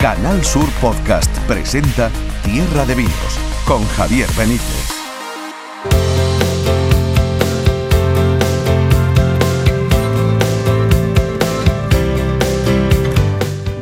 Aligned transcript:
Canal 0.00 0.44
Sur 0.44 0.70
Podcast 0.80 1.36
presenta 1.48 2.08
Tierra 2.44 2.86
de 2.86 2.94
Vinos 2.94 3.40
con 3.66 3.84
Javier 3.84 4.28
Benítez. 4.38 4.94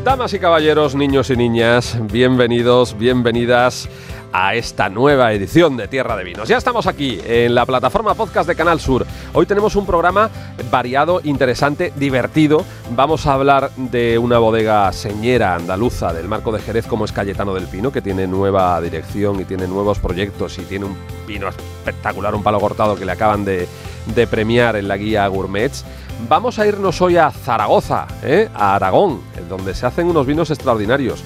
Damas 0.02 0.32
y 0.32 0.38
caballeros, 0.38 0.94
niños 0.94 1.28
y 1.28 1.36
niñas, 1.36 1.98
bienvenidos, 2.10 2.96
bienvenidas 2.96 3.86
a 4.32 4.54
esta 4.54 4.88
nueva 4.88 5.32
edición 5.32 5.76
de 5.76 5.88
Tierra 5.88 6.16
de 6.16 6.24
Vinos. 6.24 6.48
Ya 6.48 6.56
estamos 6.56 6.86
aquí 6.86 7.20
en 7.24 7.54
la 7.54 7.66
plataforma 7.66 8.14
podcast 8.14 8.48
de 8.48 8.54
Canal 8.54 8.80
Sur. 8.80 9.06
Hoy 9.32 9.46
tenemos 9.46 9.76
un 9.76 9.86
programa 9.86 10.30
variado, 10.70 11.20
interesante, 11.24 11.92
divertido. 11.96 12.64
Vamos 12.90 13.26
a 13.26 13.34
hablar 13.34 13.70
de 13.76 14.18
una 14.18 14.38
bodega 14.38 14.92
señera 14.92 15.54
andaluza 15.54 16.12
del 16.12 16.28
Marco 16.28 16.52
de 16.52 16.60
Jerez 16.60 16.86
como 16.86 17.04
es 17.04 17.12
Cayetano 17.12 17.54
del 17.54 17.66
Pino, 17.66 17.92
que 17.92 18.02
tiene 18.02 18.26
nueva 18.26 18.80
dirección 18.80 19.40
y 19.40 19.44
tiene 19.44 19.66
nuevos 19.66 19.98
proyectos 19.98 20.58
y 20.58 20.62
tiene 20.62 20.86
un 20.86 20.96
vino 21.26 21.48
espectacular, 21.48 22.34
un 22.34 22.42
palo 22.42 22.60
cortado 22.60 22.96
que 22.96 23.04
le 23.04 23.12
acaban 23.12 23.44
de, 23.44 23.68
de 24.14 24.26
premiar 24.26 24.76
en 24.76 24.88
la 24.88 24.96
guía 24.96 25.26
Gourmets. 25.28 25.84
Vamos 26.28 26.58
a 26.58 26.66
irnos 26.66 27.00
hoy 27.02 27.18
a 27.18 27.30
Zaragoza, 27.30 28.06
¿eh? 28.22 28.48
a 28.54 28.74
Aragón, 28.74 29.20
donde 29.48 29.74
se 29.74 29.86
hacen 29.86 30.08
unos 30.08 30.26
vinos 30.26 30.50
extraordinarios 30.50 31.22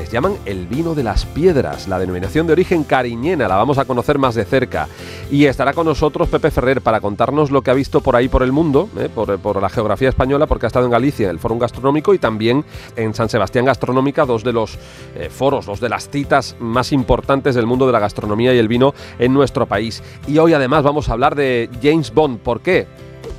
les 0.00 0.10
llaman 0.10 0.38
el 0.46 0.66
vino 0.66 0.94
de 0.94 1.02
las 1.02 1.26
piedras, 1.26 1.86
la 1.86 1.98
denominación 1.98 2.46
de 2.46 2.54
origen 2.54 2.84
cariñena, 2.84 3.46
la 3.46 3.56
vamos 3.56 3.76
a 3.76 3.84
conocer 3.84 4.16
más 4.16 4.34
de 4.34 4.46
cerca. 4.46 4.88
Y 5.30 5.44
estará 5.44 5.74
con 5.74 5.84
nosotros 5.84 6.30
Pepe 6.30 6.50
Ferrer 6.50 6.80
para 6.80 7.02
contarnos 7.02 7.50
lo 7.50 7.60
que 7.60 7.70
ha 7.70 7.74
visto 7.74 8.00
por 8.00 8.16
ahí 8.16 8.26
por 8.26 8.42
el 8.42 8.50
mundo, 8.50 8.88
¿eh? 8.96 9.10
por, 9.14 9.60
la 9.60 9.68
geografía 9.68 10.08
española, 10.08 10.46
porque 10.46 10.64
ha 10.64 10.68
estado 10.68 10.86
en 10.86 10.90
Galicia, 10.90 11.26
en 11.26 11.32
el 11.32 11.38
Foro 11.38 11.58
Gastronómico, 11.58 12.14
y 12.14 12.18
también 12.18 12.64
en 12.96 13.12
San 13.12 13.28
Sebastián 13.28 13.66
Gastronómica, 13.66 14.24
dos 14.24 14.42
de 14.42 14.54
los 14.54 14.78
eh, 15.16 15.28
foros, 15.28 15.66
dos 15.66 15.80
de 15.80 15.90
las 15.90 16.08
citas 16.08 16.56
más 16.60 16.92
importantes 16.92 17.54
del 17.54 17.66
mundo 17.66 17.86
de 17.86 17.92
la 17.92 17.98
gastronomía 17.98 18.54
y 18.54 18.58
el 18.58 18.68
vino 18.68 18.94
en 19.18 19.34
nuestro 19.34 19.66
país. 19.66 20.02
Y 20.26 20.38
hoy 20.38 20.54
además 20.54 20.82
vamos 20.82 21.10
a 21.10 21.12
hablar 21.12 21.34
de 21.34 21.68
James 21.82 22.10
Bond. 22.14 22.38
¿Por 22.38 22.62
qué? 22.62 22.86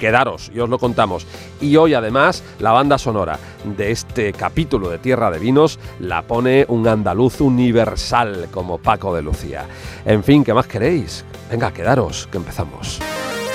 Quedaros 0.01 0.51
y 0.53 0.59
os 0.59 0.67
lo 0.67 0.79
contamos. 0.79 1.27
Y 1.61 1.77
hoy 1.77 1.93
además 1.93 2.43
la 2.59 2.71
banda 2.71 2.97
sonora 2.97 3.37
de 3.63 3.91
este 3.91 4.33
capítulo 4.33 4.89
de 4.89 4.97
Tierra 4.97 5.29
de 5.29 5.37
Vinos 5.37 5.79
la 5.99 6.23
pone 6.23 6.65
un 6.67 6.87
andaluz 6.87 7.39
universal 7.39 8.47
como 8.51 8.79
Paco 8.79 9.15
de 9.15 9.21
Lucía. 9.21 9.67
En 10.03 10.23
fin, 10.23 10.43
¿qué 10.43 10.55
más 10.55 10.65
queréis? 10.65 11.23
Venga, 11.51 11.71
quedaros, 11.71 12.27
que 12.31 12.37
empezamos. 12.37 12.99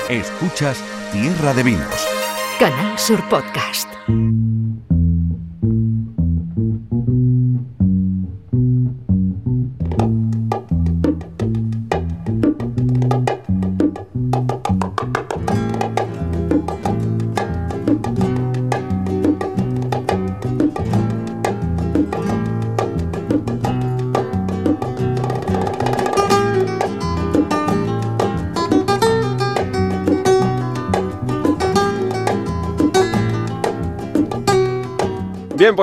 Escuchas 0.07 0.81
Tierra 1.11 1.53
de 1.53 1.63
Vinos. 1.63 2.07
Canal 2.57 2.97
Sur 2.97 3.21
Podcast. 3.27 3.89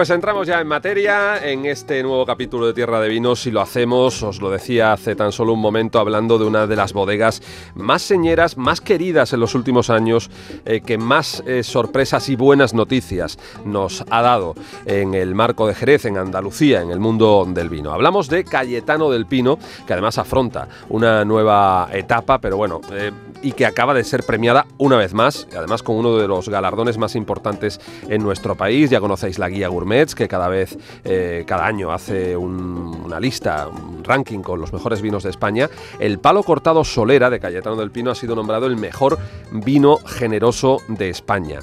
Pues 0.05 0.11
entramos 0.11 0.47
ya 0.47 0.61
en 0.61 0.67
materia 0.67 1.39
en 1.51 1.65
este 1.65 2.03
nuevo 2.03 2.27
capítulo 2.27 2.67
de 2.67 2.75
Tierra 2.75 3.01
de 3.01 3.09
Vinos 3.09 3.47
y 3.47 3.51
lo 3.51 3.63
hacemos, 3.63 4.23
os 4.23 4.39
lo 4.43 4.51
decía 4.51 4.93
hace 4.93 5.17
tan 5.17 5.33
solo 5.33 5.55
un 5.55 5.61
momento, 5.61 5.99
hablando 5.99 6.39
de 6.39 6.45
una 6.45 6.67
de 6.67 6.77
las 6.77 6.93
bodegas 6.93 7.41
más 7.75 8.03
señeras, 8.03 8.59
más 8.59 8.83
queridas 8.83 9.33
en 9.33 9.41
los 9.41 9.55
últimos 9.55 9.89
años, 9.89 10.31
eh, 10.67 10.83
que 10.83 10.99
más 10.99 11.43
eh, 11.47 11.63
sorpresas 11.63 12.29
y 12.29 12.37
buenas 12.37 12.75
noticias 12.75 13.39
nos 13.65 14.05
ha 14.11 14.21
dado 14.21 14.55
en 14.85 15.15
el 15.15 15.35
marco 15.35 15.67
de 15.67 15.75
Jerez, 15.75 16.05
en 16.05 16.19
Andalucía, 16.19 16.83
en 16.83 16.91
el 16.91 17.01
mundo 17.01 17.47
del 17.49 17.71
vino. 17.71 17.91
Hablamos 17.91 18.29
de 18.29 18.45
Cayetano 18.45 19.11
del 19.11 19.25
Pino, 19.25 19.59
que 19.87 19.95
además 19.95 20.19
afronta 20.19 20.69
una 20.91 21.25
nueva 21.25 21.89
etapa, 21.95 22.39
pero 22.43 22.59
bueno, 22.59 22.83
eh, 22.93 23.11
y 23.45 23.53
que 23.53 23.67
acaba 23.67 23.93
de 23.93 24.03
ser 24.05 24.25
premiada 24.25 24.67
una 24.79 24.97
vez 24.97 25.13
más, 25.13 25.47
además 25.55 25.83
con 25.83 25.97
uno 25.97 26.17
de 26.17 26.27
los 26.27 26.49
galardones 26.49 26.97
más 26.97 27.15
importantes 27.15 27.79
en 28.09 28.23
nuestro 28.23 28.55
país. 28.55 28.89
Ya 28.89 29.01
conocéis 29.01 29.39
la 29.39 29.51
guía 29.51 29.69
Gourmets, 29.69 30.15
que 30.15 30.27
cada 30.29 30.49
vez, 30.49 30.79
eh, 31.05 31.45
cada 31.47 31.67
año 31.67 31.93
hace 31.93 32.37
una 32.37 33.21
lista, 33.21 33.69
un 33.69 34.03
ranking 34.03 34.41
con 34.41 34.61
los 34.61 34.73
mejores 34.73 35.03
vinos 35.03 35.25
de 35.25 35.31
España. 35.31 35.69
El 36.01 36.19
palo 36.19 36.43
cortado 36.43 36.85
Solera 36.85 37.29
de 37.29 37.39
Cayetano 37.39 37.77
del 37.77 37.91
Pino 37.91 38.11
ha 38.11 38.15
sido 38.15 38.35
nombrado 38.35 38.67
el 38.67 38.77
mejor 38.77 39.19
vino 39.53 39.99
generoso 39.99 40.79
de 40.89 41.11
España 41.11 41.61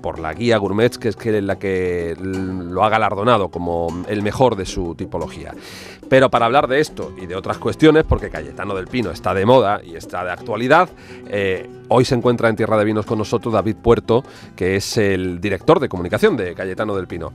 por 0.00 0.18
la 0.18 0.32
guía 0.34 0.58
Gourmets, 0.58 0.98
que 0.98 1.08
es 1.08 1.16
la 1.42 1.58
que 1.58 2.16
lo 2.20 2.84
ha 2.84 2.88
galardonado 2.88 3.48
como 3.48 4.04
el 4.08 4.22
mejor 4.22 4.56
de 4.56 4.66
su 4.66 4.94
tipología. 4.94 5.54
Pero 6.08 6.28
para 6.28 6.46
hablar 6.46 6.66
de 6.66 6.80
esto 6.80 7.12
y 7.20 7.26
de 7.26 7.36
otras 7.36 7.58
cuestiones, 7.58 8.04
porque 8.04 8.30
Cayetano 8.30 8.74
del 8.74 8.88
Pino 8.88 9.10
está 9.10 9.32
de 9.32 9.46
moda 9.46 9.80
y 9.84 9.94
está 9.94 10.24
de 10.24 10.32
actualidad, 10.32 10.88
eh, 11.28 11.68
hoy 11.88 12.04
se 12.04 12.16
encuentra 12.16 12.48
en 12.48 12.56
Tierra 12.56 12.76
de 12.76 12.84
Vinos 12.84 13.06
con 13.06 13.18
nosotros 13.18 13.54
David 13.54 13.76
Puerto, 13.76 14.24
que 14.56 14.76
es 14.76 14.96
el 14.96 15.40
director 15.40 15.78
de 15.78 15.88
comunicación 15.88 16.36
de 16.36 16.54
Cayetano 16.54 16.96
del 16.96 17.06
Pino. 17.06 17.32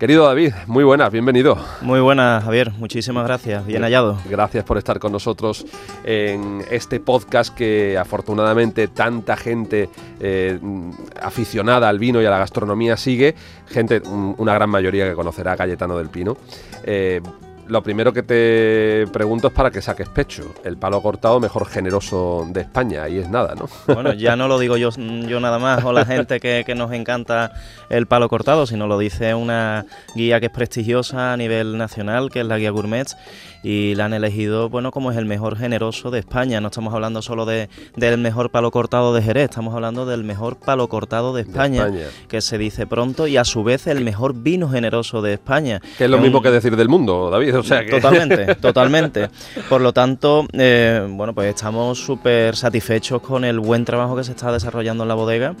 Querido 0.00 0.24
David, 0.24 0.54
muy 0.66 0.82
buenas, 0.82 1.12
bienvenido. 1.12 1.58
Muy 1.82 2.00
buenas, 2.00 2.42
Javier, 2.42 2.72
muchísimas 2.78 3.22
gracias, 3.26 3.66
bien 3.66 3.82
hallado. 3.82 4.16
Gracias 4.30 4.64
por 4.64 4.78
estar 4.78 4.98
con 4.98 5.12
nosotros 5.12 5.66
en 6.04 6.64
este 6.70 7.00
podcast 7.00 7.54
que 7.54 7.98
afortunadamente 7.98 8.88
tanta 8.88 9.36
gente 9.36 9.90
eh, 10.18 10.58
aficionada 11.20 11.90
al 11.90 11.98
vino 11.98 12.22
y 12.22 12.24
a 12.24 12.30
la 12.30 12.38
gastronomía 12.38 12.96
sigue, 12.96 13.34
gente, 13.66 14.00
una 14.08 14.54
gran 14.54 14.70
mayoría 14.70 15.06
que 15.06 15.14
conocerá 15.14 15.52
a 15.52 15.56
Cayetano 15.58 15.98
del 15.98 16.08
Pino. 16.08 16.38
Eh, 16.82 17.20
lo 17.70 17.82
primero 17.82 18.12
que 18.12 18.22
te 18.22 19.06
pregunto 19.12 19.48
es 19.48 19.54
para 19.54 19.70
que 19.70 19.80
saques 19.80 20.08
pecho. 20.08 20.54
El 20.64 20.76
palo 20.76 21.00
cortado 21.00 21.38
mejor 21.38 21.66
generoso 21.66 22.46
de 22.50 22.62
España, 22.62 23.04
ahí 23.04 23.18
es 23.18 23.30
nada, 23.30 23.54
¿no? 23.54 23.68
Bueno, 23.86 24.12
ya 24.12 24.34
no 24.34 24.48
lo 24.48 24.58
digo 24.58 24.76
yo, 24.76 24.90
yo 24.96 25.40
nada 25.40 25.58
más 25.58 25.84
o 25.84 25.92
la 25.92 26.04
gente 26.04 26.40
que, 26.40 26.64
que 26.66 26.74
nos 26.74 26.92
encanta 26.92 27.52
el 27.88 28.06
palo 28.06 28.28
cortado, 28.28 28.66
sino 28.66 28.86
lo 28.88 28.98
dice 28.98 29.34
una 29.34 29.86
guía 30.16 30.40
que 30.40 30.46
es 30.46 30.52
prestigiosa 30.52 31.32
a 31.32 31.36
nivel 31.36 31.78
nacional, 31.78 32.30
que 32.30 32.40
es 32.40 32.46
la 32.46 32.58
guía 32.58 32.70
Gourmet 32.70 33.06
y 33.62 33.94
la 33.94 34.06
han 34.06 34.14
elegido 34.14 34.68
bueno 34.70 34.90
como 34.90 35.10
es 35.10 35.18
el 35.18 35.26
mejor 35.26 35.56
generoso 35.56 36.10
de 36.10 36.20
España. 36.20 36.60
No 36.60 36.68
estamos 36.68 36.94
hablando 36.94 37.22
solo 37.22 37.46
de, 37.46 37.68
del 37.96 38.18
mejor 38.18 38.50
palo 38.50 38.70
cortado 38.70 39.14
de 39.14 39.22
Jerez, 39.22 39.50
estamos 39.50 39.74
hablando 39.74 40.06
del 40.06 40.24
mejor 40.24 40.56
palo 40.56 40.88
cortado 40.88 41.34
de 41.34 41.42
España, 41.42 41.90
que 42.28 42.40
se 42.40 42.58
dice 42.58 42.86
pronto 42.86 43.26
y 43.26 43.36
a 43.36 43.44
su 43.44 43.62
vez 43.64 43.86
el 43.86 44.04
mejor 44.04 44.34
vino 44.34 44.68
generoso 44.68 45.22
de 45.22 45.34
España. 45.34 45.80
Que 45.98 46.04
es 46.04 46.10
lo 46.10 46.18
mismo 46.18 46.40
que 46.42 46.50
decir 46.50 46.76
del 46.76 46.88
mundo, 46.88 47.30
David. 47.30 47.58
O 47.58 47.62
sea 47.62 47.80
Totalmente, 47.86 48.54
totalmente. 48.60 49.28
Por 49.68 49.80
lo 49.80 49.92
tanto, 49.92 50.46
eh, 50.52 51.06
bueno, 51.10 51.34
pues 51.34 51.48
estamos 51.48 51.98
súper 51.98 52.56
satisfechos 52.56 53.20
con 53.20 53.44
el 53.44 53.58
buen 53.58 53.84
trabajo 53.84 54.16
que 54.16 54.24
se 54.24 54.32
está 54.32 54.52
desarrollando 54.52 55.04
en 55.04 55.08
la 55.08 55.14
bodega 55.14 55.54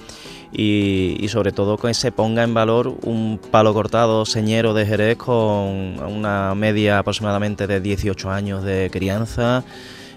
y, 0.52 1.26
sobre 1.28 1.52
todo 1.52 1.76
que 1.76 1.94
se 1.94 2.10
ponga 2.10 2.42
en 2.42 2.54
valor 2.54 2.96
un 3.04 3.38
palo 3.50 3.72
cortado 3.72 4.24
señero 4.26 4.74
de 4.74 4.84
Jerez 4.84 5.16
con 5.16 5.38
una 5.38 6.54
media 6.56 6.98
aproximadamente 6.98 7.66
de 7.66 7.80
18 7.90 8.30
años 8.30 8.64
de 8.64 8.88
crianza. 8.92 9.64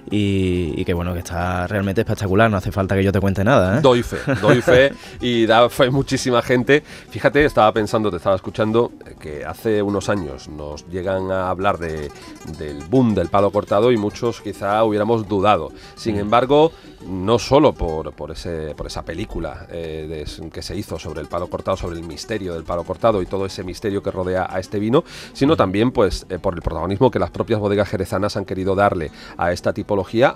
Y, 0.09 0.84
que 0.86 0.94
bueno, 0.94 1.14
que 1.14 1.19
está 1.19 1.66
realmente 1.68 2.02
espectacular, 2.02 2.50
no 2.50 2.58
hace 2.58 2.72
falta 2.72 2.96
que 2.96 3.03
yo 3.03 3.12
te 3.12 3.19
cuente 3.19 3.44
nada. 3.44 3.78
¿eh? 3.78 3.81
Doy 3.81 4.03
fe, 4.03 4.18
doy 4.41 4.62
fe 4.62 4.94
y 5.22 5.46
da 5.46 5.69
fe 5.69 5.90
muchísima 5.90 6.41
gente. 6.41 6.84
Fíjate, 7.09 7.46
estaba 7.46 7.72
pensando, 7.72 8.12
te 8.12 8.18
estaba 8.18 8.36
escuchando, 8.36 8.91
que 9.19 9.46
hace 9.46 9.81
unos 9.81 10.09
años 10.09 10.50
nos 10.50 10.88
llegan 10.90 11.31
a 11.31 11.50
hablar 11.50 11.78
de, 11.78 12.11
del 12.58 12.84
boom 12.90 13.16
del 13.16 13.29
palo 13.29 13.52
cortado 13.52 13.91
y 13.91 13.97
muchos 13.97 14.41
quizá 14.41 14.84
hubiéramos 14.84 15.28
dudado. 15.28 15.72
Sin 15.96 16.16
mm. 16.16 16.20
embargo, 16.20 16.72
no 17.08 17.40
solo 17.40 17.73
por, 17.73 18.14
por, 18.14 18.32
ese, 18.32 18.73
por 18.76 18.88
esa 18.88 19.03
película 19.03 19.67
eh, 19.70 20.26
que 20.52 20.61
se 20.61 20.76
hizo 20.76 20.97
sobre 21.00 21.22
el 21.22 21.28
palo 21.28 21.47
cortado, 21.47 21.78
sobre 21.78 21.97
el 21.97 22.03
misterio 22.03 22.53
del 22.53 22.64
palo 22.64 22.84
cortado 22.84 23.22
y 23.22 23.26
todo 23.26 23.46
ese 23.46 23.64
misterio 23.64 24.02
que 24.02 24.11
rodea 24.11 24.47
a 24.50 24.59
este 24.59 24.79
vino, 24.79 25.03
sino 25.34 25.55
también 25.55 25.91
pues 25.91 26.26
eh, 26.29 26.40
por 26.40 26.55
el 26.55 26.61
protagonismo 26.61 27.11
que 27.11 27.20
las 27.20 27.32
propias 27.32 27.59
bodegas 27.59 27.90
jerezanas 27.90 28.38
han 28.38 28.46
querido 28.46 28.76
darle 28.76 29.11
a 29.38 29.52
esta 29.52 29.73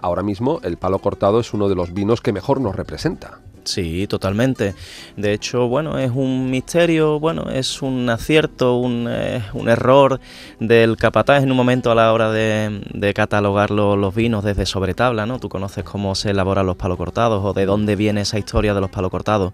Ahora 0.01 0.23
mismo 0.23 0.59
el 0.63 0.77
palo 0.77 0.99
cortado 0.99 1.39
es 1.39 1.53
uno 1.53 1.69
de 1.69 1.75
los 1.75 1.93
vinos 1.93 2.21
que 2.21 2.33
mejor 2.33 2.61
nos 2.61 2.75
representa. 2.75 3.39
Sí, 3.67 4.07
totalmente. 4.07 4.75
De 5.17 5.33
hecho, 5.33 5.67
bueno, 5.67 5.99
es 5.99 6.11
un 6.13 6.49
misterio, 6.49 7.19
bueno, 7.19 7.49
es 7.49 7.81
un 7.81 8.09
acierto, 8.09 8.77
un, 8.77 9.07
eh, 9.09 9.43
un 9.53 9.67
error 9.67 10.21
del 10.61 10.95
capataz 10.95 11.43
en 11.43 11.51
un 11.51 11.57
momento 11.57 11.91
a 11.91 11.95
la 11.95 12.13
hora 12.13 12.31
de, 12.31 12.81
de 12.93 13.13
catalogar 13.13 13.69
los 13.71 14.15
vinos 14.15 14.45
desde 14.45 14.65
sobre 14.65 14.93
tabla, 14.93 15.25
¿no? 15.25 15.39
Tú 15.39 15.49
conoces 15.49 15.83
cómo 15.83 16.15
se 16.15 16.29
elaboran 16.29 16.65
los 16.65 16.77
palos 16.77 16.97
cortados 16.97 17.43
o 17.43 17.51
de 17.51 17.65
dónde 17.65 17.97
viene 17.97 18.21
esa 18.21 18.39
historia 18.39 18.73
de 18.73 18.79
los 18.79 18.89
palos 18.89 19.11
cortados. 19.11 19.51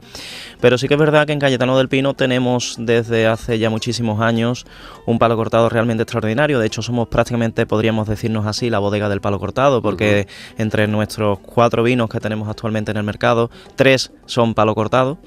Pero 0.61 0.77
sí 0.77 0.87
que 0.87 0.93
es 0.93 0.99
verdad 0.99 1.25
que 1.25 1.33
en 1.33 1.39
Cayetano 1.39 1.75
del 1.75 1.89
Pino 1.89 2.13
tenemos 2.13 2.75
desde 2.77 3.25
hace 3.25 3.57
ya 3.57 3.71
muchísimos 3.71 4.21
años 4.21 4.67
un 5.07 5.17
palo 5.17 5.35
cortado 5.35 5.69
realmente 5.69 6.03
extraordinario. 6.03 6.59
De 6.59 6.67
hecho, 6.67 6.83
somos 6.83 7.07
prácticamente, 7.07 7.65
podríamos 7.65 8.07
decirnos 8.07 8.45
así, 8.45 8.69
la 8.69 8.77
bodega 8.77 9.09
del 9.09 9.21
palo 9.21 9.39
cortado, 9.39 9.81
porque 9.81 10.27
entre 10.59 10.87
nuestros 10.87 11.39
cuatro 11.39 11.81
vinos 11.81 12.11
que 12.11 12.19
tenemos 12.19 12.47
actualmente 12.47 12.91
en 12.91 12.97
el 12.97 13.03
mercado, 13.03 13.49
tres 13.75 14.02
son 14.25 14.53
palo 14.53 14.75
cortado. 14.75 15.17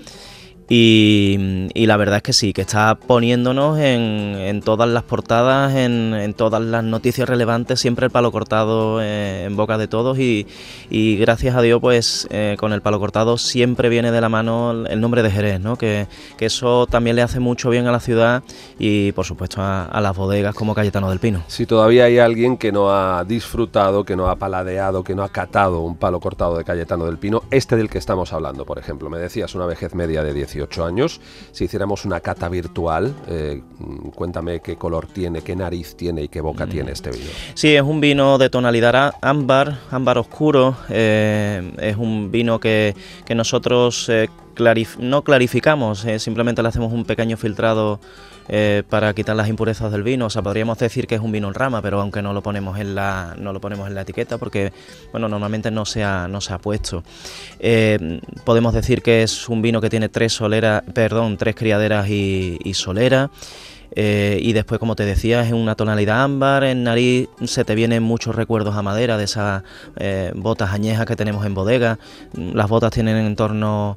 Y, 0.69 1.69
la 1.75 1.97
verdad 1.97 2.17
es 2.17 2.23
que 2.25 2.33
sí, 2.33 2.53
que 2.53 2.63
está 2.63 2.97
poniéndonos 2.97 3.79
en, 3.79 4.61
todas 4.65 4.89
las 4.89 5.05
portadas, 5.05 5.75
en, 5.77 6.35
todas 6.35 6.61
las 6.61 6.83
noticias 6.83 7.29
relevantes, 7.29 7.79
siempre 7.79 8.07
el 8.07 8.11
palo 8.11 8.33
cortado 8.33 9.01
eh, 9.01 9.45
en 9.45 9.55
boca 9.55 9.79
de 9.79 9.87
todos 9.87 10.19
y, 10.19 10.47
gracias 11.19 11.55
a 11.55 11.63
Dios 11.63 11.81
pues 11.81 12.27
eh, 12.31 12.57
con 12.59 12.73
el 12.73 12.83
palo 12.83 12.99
cortado 12.99 13.39
siempre 13.39 13.89
viene 13.89 14.11
de 14.11 14.21
la 14.21 14.29
mano 14.29 14.87
el 14.87 15.01
nombre 15.01 15.23
de 15.23 15.31
Jerez, 15.31 15.61
¿no? 15.61 15.77
que, 15.77 16.07
eso 16.41 16.87
también 16.87 17.17
le 17.17 17.23
hace 17.23 17.41
mucho 17.41 17.71
bien 17.71 17.87
a 17.87 17.93
la 17.93 17.99
ciudad 17.99 18.43
y 18.79 19.11
por 19.13 19.25
supuesto 19.25 19.61
a, 19.61 20.01
las 20.01 20.17
bodegas 20.17 20.55
como 20.55 20.75
Cayetano 20.75 21.09
del 21.11 21.19
Pino. 21.19 21.43
Si 21.49 21.67
todavía 21.67 22.05
hay 22.05 22.19
alguien 22.19 22.57
que 22.57 22.71
no 22.71 22.91
ha 22.91 23.25
disfrutado, 23.25 24.05
que 24.05 24.15
no 24.15 24.29
ha 24.29 24.37
paladeado, 24.37 25.03
que 25.03 25.15
no 25.15 25.23
ha 25.25 25.29
catado 25.29 25.81
un 25.81 25.97
palo 25.97 26.21
cortado 26.21 26.57
de 26.57 26.65
Cayetano 26.65 27.07
del 27.07 27.19
Pino, 27.19 27.43
este 27.51 27.77
del 27.77 27.89
que 27.89 27.99
estamos 27.99 28.33
hablando, 28.33 28.65
por 28.65 28.79
ejemplo, 28.79 29.11
me 29.11 29.19
decías 29.19 29.55
una 29.55 29.67
vejez 29.67 29.95
media 29.95 30.23
de 30.23 30.33
18 30.57 30.85
años. 30.85 31.21
Si 31.53 31.65
hiciéramos 31.65 32.05
una 32.05 32.21
cata 32.21 32.49
virtual, 32.49 33.15
eh, 33.29 33.63
cuéntame 34.15 34.61
qué 34.61 34.77
color 34.77 35.07
tiene, 35.07 35.43
qué 35.43 35.55
nariz 35.55 35.97
tiene 35.97 36.23
y 36.23 36.29
qué 36.29 36.41
boca 36.41 36.67
mm. 36.67 36.69
tiene 36.69 36.93
este 36.93 37.11
vino. 37.11 37.31
Sí, 37.55 37.75
es 37.75 37.83
un 37.83 38.01
vino 38.01 38.39
de 38.39 38.51
tonalidad 38.51 39.15
ámbar, 39.21 39.79
ámbar 39.91 40.19
oscuro. 40.19 40.77
Eh, 40.89 41.73
es 41.79 41.97
un 41.97 42.31
vino 42.31 42.59
que, 42.61 42.95
nosotros 43.35 44.09
eh, 44.09 44.29
no 44.99 45.23
clarificamos, 45.23 46.07
simplemente 46.19 46.63
le 46.63 46.69
hacemos 46.69 46.93
un 46.93 47.05
pequeño 47.05 47.37
filtrado 47.37 48.01
eh, 48.49 48.85
para 48.89 49.13
quitar 49.13 49.35
las 49.35 49.49
impurezas 49.49 49.91
del 49.91 50.05
vino. 50.05 50.27
O 50.27 50.31
sea, 50.31 50.41
podríamos 50.41 50.79
decir 50.79 51.09
que 51.09 51.17
es 51.17 51.21
un 51.21 51.33
vino 51.33 51.49
en 51.49 51.55
rama, 51.55 51.83
pero 51.83 52.01
aunque 52.01 52.23
no 52.23 52.33
lo 52.33 52.43
ponemos 52.43 52.79
en 52.79 52.95
la, 52.95 53.35
no 53.39 53.53
lo 53.53 53.61
ponemos 53.61 53.89
en 53.89 53.97
la 53.97 54.03
etiqueta 54.03 54.39
porque, 54.39 54.73
bueno, 55.11 55.29
normalmente 55.29 55.73
no 55.73 55.85
se 55.85 56.05
ha, 56.05 56.29
no 56.29 56.41
se 56.41 56.53
ha 56.53 56.59
puesto. 56.59 57.03
Eh, 57.59 58.21
podemos 58.45 58.73
decir 58.73 59.03
que 59.03 59.25
es 59.25 59.49
un 59.49 59.63
vino 59.63 59.81
que 59.81 59.91
tiene 59.91 60.09
tres 60.09 60.33
soleras, 60.33 60.85
perdón, 60.95 61.37
tres 61.39 61.57
criaderas 61.57 62.09
y, 62.09 62.73
solera. 62.75 63.31
Eh, 63.99 64.39
y 64.41 64.53
después, 64.53 64.79
como 64.79 64.95
te 64.95 65.05
decía, 65.05 65.43
es 65.43 65.53
una 65.53 65.75
tonalidad 65.75 66.23
ámbar, 66.23 66.65
en 66.65 66.85
nariz 66.85 67.29
se 67.45 67.65
te 67.65 67.75
vienen 67.75 68.03
muchos 68.03 68.37
recuerdos 68.37 68.77
a 68.77 68.83
madera 68.83 69.17
de 69.17 69.25
esas 69.25 69.65
botas 70.35 70.71
añejas 70.71 71.07
que 71.07 71.17
tenemos 71.17 71.45
en 71.47 71.55
bodega. 71.55 71.99
Las 72.35 72.69
botas 72.69 72.93
tienen 72.93 73.17
en 73.17 73.35
torno 73.35 73.97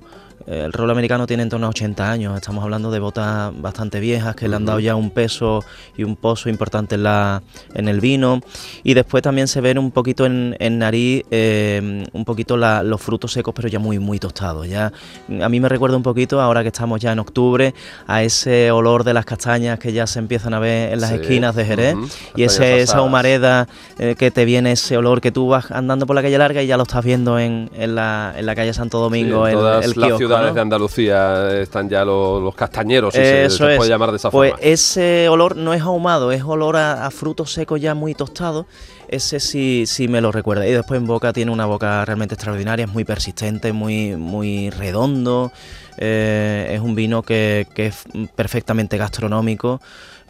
el 0.50 0.74
rol 0.74 0.90
americano 0.90 1.28
tiene 1.28 1.44
en 1.44 1.50
torno 1.50 1.68
a 1.68 1.70
80 1.70 2.12
años, 2.12 2.36
estamos 2.36 2.64
hablando 2.64 2.90
de 2.90 3.00
botas 3.00 3.52
bastante 3.62 4.00
viejas 4.00 4.36
que 4.36 4.48
le 4.48 4.56
han 4.56 4.66
dado 4.66 4.80
ya 4.80 4.96
un 4.96 5.12
peso 5.12 5.64
y 5.96 6.04
un 6.04 6.16
pozo 6.16 6.50
importante 6.50 6.96
en, 6.96 7.04
la, 7.04 7.44
en 7.76 7.88
el 7.88 8.02
vino. 8.02 8.42
Y 8.84 8.96
después 8.96 9.22
también 9.22 9.48
se 9.48 9.62
ven 9.62 9.78
un 9.78 9.92
poquito 9.92 10.26
en, 10.26 10.80
nariz, 10.80 11.24
eh, 11.30 12.04
un 12.12 12.26
poquito 12.26 12.58
los 12.58 13.00
frutos 13.00 13.32
secos, 13.32 13.54
pero 13.54 13.68
ya 13.68 13.78
muy, 13.78 14.00
muy 14.00 14.18
tostados. 14.18 14.68
Ya, 14.68 14.92
a 15.40 15.50
mí 15.50 15.60
me 15.60 15.70
recuerda 15.70 15.98
un 15.98 16.04
poquito, 16.04 16.42
ahora 16.42 16.64
que 16.64 16.70
estamos 16.70 17.00
ya 17.00 17.12
en 17.12 17.20
octubre, 17.20 17.76
a 18.08 18.24
ese 18.24 18.72
olor 18.72 19.04
de 19.04 19.14
las 19.14 19.26
castañas 19.26 19.78
que 19.78 19.94
ya 19.94 20.08
se 20.08 20.18
empiezan 20.18 20.56
a 20.56 20.60
ver 20.60 20.94
en 20.94 21.02
las 21.02 21.12
esquinas 21.12 21.56
de 21.56 21.66
Jerez. 21.66 21.96
Y 22.36 22.44
ese, 22.44 22.82
esa 22.82 23.04
humareda 23.04 23.68
eh, 24.00 24.16
que 24.18 24.32
te 24.32 24.46
viene, 24.46 24.72
ese 24.72 24.98
olor 24.98 25.22
que 25.22 25.32
tú 25.32 25.48
vas 25.48 25.70
andando 25.70 26.08
por 26.08 26.16
la 26.16 26.24
calle 26.24 26.40
larga 26.40 26.64
y 26.64 26.68
ya 26.68 26.78
lo 26.78 26.84
estás 26.84 27.06
viendo 27.06 27.38
en, 27.38 27.70
la, 27.76 28.34
en 28.36 28.46
la 28.48 28.56
calle 28.56 28.74
Santo 28.74 29.00
Domingo, 29.00 29.48
en 29.48 29.60
el 29.84 29.94
kiosco 29.94 30.39
de 30.54 30.62
Andalucía 30.62 31.60
están 31.60 31.90
ya 31.90 32.04
los, 32.06 32.56
castañeros, 32.56 33.14
si 33.14 33.20
se, 33.20 33.76
puede 33.78 33.90
llamar 33.90 34.12
de 34.12 34.18
esa 34.18 34.32
pues 34.32 34.54
ese 34.62 35.30
olor 35.30 35.56
no 35.56 35.74
es 35.74 35.82
ahumado, 35.82 36.32
es 36.32 36.44
olor 36.44 36.78
a, 36.78 37.10
frutos 37.12 37.54
secos 37.54 37.80
ya 37.82 37.94
muy 37.94 38.14
tostados. 38.14 38.66
Ese 39.08 39.40
sí, 39.40 39.86
sí 39.88 40.08
me 40.08 40.22
lo 40.22 40.32
recuerda. 40.32 40.68
Y 40.68 40.72
después 40.72 41.00
en 41.00 41.08
boca 41.08 41.34
tiene 41.34 41.52
una 41.52 41.66
boca 41.66 42.06
realmente 42.06 42.36
extraordinaria, 42.36 42.86
es 42.86 42.92
muy 42.92 43.06
persistente, 43.06 43.74
muy, 43.74 44.16
muy 44.16 44.70
redondo. 44.70 45.52
Eh, 45.98 46.72
es 46.74 46.80
un 46.80 46.96
vino 46.96 47.24
que, 47.24 47.68
es 47.76 48.04
perfectamente 48.36 48.98
gastronómico. 48.98 49.82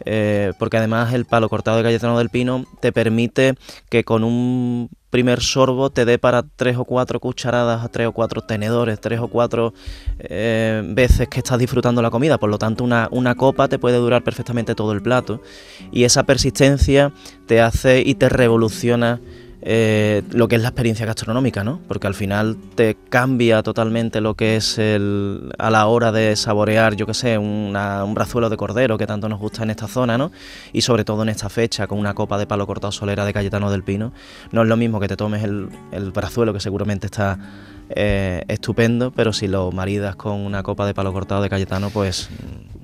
Eh, 0.06 0.54
porque 0.58 0.78
además 0.78 1.12
el 1.12 1.26
palo 1.26 1.50
cortado 1.50 1.76
de 1.76 1.82
Cayetano 1.82 2.16
del 2.16 2.30
Pino 2.30 2.64
te 2.80 2.90
permite 2.90 3.54
que 3.90 4.02
con 4.02 4.24
un 4.24 4.88
primer 5.10 5.40
sorbo 5.40 5.90
te 5.90 6.04
dé 6.04 6.18
para 6.18 6.42
tres 6.42 6.76
o 6.76 6.84
cuatro 6.84 7.20
cucharadas, 7.20 7.90
tres 7.90 8.06
o 8.06 8.12
cuatro 8.12 8.42
tenedores, 8.42 9.00
tres 9.00 9.20
o 9.20 9.28
cuatro 9.28 9.74
eh, 10.18 10.82
veces 10.84 11.28
que 11.28 11.40
estás 11.40 11.58
disfrutando 11.58 12.00
la 12.00 12.10
comida. 12.10 12.38
Por 12.38 12.50
lo 12.50 12.58
tanto, 12.58 12.84
una, 12.84 13.08
una, 13.10 13.34
copa 13.34 13.68
te 13.68 13.78
puede 13.78 13.96
durar 13.96 14.22
perfectamente 14.22 14.74
todo 14.74 14.92
el 14.92 15.02
plato. 15.02 15.42
Y 15.90 16.04
esa 16.04 16.22
persistencia 16.22 17.12
te 17.46 17.60
hace 17.60 18.02
y 18.04 18.14
te 18.14 18.28
revoluciona 18.28 19.20
eh, 19.62 20.22
lo 20.30 20.48
que 20.48 20.56
es 20.56 20.62
la 20.62 20.68
experiencia 20.68 21.04
gastronómica, 21.04 21.64
¿no? 21.64 21.80
Porque 21.86 22.06
al 22.06 22.14
final 22.14 22.56
te 22.74 22.96
cambia 23.08 23.62
totalmente 23.62 24.20
lo 24.20 24.34
que 24.34 24.56
es 24.56 24.78
el, 24.78 25.52
a 25.58 25.70
la 25.70 25.86
hora 25.86 26.12
de 26.12 26.34
saborear, 26.36 26.96
yo 26.96 27.06
qué 27.06 27.14
sé, 27.14 27.36
un 27.36 27.74
brazuelo 28.14 28.48
de 28.48 28.56
cordero 28.56 28.96
que 28.96 29.06
tanto 29.06 29.28
nos 29.28 29.38
gusta 29.38 29.62
en 29.62 29.70
esta 29.70 29.86
zona, 29.86 30.16
¿no? 30.16 30.32
Y 30.72 30.80
sobre 30.80 31.04
todo 31.04 31.22
en 31.22 31.28
esta 31.28 31.48
fecha, 31.48 31.86
con 31.86 31.98
una 31.98 32.14
copa 32.14 32.38
de 32.38 32.46
palo 32.46 32.66
cortado 32.66 32.92
solera 32.92 33.24
de 33.24 33.32
Cayetano 33.32 33.70
del 33.70 33.82
Pino, 33.82 34.12
no 34.50 34.62
es 34.62 34.68
lo 34.68 34.76
mismo 34.76 34.98
que 34.98 35.08
te 35.08 35.16
tomes 35.16 35.44
el, 35.44 35.68
el 35.92 36.10
brazuelo, 36.10 36.52
que 36.54 36.60
seguramente 36.60 37.06
está 37.06 37.38
eh, 37.90 38.42
estupendo, 38.48 39.10
pero 39.10 39.32
si 39.32 39.48
lo 39.48 39.72
maridas 39.72 40.16
con 40.16 40.40
una 40.40 40.62
copa 40.62 40.86
de 40.86 40.94
palo 40.94 41.12
cortado 41.12 41.42
de 41.42 41.48
Cayetano, 41.48 41.90
pues 41.90 42.28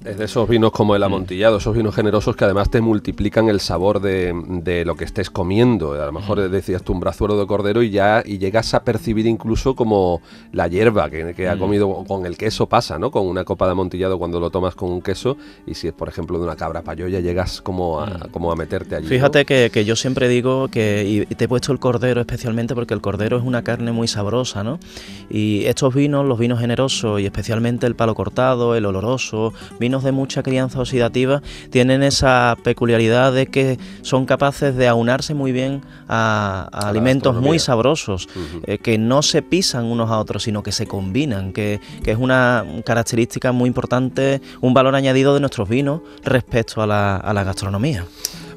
es 0.06 0.19
de 0.19 0.25
esos 0.25 0.49
vinos 0.49 0.70
como 0.70 0.94
el 0.94 1.03
mm. 1.03 1.05
amontillado, 1.05 1.56
esos 1.56 1.76
vinos 1.76 1.94
generosos 1.94 2.37
que 2.37 2.44
además 2.44 2.70
te 2.70 2.81
multiplican 2.81 3.49
el 3.49 3.61
sabor 3.61 4.00
de, 4.00 4.85
lo 4.87 4.94
que 4.94 5.05
estés 5.05 5.31
comiendo. 5.31 5.93
A 6.00 6.06
lo 6.06 6.12
mejor 6.12 6.38
mm. 6.38 6.50
decías 6.50 6.82
tú 6.82 6.93
un 6.93 7.00
brazuelo 7.00 7.38
de 7.38 7.47
cordero 7.47 7.82
y 7.82 7.91
ya 7.91 8.23
y 8.25 8.38
llegas 8.38 8.73
a 8.75 8.85
percibir 8.85 9.26
incluso 9.26 9.75
como 9.75 10.20
la 10.53 10.69
hierba 10.69 11.11
que, 11.11 11.49
ha 11.49 11.56
mm. 11.56 11.59
comido 11.59 12.05
con 12.06 12.25
el 12.25 12.37
queso 12.37 12.69
pasa, 12.69 12.99
¿no? 12.99 13.11
Con 13.11 13.26
una 13.26 13.44
copa 13.44 13.67
de 13.67 13.73
amontillado 13.73 14.19
cuando 14.19 14.38
lo 14.38 14.50
tomas 14.50 14.75
con 14.75 14.91
un 14.91 15.02
queso 15.02 15.37
y 15.67 15.75
si 15.75 15.88
es 15.88 15.93
por 15.93 16.09
ejemplo 16.09 16.38
de 16.38 16.44
una 16.44 16.56
cabra 16.56 16.82
payoya 16.82 17.20
llegas 17.20 17.61
como 17.61 18.00
a, 18.00 18.29
como 18.31 18.52
a 18.52 18.56
meterte 18.56 18.94
allí. 18.97 19.09
Fíjate 19.09 19.44
que, 19.44 19.85
yo 19.85 19.97
siempre 19.97 20.29
digo 20.29 20.69
que 20.69 21.26
y 21.29 21.35
te 21.35 21.44
he 21.44 21.49
puesto 21.49 21.73
el 21.73 21.79
cordero 21.79 22.20
especialmente 22.20 22.75
porque 22.75 22.94
el 22.94 23.00
cordero 23.00 23.37
es 23.37 23.44
una 23.44 23.62
carne 23.62 23.93
muy 23.93 24.09
sabrosa, 24.09 24.62
¿no? 24.62 24.79
Y 25.28 25.64
estos 25.64 25.94
vinos, 25.94 26.25
los 26.25 26.38
vinos 26.38 26.60
generosos 26.60 27.20
y 27.20 27.26
especialmente 27.26 27.87
el 27.87 27.96
palo 27.96 28.14
cortado, 28.14 28.75
el 28.76 28.87
oloroso, 28.87 29.52
vinos 29.81 30.04
de 30.04 30.12
mucha 30.12 30.43
crianza 30.43 30.81
oxidativa 30.81 31.43
tienen 31.70 32.02
esa 32.02 32.56
peculiaridad 32.62 33.32
de 33.32 33.46
que 33.46 33.78
son 34.02 34.26
capaces 34.26 34.76
de 34.76 34.88
aunarse 34.88 35.35
muy 35.35 35.52
bien 35.52 35.82
a, 36.09 36.68
alimentos 36.73 37.40
muy 37.40 37.59
sabrosos, 37.59 38.28
eh, 38.66 38.78
que 38.78 38.99
no 38.99 39.23
se 39.23 39.42
pisan 39.42 39.85
unos 39.85 40.11
a 40.11 40.18
otros, 40.18 40.44
sino 40.44 40.62
que 40.62 40.73
se 40.73 40.87
combinan, 40.87 41.52
que, 41.52 41.80
es 42.04 42.18
una 42.18 42.64
característica 42.85 43.52
muy 43.52 43.66
importante, 43.66 44.40
un 44.61 44.75
valor 44.75 44.94
añadido 44.94 45.35
de 45.35 45.40
nuestros 45.40 45.68
vinos 45.68 46.02
respecto 46.25 46.82
a 46.82 46.87
la 46.87 47.44
gastronomía. 47.44 48.04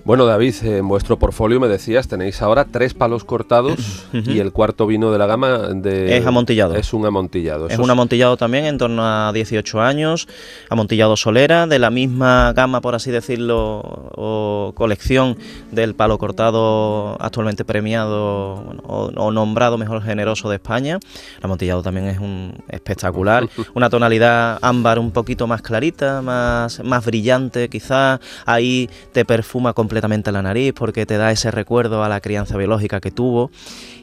Bueno, 0.05 0.25
David, 0.25 0.55
en 0.63 0.87
vuestro 0.87 1.19
portfolio 1.19 1.59
me 1.59 1.67
decías, 1.67 2.07
tenéis 2.07 2.41
ahora 2.41 2.65
tres 2.65 2.93
palos 2.93 3.23
cortados 3.23 4.05
y 4.13 4.39
el 4.39 4.51
cuarto 4.51 4.87
vino 4.87 5.11
de 5.11 5.17
la 5.17 5.25
gama 5.25 5.69
de... 5.73 6.17
Es 6.17 6.25
amontillado. 6.25 6.75
Es 6.75 6.93
un 6.93 7.05
amontillado. 7.05 7.67
Es 7.67 7.77
un 7.77 7.89
amontillado 7.89 8.37
también, 8.37 8.65
en 8.65 8.77
torno 8.77 9.03
a 9.05 9.31
18 9.33 9.81
años, 9.81 10.27
amontillado 10.69 11.17
solera, 11.17 11.67
de 11.67 11.79
la 11.79 11.89
misma 11.89 12.53
gama, 12.53 12.81
por 12.81 12.95
así 12.95 13.11
decirlo, 13.11 13.81
o 14.15 14.73
colección 14.75 15.37
del 15.71 15.95
palo 15.95 16.17
cortado 16.17 17.17
actualmente 17.21 17.65
premiado 17.65 18.55
o, 18.83 19.31
nombrado 19.31 19.77
mejor 19.77 20.01
generoso 20.01 20.49
de 20.49 20.55
España. 20.55 20.99
El 21.37 21.45
amontillado 21.45 21.83
también 21.83 22.07
es 22.07 22.19
un 22.19 22.53
espectacular, 22.69 23.47
una 23.73 23.89
tonalidad 23.89 24.59
ámbar 24.61 24.97
un 24.99 25.11
poquito 25.11 25.45
más 25.45 25.61
clarita, 25.61 26.21
más, 26.21 26.83
más 26.83 27.05
brillante 27.05 27.69
quizás, 27.69 28.19
ahí 28.45 28.89
te 29.11 29.25
perfuma 29.25 29.73
con 29.73 29.88
completamente 29.89 30.31
la 30.31 30.43
nariz 30.43 30.74
porque 30.74 31.08
te 31.08 31.17
da 31.17 31.31
ese 31.31 31.50
recuerdo 31.50 32.03
a 32.03 32.10
la 32.10 32.22
crianza 32.22 32.55
biológica 32.58 33.01
que 33.01 33.10
tuvo. 33.10 33.50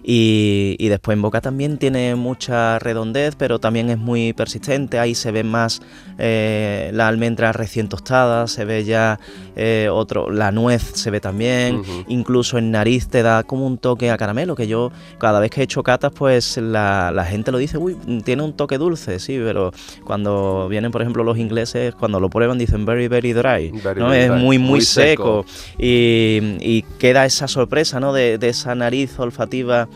Y, 0.08 0.76
y, 0.78 0.88
después 0.88 1.16
en 1.16 1.22
boca 1.22 1.40
también 1.40 1.78
tiene 1.78 2.14
mucha 2.14 2.78
redondez, 2.78 3.34
pero 3.34 3.58
también 3.58 3.90
es 3.90 3.98
muy 3.98 4.32
persistente. 4.32 5.00
Ahí 5.00 5.16
se 5.16 5.32
ve 5.32 5.42
más 5.42 5.82
eh, 6.16 6.90
la 6.94 7.08
almendra 7.08 7.50
recién 7.50 7.88
tostada, 7.88 8.46
se 8.46 8.64
ve 8.64 8.84
ya 8.84 9.18
eh, 9.56 9.88
otro, 9.90 10.30
la 10.30 10.52
nuez 10.52 10.92
se 10.94 11.10
ve 11.10 11.18
también. 11.18 11.82
Incluso 12.06 12.56
en 12.56 12.70
nariz 12.70 13.08
te 13.08 13.22
da 13.24 13.42
como 13.42 13.66
un 13.66 13.78
toque 13.78 14.12
a 14.12 14.16
caramelo, 14.16 14.54
que 14.54 14.68
yo 14.68 14.92
cada 15.18 15.40
vez 15.40 15.50
que 15.50 15.62
he 15.62 15.64
hecho 15.64 15.82
catas, 15.82 16.12
pues 16.12 16.56
la, 16.56 17.10
la 17.10 17.24
gente 17.24 17.50
lo 17.50 17.58
dice, 17.58 17.76
uy, 17.76 17.96
tiene 18.24 18.44
un 18.44 18.52
toque 18.52 18.78
dulce, 18.78 19.18
sí, 19.18 19.40
pero 19.42 19.72
cuando 20.04 20.68
vienen, 20.68 20.92
por 20.92 21.02
ejemplo, 21.02 21.24
los 21.24 21.36
ingleses, 21.36 21.96
cuando 21.96 22.20
lo 22.20 22.30
prueban 22.30 22.58
dicen 22.58 22.86
very, 22.86 23.08
very 23.08 23.32
dry, 23.32 23.72
¿no? 23.96 24.12
es 24.12 24.30
muy, 24.30 24.58
muy, 24.58 24.82
seco. 24.82 25.44
Y, 25.78 26.84
queda 27.00 27.26
esa 27.26 27.48
sorpresa, 27.48 27.98
¿no? 27.98 28.12
De, 28.12 28.38
de 28.38 28.48
esa 28.48 28.74
nariz 28.74 29.18
olfativa 29.18 29.88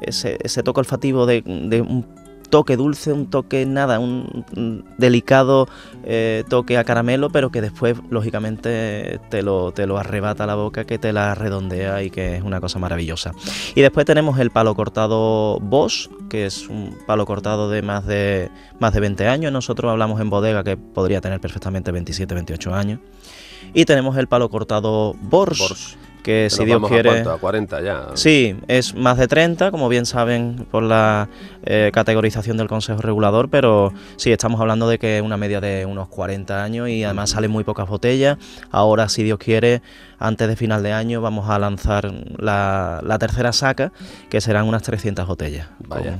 ese, 0.00 0.62
toque 0.62 0.80
olfativo 0.80 1.26
de, 1.26 1.42
un 1.46 2.06
toque 2.50 2.76
dulce, 2.76 3.12
un 3.12 3.28
toque 3.28 3.66
nada, 3.66 3.98
un, 3.98 4.84
delicado 4.98 5.68
eh, 6.04 6.44
toque 6.48 6.78
a 6.78 6.84
caramelo, 6.84 7.30
pero 7.30 7.50
que 7.50 7.60
después, 7.60 7.96
lógicamente, 8.10 9.20
te 9.30 9.42
lo, 9.42 9.72
te 9.72 9.86
lo 9.86 9.98
arrebata 9.98 10.46
la 10.46 10.54
boca, 10.54 10.84
que 10.84 10.98
te 10.98 11.12
la 11.12 11.34
redondea 11.34 12.02
y 12.02 12.10
que 12.10 12.36
es 12.36 12.42
una 12.42 12.60
cosa 12.60 12.78
maravillosa. 12.78 13.32
Y 13.74 13.82
después 13.82 14.06
tenemos 14.06 14.38
el 14.38 14.50
palo 14.50 14.74
cortado 14.74 15.58
Bosch, 15.60 16.08
que 16.28 16.46
es 16.46 16.68
un 16.68 16.96
palo 17.06 17.26
cortado 17.26 17.68
de 17.68 17.82
más 17.82 18.06
de, 18.06 18.50
más 18.78 18.92
de 18.92 19.00
20 19.00 19.26
años. 19.28 19.52
Nosotros 19.52 19.90
hablamos 19.90 20.20
en 20.20 20.30
bodega 20.30 20.64
que 20.64 20.76
podría 20.76 21.20
tener 21.20 21.40
perfectamente 21.40 21.92
27, 21.92 22.34
28 22.34 22.74
años. 22.74 23.00
Y 23.74 23.84
tenemos 23.84 24.16
el 24.16 24.28
palo 24.28 24.48
cortado 24.48 25.14
Bosch 25.20 25.96
que 26.26 26.50
si 26.50 26.64
Dios 26.64 26.82
quiere... 26.88 27.20
A, 27.20 27.36
40 27.36 27.82
ya. 27.82 28.06
Sí, 28.14 28.56
es 28.66 28.96
más 28.96 29.16
de 29.16 29.28
30, 29.28 29.70
como 29.70 29.88
bien 29.88 30.06
saben 30.06 30.66
por 30.72 30.82
la 30.82 31.28
eh, 31.64 31.92
categorización 31.94 32.56
del 32.56 32.66
Consejo 32.66 33.00
Regulador, 33.00 33.48
pero 33.48 33.92
sí, 34.16 34.32
estamos 34.32 34.60
hablando 34.60 34.88
de 34.88 34.98
que 34.98 35.18
es 35.18 35.22
una 35.22 35.36
media 35.36 35.60
de 35.60 35.86
unos 35.86 36.08
40 36.08 36.64
años 36.64 36.88
y 36.88 37.04
además 37.04 37.30
salen 37.30 37.52
muy 37.52 37.62
pocas 37.62 37.88
botellas. 37.88 38.38
Ahora, 38.72 39.08
si 39.08 39.22
Dios 39.22 39.38
quiere, 39.38 39.82
antes 40.18 40.48
de 40.48 40.56
final 40.56 40.82
de 40.82 40.92
año 40.92 41.20
vamos 41.20 41.48
a 41.48 41.60
lanzar 41.60 42.12
la, 42.38 43.16
tercera 43.20 43.52
saca, 43.52 43.92
que 44.28 44.40
serán 44.40 44.66
unas 44.66 44.82
300 44.82 45.28
botellas. 45.28 45.68
Vaya. 45.86 46.18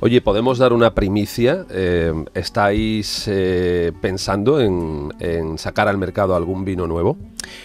Oye, 0.00 0.20
¿podemos 0.20 0.58
dar 0.58 0.74
una 0.74 0.92
primicia? 0.92 1.64
Eh, 1.70 2.12
¿Estáis 2.34 3.24
eh, 3.28 3.92
pensando 4.02 4.60
en, 4.60 5.56
sacar 5.56 5.88
al 5.88 5.96
mercado 5.96 6.36
algún 6.36 6.66
vino 6.66 6.86
nuevo? 6.86 7.16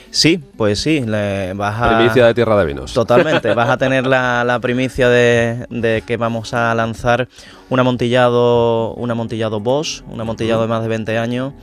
Sí, 0.10 0.40
pues 0.58 0.80
sí, 0.80 1.02
le 1.02 1.54
vas 1.54 1.82
a... 1.82 1.98
Primicia 1.98 2.28
de 2.28 2.34
Tierra 2.36 2.56
de 2.58 2.66
Vinos. 2.66 2.94
Totalmente, 2.94 3.54
vas 3.56 3.70
a 3.70 3.78
tener 3.80 4.06
la, 4.06 4.60
primicia 4.62 5.10
de, 5.10 6.04
que 6.06 6.18
vamos 6.18 6.54
a 6.54 6.75
lanzar 6.75 7.28
un 7.70 7.80
amontillado, 7.80 8.94
un 8.94 9.10
amontillado 9.10 9.60
Bosch, 9.60 10.04
un 10.08 10.22
amontillado 10.22 10.62
de 10.62 10.68
más 10.68 10.84
de 10.84 10.88
20 10.88 11.18
años. 11.18 11.54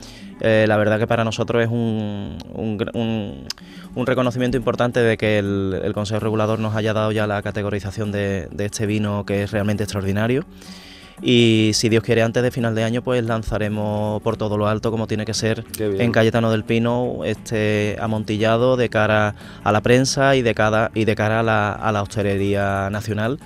Eh, 0.41 0.65
la 0.67 0.75
verdad 0.75 0.99
que 0.99 1.07
para 1.07 1.23
nosotros 1.23 1.63
es 1.63 1.69
un, 1.69 2.37
un, 2.53 4.05
reconocimiento 4.05 4.57
importante 4.57 4.99
de 4.99 5.15
que 5.15 5.37
el, 5.37 5.91
Consejo 5.93 6.19
Regulador 6.19 6.59
nos 6.59 6.75
haya 6.75 6.93
dado 6.93 7.11
ya 7.11 7.27
la 7.27 7.41
categorización 7.41 8.11
de, 8.11 8.49
de 8.51 8.65
este 8.65 8.85
vino 8.85 9.25
que 9.25 9.43
es 9.43 9.51
realmente 9.51 9.83
extraordinario. 9.83 10.45
Y 11.21 11.71
si 11.73 11.89
Dios 11.89 12.03
quiere, 12.03 12.23
antes 12.23 12.41
de 12.41 12.51
final 12.51 12.73
de 12.73 12.83
año, 12.83 13.01
pues 13.03 13.23
lanzaremos 13.23 14.21
por 14.23 14.37
todo 14.37 14.57
lo 14.57 14.67
alto, 14.67 14.89
como 14.89 15.05
tiene 15.07 15.25
que 15.25 15.33
ser, 15.33 15.63
en 15.77 16.11
Cayetano 16.11 16.51
del 16.51 16.63
Pino, 16.63 17.23
este 17.23 17.95
amontillado 17.99 18.75
de 18.75 18.89
cara 18.89 19.35
a 19.63 19.71
la 19.71 19.81
prensa 19.81 20.35
y 20.35 20.41
de, 20.41 20.55
cara, 20.55 20.91
y 20.95 21.05
de 21.05 21.15
cara 21.15 21.41
a 21.41 21.43
la, 21.43 21.71
a 21.73 21.91
la 21.91 22.01
hostelería 22.01 22.89
nacional 22.89 23.39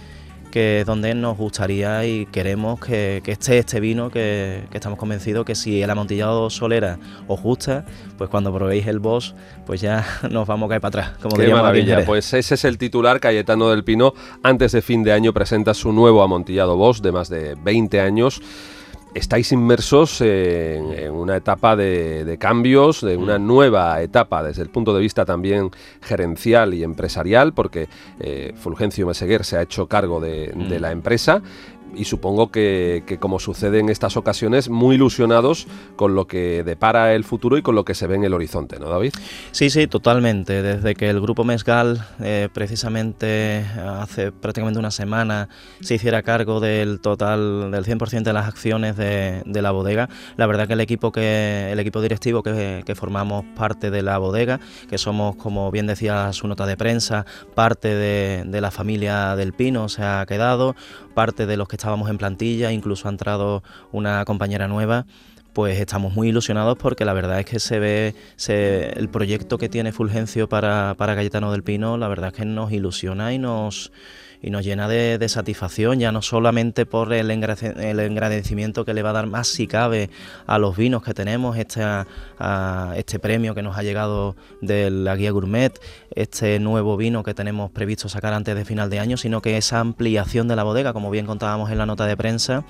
que 0.56 0.80
es 0.80 0.86
donde 0.86 1.14
nos 1.14 1.38
gustaría 1.38 2.06
y 2.06 2.28
queremos 2.28 2.80
que, 2.80 3.22
esté 3.26 3.58
este 3.58 3.82
vino, 3.82 4.10
que, 4.10 4.64
estamos 4.72 4.98
convencidos 4.98 5.46
que 5.46 5.54
si 5.54 5.82
el 5.82 5.90
amontillado 5.90 6.50
solera 6.50 6.98
os 7.28 7.42
gusta, 7.42 7.84
pues 8.18 8.30
cuando 8.30 8.54
probéis 8.54 8.88
el 8.88 9.00
Boss, 9.00 9.36
pues 9.66 9.82
ya 9.82 10.06
nos 10.32 10.48
vamos 10.48 10.68
a 10.68 10.70
caer 10.70 10.82
para 10.82 11.02
atrás. 11.02 11.18
Como 11.22 11.36
Qué 11.36 11.50
maravilla, 11.50 12.06
pues 12.06 12.34
ese 12.34 12.56
es 12.56 12.64
el 12.64 12.78
titular, 12.78 13.20
Cayetano 13.20 13.70
del 13.70 13.84
Pino, 13.84 14.14
antes 14.44 14.72
de 14.72 14.82
fin 14.82 15.04
de 15.04 15.12
año 15.12 15.34
presenta 15.34 15.74
su 15.74 15.92
nuevo 15.92 16.24
amontillado 16.24 16.78
Boss 16.78 17.02
de 17.02 17.12
más 17.12 17.28
de 17.28 17.56
20 17.62 18.00
años 18.00 18.42
estáis 19.16 19.52
inmersos 19.54 20.22
en, 20.22 21.12
una 21.12 21.38
etapa 21.38 21.76
de, 21.76 22.38
cambios, 22.40 23.02
de 23.02 23.18
una 23.18 23.40
mm. 23.40 23.48
nueva 23.48 24.02
etapa 24.02 24.44
desde 24.44 24.62
el 24.62 24.70
punto 24.70 24.94
de 24.94 25.02
vista 25.02 25.26
también 25.26 25.72
gerencial 26.02 26.74
y 26.74 26.84
empresarial, 26.84 27.54
porque 27.54 27.88
eh, 28.20 28.54
Fulgencio 28.56 29.08
Meseguer 29.08 29.46
se 29.46 29.58
ha 29.58 29.62
hecho 29.62 29.88
cargo 29.88 30.20
de, 30.20 30.48
de 30.48 30.78
mm. 30.78 30.82
la 30.82 30.92
empresa 30.92 31.42
y 31.94 32.06
supongo 32.06 32.52
que, 32.52 33.18
como 33.20 33.40
sucede 33.40 33.80
en 33.80 33.90
estas 33.90 34.18
ocasiones, 34.18 34.70
muy 34.70 34.96
ilusionados 34.96 35.68
con 35.96 36.16
lo 36.16 36.28
que 36.28 36.64
depara 36.64 37.14
el 37.14 37.24
futuro 37.24 37.58
y 37.58 37.62
con 37.62 37.76
lo 37.76 37.86
que 37.86 37.96
se 37.96 38.08
ve 38.08 38.16
en 38.16 38.24
el 38.24 38.34
horizonte, 38.34 38.80
¿no, 38.80 38.90
David? 38.90 39.14
Sí, 39.52 39.70
sí, 39.70 39.88
totalmente. 39.88 40.62
Desde 40.62 40.96
que 40.96 41.10
el 41.10 41.22
grupo 41.22 41.44
Mesgal, 41.44 42.06
eh, 42.22 42.50
precisamente 42.54 43.66
hace 43.78 44.32
prácticamente 44.32 44.80
una 44.80 44.92
semana, 44.92 45.50
se 45.82 45.96
hiciera 45.96 46.22
cargo 46.24 46.60
del 46.60 47.00
total, 47.00 47.72
del 47.72 47.86
100% 47.86 48.24
de 48.24 48.34
las 48.34 48.48
acciones 48.48 48.98
de, 48.98 49.44
la 49.46 49.72
bodega, 49.72 50.10
la 50.38 50.46
verdad 50.48 50.68
que 50.68 50.74
el 50.74 50.82
equipo, 50.82 51.12
que, 51.12 51.72
el 51.72 51.80
equipo 51.80 52.02
directivo 52.02 52.44
que, 52.44 52.84
formamos 52.96 53.46
parte 53.56 53.92
de 53.92 54.02
la 54.02 54.18
bodega, 54.18 54.60
que 54.90 54.98
somos, 54.98 55.36
como 55.36 55.72
bien 55.72 55.88
decía 55.88 56.32
su 56.34 56.48
nota 56.48 56.66
de 56.66 56.78
prensa, 56.78 57.26
parte 57.56 57.90
de, 57.90 58.44
de 58.46 58.62
la 58.62 58.72
familia 58.72 59.36
del 59.36 59.54
Pino, 59.54 59.90
se 59.90 60.04
ha 60.04 60.26
quedado, 60.26 60.76
parte 61.14 61.46
de 61.46 61.58
los 61.58 61.68
que 61.68 61.75
estábamos 61.76 62.10
en 62.10 62.18
plantilla, 62.18 62.72
incluso 62.72 63.08
ha 63.08 63.12
entrado 63.12 63.64
una 63.92 64.26
compañera 64.26 64.68
nueva 64.68 65.06
pues 65.56 65.80
estamos 65.80 66.14
muy 66.14 66.28
ilusionados 66.28 66.78
porque 66.78 67.06
la 67.06 67.14
verdad 67.14 67.40
es 67.40 67.46
que 67.46 67.62
se 67.62 67.80
ve 67.80 68.14
el 68.50 69.08
proyecto 69.08 69.58
que 69.58 69.70
tiene 69.70 69.94
Fulgencio 69.94 70.50
para, 70.50 70.96
para 70.98 71.16
Cayetano 71.16 71.50
del 71.54 71.64
Pino, 71.64 71.96
la 71.98 72.10
verdad 72.10 72.32
es 72.34 72.34
que 72.34 72.44
nos 72.44 72.74
ilusiona 72.74 73.34
y 73.34 73.40
nos, 73.40 73.94
y 74.46 74.52
nos 74.52 74.64
llena 74.64 74.88
de, 74.88 75.28
satisfacción, 75.28 76.00
ya 76.00 76.12
no 76.12 76.22
solamente 76.22 76.86
por 76.86 77.12
el, 77.14 77.32
el, 77.32 78.00
engrandecimiento 78.00 78.86
que 78.86 78.94
le 78.94 79.02
va 79.02 79.10
a 79.10 79.14
dar 79.14 79.26
más 79.26 79.48
si 79.48 79.66
cabe 79.66 80.12
a 80.46 80.60
los 80.60 80.78
vinos 80.78 81.02
que 81.02 81.16
tenemos, 81.16 81.58
este, 81.58 81.82
este 82.96 83.18
premio 83.18 83.56
que 83.56 83.64
nos 83.64 83.76
ha 83.76 83.82
llegado 83.82 84.36
de 84.62 84.92
la 84.92 85.16
guía 85.16 85.32
gourmet, 85.32 85.72
este 86.12 86.60
nuevo 86.60 86.96
vino 86.96 87.24
que 87.24 87.34
tenemos 87.34 87.72
previsto 87.72 88.08
sacar 88.08 88.34
antes 88.34 88.56
de 88.56 88.66
final 88.66 88.92
de 88.92 89.00
año, 89.00 89.18
sino 89.18 89.42
que 89.42 89.58
esa 89.58 89.80
ampliación 89.80 90.48
de 90.48 90.56
la 90.56 90.62
bodega, 90.62 90.94
como 90.94 91.10
bien 91.10 91.26
contábamos 91.26 91.72
en 91.72 91.80
la 91.80 91.88
nota 91.88 92.06
de 92.06 92.16
prensa, 92.16 92.64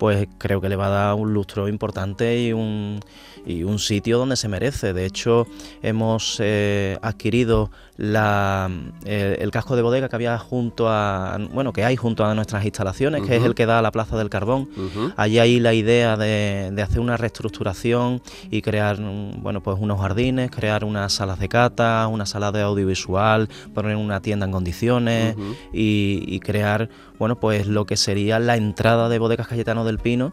pues 0.00 0.26
creo 0.38 0.62
que 0.62 0.70
le 0.70 0.76
va 0.76 0.86
a 0.86 0.88
dar 0.88 1.14
un 1.14 1.34
lustro 1.34 1.68
importante 1.68 2.40
y 2.40 2.54
un, 2.54 3.00
y 3.46 3.62
un 3.62 3.78
sitio 3.78 4.18
donde 4.18 4.36
se 4.36 4.48
merece. 4.48 4.92
De 4.92 5.06
hecho, 5.06 5.46
hemos 5.82 6.38
eh, 6.40 6.98
adquirido 7.02 7.70
la, 7.96 8.70
eh, 9.04 9.36
el 9.40 9.50
casco 9.50 9.76
de 9.76 9.82
bodega 9.82 10.08
que 10.08 10.16
había 10.16 10.38
junto 10.38 10.88
a, 10.88 11.38
bueno, 11.52 11.72
que 11.72 11.84
hay 11.84 11.96
junto 11.96 12.24
a 12.24 12.34
nuestras 12.34 12.64
instalaciones, 12.64 13.22
que 13.26 13.36
es 13.36 13.44
el 13.44 13.54
que 13.54 13.66
da 13.66 13.78
a 13.78 13.82
la 13.82 13.90
Plaza 13.90 14.16
del 14.16 14.30
Carbón. 14.30 14.68
Allí 15.16 15.38
hay 15.38 15.60
la 15.60 15.74
idea 15.74 16.16
de, 16.16 16.70
de, 16.72 16.82
hacer 16.82 17.00
una 17.00 17.16
reestructuración 17.16 18.22
y 18.50 18.62
crear, 18.62 18.98
bueno, 18.98 19.62
pues 19.62 19.76
unos 19.78 20.00
jardines, 20.00 20.50
crear 20.50 20.84
unas 20.84 21.12
salas 21.12 21.38
de 21.38 21.48
cata, 21.48 22.06
una 22.06 22.24
sala 22.24 22.52
de 22.52 22.62
audiovisual, 22.62 23.48
poner 23.74 23.96
una 23.96 24.20
tienda 24.20 24.46
en 24.46 24.52
condiciones 24.52 25.36
y, 25.72 26.24
y 26.26 26.40
crear, 26.40 26.88
bueno, 27.18 27.38
pues 27.38 27.66
lo 27.66 27.84
que 27.84 27.96
sería 27.96 28.38
la 28.38 28.56
entrada 28.56 29.08
de 29.08 29.18
Bodegas 29.18 29.48
Cayetano 29.48 29.84
del 29.84 29.98
Pino 29.98 30.32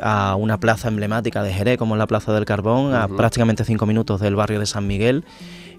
a 0.00 0.36
una 0.36 0.58
plaza 0.58 0.88
emblemática 0.88 1.42
de 1.42 1.52
Jerez, 1.52 1.78
como 1.78 1.94
es 1.94 1.98
la 1.98 2.06
Plaza 2.06 2.32
del 2.32 2.44
Carbón, 2.44 2.94
a 2.94 3.08
prácticamente 3.08 3.64
cinco 3.64 3.86
minutos 3.86 4.20
del 4.20 4.36
barrio 4.36 4.60
de 4.60 4.66
San 4.66 4.86
Miguel, 4.86 5.24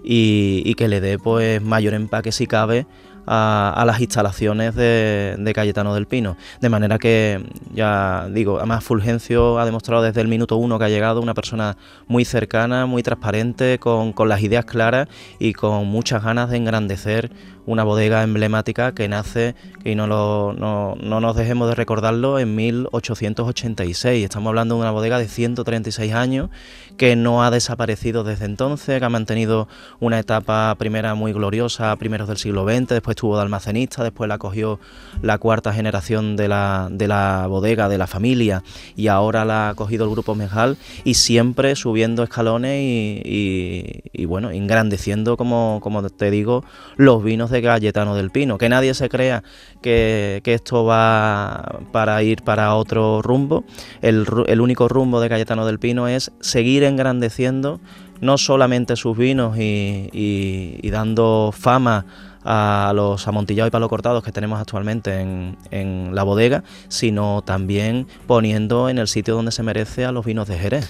y, 0.03 0.73
que 0.75 0.87
le 0.87 1.01
dé 1.01 1.19
pues 1.19 1.61
mayor 1.61 1.93
empaque 1.93 2.31
si 2.31 2.47
cabe 2.47 2.85
a, 3.25 3.83
las 3.85 3.99
instalaciones 3.99 4.73
de, 4.75 5.35
de, 5.37 5.53
Cayetano 5.53 5.93
del 5.93 6.07
Pino. 6.07 6.37
De 6.61 6.69
manera 6.69 6.97
que, 6.97 7.43
ya 7.73 8.27
digo, 8.31 8.57
además 8.57 8.83
Fulgencio 8.83 9.59
ha 9.59 9.65
demostrado 9.65 10.01
desde 10.03 10.21
el 10.21 10.29
minuto 10.29 10.55
uno 10.55 10.79
que 10.79 10.85
ha 10.85 10.89
llegado 10.89 11.21
una 11.21 11.33
persona 11.33 11.77
muy 12.07 12.23
cercana, 12.23 12.85
muy 12.85 13.03
transparente, 13.03 13.79
con, 13.79 14.13
con 14.13 14.29
las 14.29 14.41
ideas 14.41 14.65
claras 14.65 15.09
y 15.39 15.53
con 15.53 15.87
muchas 15.87 16.23
ganas 16.23 16.49
de 16.49 16.57
engrandecer 16.57 17.31
una 17.67 17.83
bodega 17.83 18.23
emblemática 18.23 18.93
que 18.93 19.07
nace, 19.09 19.53
y 19.83 19.93
no, 19.93 20.07
lo, 20.07 20.53
no, 20.57 20.95
no, 20.99 21.19
nos 21.19 21.35
dejemos 21.35 21.67
de 21.67 21.75
recordarlo, 21.75 22.39
en 22.39 22.55
1886. 22.55 24.23
Estamos 24.23 24.49
hablando 24.49 24.75
de 24.75 24.81
una 24.81 24.91
bodega 24.91 25.19
de 25.19 25.27
136 25.27 26.13
años 26.13 26.49
que 26.95 27.15
no 27.15 27.43
ha 27.43 27.51
desaparecido 27.51 28.23
desde 28.23 28.45
entonces, 28.45 28.99
que 28.99 29.05
ha 29.05 29.09
mantenido 29.09 29.67
una 29.99 30.17
etapa 30.17 30.73
primera 30.79 31.13
muy 31.13 31.33
gloriosa, 31.33 31.95
primeros 31.97 32.29
del 32.29 32.37
siglo 32.37 32.63
XX, 32.63 32.87
después 32.87 33.15
estuvo 33.15 33.35
de 33.35 33.43
almacenista, 33.43 34.01
después 34.01 34.29
la 34.29 34.37
cogió 34.37 34.79
la 35.21 35.37
cuarta 35.37 35.73
generación 35.73 36.37
de 36.37 36.47
la, 36.47 36.87
de 36.89 37.07
la 37.07 37.47
bodega, 37.47 37.89
de 37.89 37.97
la 37.97 38.07
familia, 38.07 38.63
y 38.95 39.07
ahora 39.07 39.43
la 39.43 39.69
ha 39.69 39.75
cogido 39.75 40.05
el 40.05 40.11
grupo 40.11 40.35
Mejal, 40.35 40.77
y 41.03 41.15
siempre 41.15 41.75
subiendo 41.75 42.23
escalones 42.23 42.81
y, 42.81 44.25
bueno, 44.25 44.51
engrandeciendo, 44.51 45.35
como, 45.35 45.79
como 45.83 46.07
te 46.09 46.31
digo, 46.31 46.63
los 46.95 47.23
vinos 47.23 47.51
de 47.51 47.56
Galletano 47.61 48.15
del 48.15 48.31
Pino. 48.31 48.57
Que 48.57 48.69
nadie 48.69 48.93
se 48.93 49.09
crea 49.09 49.43
que, 49.81 50.41
esto 50.45 50.85
va 50.85 51.79
para 51.91 52.21
ir 52.23 52.43
para 52.43 52.75
otro 52.75 53.21
rumbo. 53.21 53.63
El, 54.01 54.25
único 54.61 54.87
rumbo 54.87 55.19
de 55.19 55.27
Galletano 55.27 55.65
del 55.65 55.79
Pino 55.79 56.07
es 56.07 56.31
seguir 56.39 56.83
engrandeciendo 56.83 57.79
no 58.19 58.37
solamente 58.37 58.95
sus 58.95 59.15
vinos 59.15 59.57
y, 59.59 60.89
dando 60.89 61.51
fama 61.53 62.05
a 62.43 62.93
los 62.95 63.27
amontillados 63.27 63.67
y 63.67 63.71
palo 63.71 63.89
cortados 63.89 64.23
que 64.23 64.31
tenemos 64.31 64.59
actualmente 64.59 65.19
en, 65.19 66.15
la 66.15 66.23
bodega, 66.23 66.63
sino 66.87 67.43
también 67.45 68.07
poniendo 68.25 68.89
en 68.89 68.97
el 68.97 69.07
sitio 69.07 69.35
donde 69.35 69.51
se 69.51 69.63
merece 69.63 70.05
a 70.05 70.11
los 70.11 70.25
vinos 70.25 70.47
de 70.47 70.57
Jerez. 70.57 70.89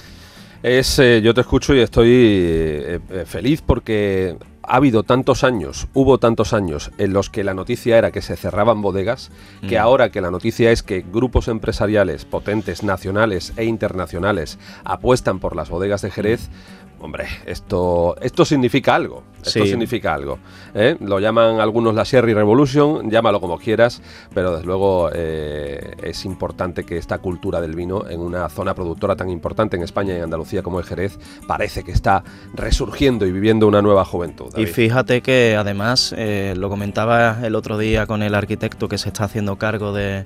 Es, 0.64 0.98
eh, 1.00 1.22
yo 1.22 1.34
te 1.34 1.42
escucho 1.42 1.76
y 1.76 1.80
estoy 1.80 2.10
eh, 2.10 3.00
eh, 3.10 3.24
feliz 3.26 3.62
porque 3.62 4.36
ha 4.68 4.76
habido 4.76 5.04
tantos 5.04 5.44
años, 5.44 5.88
hubo 5.94 6.18
tantos 6.18 6.54
años 6.54 6.92
en 6.98 7.14
los 7.14 7.30
que 7.30 7.44
la 7.44 7.54
noticia 7.54 7.98
era 7.98 8.12
que 8.12 8.22
se 8.22 8.36
cerraban 8.36 8.82
bodegas, 8.82 9.32
que 9.68 9.78
mm. 9.78 9.82
ahora 9.82 10.12
que 10.12 10.22
la 10.22 10.30
noticia 10.30 10.72
es 10.72 10.84
que 10.84 11.02
grupos 11.02 11.48
empresariales 11.48 12.26
potentes, 12.26 12.84
nacionales 12.84 13.54
e 13.56 13.64
internacionales, 13.64 14.60
apuestan 14.84 15.40
por 15.40 15.56
las 15.56 15.70
bodegas 15.70 16.02
de 16.02 16.12
Jerez, 16.12 16.50
Hombre, 17.00 17.26
esto, 17.46 18.16
esto 18.22 18.44
significa 18.44 18.96
algo. 18.96 19.24
Esto 19.46 19.66
significa 19.66 20.14
algo. 20.14 20.40
¿eh? 20.74 20.98
Lo 21.00 21.20
llaman 21.20 21.60
algunos 21.60 21.94
la 21.96 22.04
Sherry 22.04 22.34
Revolution, 22.34 23.10
llámalo 23.10 23.40
como 23.40 23.58
quieras, 23.58 24.02
pero 24.34 24.52
desde 24.52 24.66
luego 24.66 25.10
eh, 25.14 25.94
es 26.02 26.26
importante 26.26 26.84
que 26.84 26.98
esta 26.98 27.20
cultura 27.20 27.62
del 27.62 27.76
vino 27.76 28.10
en 28.10 28.20
una 28.20 28.50
zona 28.50 28.74
productora 28.74 29.16
tan 29.16 29.30
importante 29.30 29.78
en 29.78 29.84
España 29.84 30.18
y 30.18 30.22
Andalucía 30.22 30.64
como 30.64 30.80
es 30.80 30.88
Jerez 30.88 31.20
parece 31.48 31.84
que 31.84 31.92
está 31.92 32.24
resurgiendo 32.56 33.26
y 33.26 33.32
viviendo 33.32 33.68
una 33.68 33.82
nueva 33.82 34.04
juventud. 34.04 34.48
Y 34.58 34.66
fíjate 34.66 35.22
que 35.22 35.56
además, 35.58 36.14
eh, 36.18 36.56
lo 36.58 36.70
comentaba 36.70 37.38
el 37.44 37.56
otro 37.56 37.78
día 37.78 38.06
con 38.06 38.24
el 38.24 38.36
arquitecto 38.36 38.90
que 38.90 38.98
se 38.98 39.10
está 39.10 39.26
haciendo 39.26 39.58
cargo 39.58 39.94
de 39.94 40.26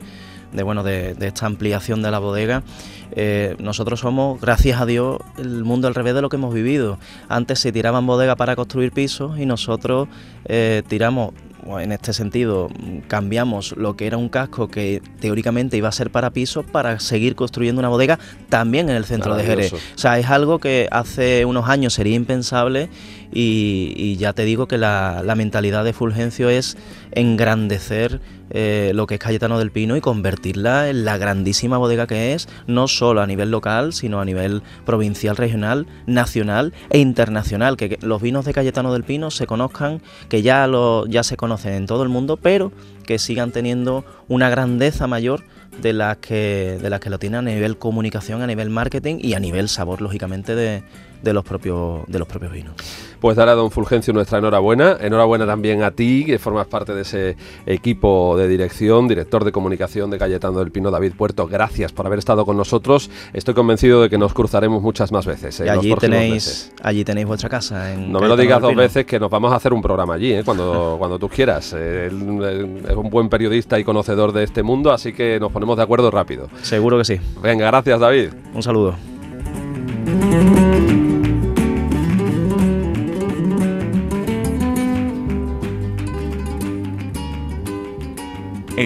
de, 0.52 0.64
bueno, 0.64 0.84
de, 0.84 1.16
esta 1.20 1.46
ampliación 1.46 2.02
de 2.02 2.12
la 2.12 2.20
bodega, 2.20 2.64
eh, 3.12 3.56
nosotros 3.60 4.00
somos, 4.00 4.40
gracias 4.40 4.80
a 4.80 4.86
Dios, 4.86 5.20
el 5.38 5.64
mundo 5.64 5.88
al 5.88 5.96
revés 5.96 6.14
de 6.14 6.22
lo 6.22 6.30
que 6.30 6.38
hemos 6.38 6.54
vivido. 6.54 6.98
Antes 7.30 7.60
se 7.60 7.72
tiraban 7.72 8.06
bodegas 8.06 8.36
para 8.36 8.56
construir 8.56 8.92
pisos 8.92 9.38
y 9.40 9.46
nosotros 9.46 10.08
eh, 10.46 10.84
tiramos 10.88 11.34
en 11.80 11.92
este 11.92 12.14
sentido, 12.14 12.70
cambiamos 13.08 13.76
lo 13.78 13.96
que 13.96 14.08
era 14.08 14.18
un 14.18 14.30
casco 14.30 14.68
que 14.68 15.02
teóricamente 15.20 15.78
iba 15.78 15.90
a 15.90 15.92
ser 15.92 16.10
para 16.10 16.32
pisos 16.32 16.66
para 16.66 17.00
seguir 17.00 17.36
construyendo 17.36 17.80
una 17.80 17.90
bodega 17.90 18.20
también 18.50 18.90
en 18.90 18.96
el 18.96 19.06
centro 19.06 19.36
de 19.36 19.44
Jerez. 19.44 19.74
O 19.74 19.78
sea, 19.96 20.18
es 20.18 20.28
algo 20.28 20.60
que 20.60 20.88
hace 20.92 21.46
unos 21.46 21.70
años 21.70 21.94
sería 21.94 22.16
impensable 22.16 22.90
y, 23.32 24.16
ya 24.18 24.34
te 24.34 24.44
digo 24.44 24.68
que 24.68 24.78
la, 24.78 25.24
mentalidad 25.36 25.84
de 25.84 25.94
Fulgencio 25.94 26.50
es 26.50 26.78
engrandecer 27.14 28.20
eh, 28.50 28.92
lo 28.94 29.08
que 29.08 29.16
es 29.16 29.20
Cayetano 29.20 29.58
del 29.58 29.72
Pino 29.72 29.96
y 29.96 30.02
convertirla 30.02 30.90
en 30.90 31.06
la 31.06 31.18
grandísima 31.18 31.78
bodega 31.78 32.06
que 32.06 32.34
es, 32.34 32.50
no 32.68 32.88
solo 32.90 33.22
a 33.22 33.28
nivel 33.28 33.50
local, 33.50 33.94
sino 33.94 34.20
a 34.20 34.26
nivel 34.26 34.62
provincial, 34.86 35.38
regional, 35.38 35.88
nacional 36.06 36.74
e 36.90 37.00
internacional. 37.00 37.78
Que, 37.78 37.98
los 38.02 38.22
vinos 38.22 38.46
de 38.46 38.54
Cayetano 38.54 38.92
del 38.92 39.04
Pino 39.04 39.32
se 39.32 39.48
conozcan, 39.48 40.02
que 40.28 40.42
ya, 40.42 40.70
ya 41.08 41.24
se 41.24 41.38
conocen 41.38 41.74
en 41.74 41.86
todo 41.86 42.04
el 42.04 42.10
mundo, 42.10 42.38
pero 42.38 42.72
que 43.06 43.20
sigan 43.20 43.52
teniendo 43.52 44.06
una 44.28 44.50
grandeza 44.50 45.08
mayor 45.08 45.44
de 45.82 45.94
las 45.94 46.18
que, 46.18 46.78
de 46.82 46.90
las 46.90 47.00
que 47.00 47.10
lo 47.10 47.20
tienen 47.20 47.48
a 47.48 47.52
nivel 47.52 47.78
comunicación, 47.78 48.42
a 48.42 48.48
nivel 48.48 48.70
marketing 48.70 49.18
y 49.22 49.34
a 49.34 49.40
nivel 49.40 49.70
sabor, 49.70 50.02
lógicamente, 50.02 50.56
de, 50.56 50.84
de 51.24 51.34
los 51.34 51.44
propios, 51.44 52.02
de 52.08 52.20
los 52.20 52.28
propios 52.28 52.52
vinos. 52.52 52.76
Pues 53.22 53.38
dar 53.38 53.50
a 53.50 53.54
don 53.54 53.70
Fulgencio 53.70 54.14
nuestra 54.14 54.40
enhorabuena. 54.40 54.98
Enhorabuena 55.00 55.46
también 55.46 55.84
a 55.84 55.92
ti, 55.92 56.26
que 56.26 56.40
formas 56.40 56.66
parte 56.66 56.96
de 56.96 57.04
ese 57.04 57.38
equipo 57.68 58.36
de 58.36 58.48
dirección, 58.48 59.08
director 59.08 59.46
de 59.46 59.52
comunicación 59.52 60.10
de 60.10 60.18
Cayetano 60.18 60.58
del 60.58 60.72
Pino, 60.72 60.90
David 60.90 61.14
Puerto. 61.16 61.46
Gracias 61.46 61.94
por 61.94 62.08
haber 62.08 62.18
estado 62.18 62.48
con 62.48 62.58
nosotros. 62.58 63.12
Estoy 63.32 63.54
convencido 63.54 64.02
de 64.02 64.10
que 64.10 64.18
nos 64.18 64.34
cruzaremos 64.34 64.82
muchas 64.82 65.12
más 65.12 65.28
veces. 65.28 65.60
¿eh? 65.60 65.70
allí, 65.70 65.94
tenéis, 65.94 66.72
allí 66.82 67.04
tenéis 67.06 67.28
vuestra 67.28 67.48
casa. 67.48 67.94
no 67.96 68.20
me 68.20 68.28
lo 68.28 68.36
digas 68.36 68.60
dos 68.60 68.76
veces, 68.76 69.06
que 69.06 69.20
nos 69.20 69.30
vamos 69.30 69.54
a 69.54 69.58
hacer 69.58 69.72
un 69.72 69.84
programa 69.84 70.16
allí, 70.16 70.34
¿eh? 70.34 70.42
cuando, 70.44 70.96
cuando 71.00 71.20
tú 71.20 71.30
quieras. 71.30 71.76
Eh, 71.78 72.08
es 72.08 72.96
un 72.96 73.10
buen 73.12 73.30
periodista 73.30 73.78
y 73.78 73.84
conocedor 73.84 74.32
de 74.32 74.46
este 74.46 74.64
mundo, 74.64 74.92
así 74.92 75.14
que 75.14 75.40
nos 75.40 75.52
ponemos 75.52 75.78
de 75.78 75.84
acuerdo 75.84 76.10
rápido. 76.10 76.50
Seguro 76.64 76.98
que 76.98 77.06
sí. 77.06 77.20
Venga, 77.40 77.68
gracias 77.68 78.00
David. 78.00 78.30
Un 78.52 78.64
saludo. 78.64 78.96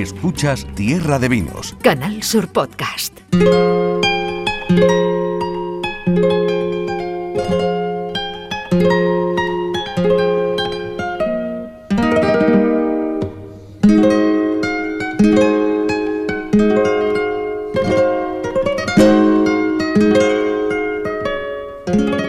Escuchas 0.02 0.68
Tierra 0.76 1.20
de 1.20 1.30
Vinos. 1.30 1.74
Canal 1.82 2.22
Sur 2.22 2.50
Podcast. 2.50 3.18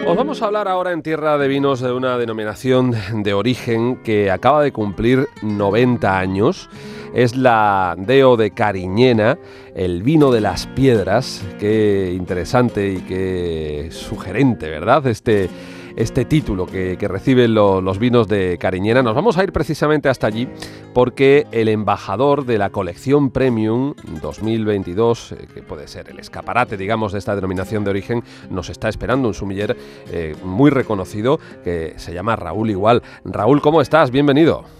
Os 0.05 0.15
vamos 0.15 0.41
a 0.41 0.45
hablar 0.45 0.69
ahora 0.69 0.93
en 0.93 1.01
Tierra 1.01 1.37
de 1.37 1.49
Vinos 1.49 1.81
de 1.81 1.91
una 1.91 2.17
denominación 2.17 2.95
de 3.11 3.33
origen 3.33 3.97
que 3.97 4.31
acaba 4.31 4.63
de 4.63 4.71
cumplir 4.71 5.27
90 5.41 6.17
años 6.17 6.69
es 7.13 7.35
la 7.35 7.95
Deo 7.97 8.37
de 8.37 8.51
Cariñena, 8.51 9.37
el 9.75 10.03
vino 10.03 10.31
de 10.31 10.41
las 10.41 10.67
piedras. 10.67 11.43
Qué 11.59 12.13
interesante 12.15 12.91
y 12.91 12.97
qué 13.01 13.89
sugerente, 13.91 14.69
¿verdad? 14.69 15.05
Este, 15.07 15.49
este 15.97 16.25
título 16.25 16.67
que, 16.67 16.95
reciben 17.07 17.55
los 17.55 17.99
vinos 17.99 18.27
de 18.27 18.57
Cariñena. 18.59 19.01
Nos 19.01 19.15
vamos 19.15 19.37
a 19.37 19.43
ir 19.43 19.51
precisamente 19.51 20.09
hasta 20.09 20.27
allí 20.27 20.47
porque 20.93 21.47
el 21.51 21.67
embajador 21.67 22.45
de 22.45 22.59
la 22.59 22.69
colección 22.69 23.31
Premium 23.31 23.95
2022, 24.21 25.31
eh, 25.31 25.47
que 25.53 25.63
puede 25.63 25.87
ser 25.87 26.09
el 26.09 26.19
escaparate, 26.19 26.77
digamos, 26.77 27.13
de 27.13 27.19
esta 27.19 27.35
denominación 27.35 27.83
de 27.83 27.89
origen, 27.89 28.23
nos 28.49 28.69
está 28.69 28.89
esperando 28.89 29.27
un 29.27 29.33
sumiller 29.33 29.75
eh, 30.11 30.35
muy 30.43 30.69
reconocido 30.69 31.39
que 31.63 31.95
se 31.97 32.13
llama 32.13 32.35
Raúl 32.35 32.69
Igual. 32.69 33.01
Raúl, 33.25 33.61
¿cómo 33.61 33.81
estás? 33.81 34.11
Bienvenido. 34.11 34.76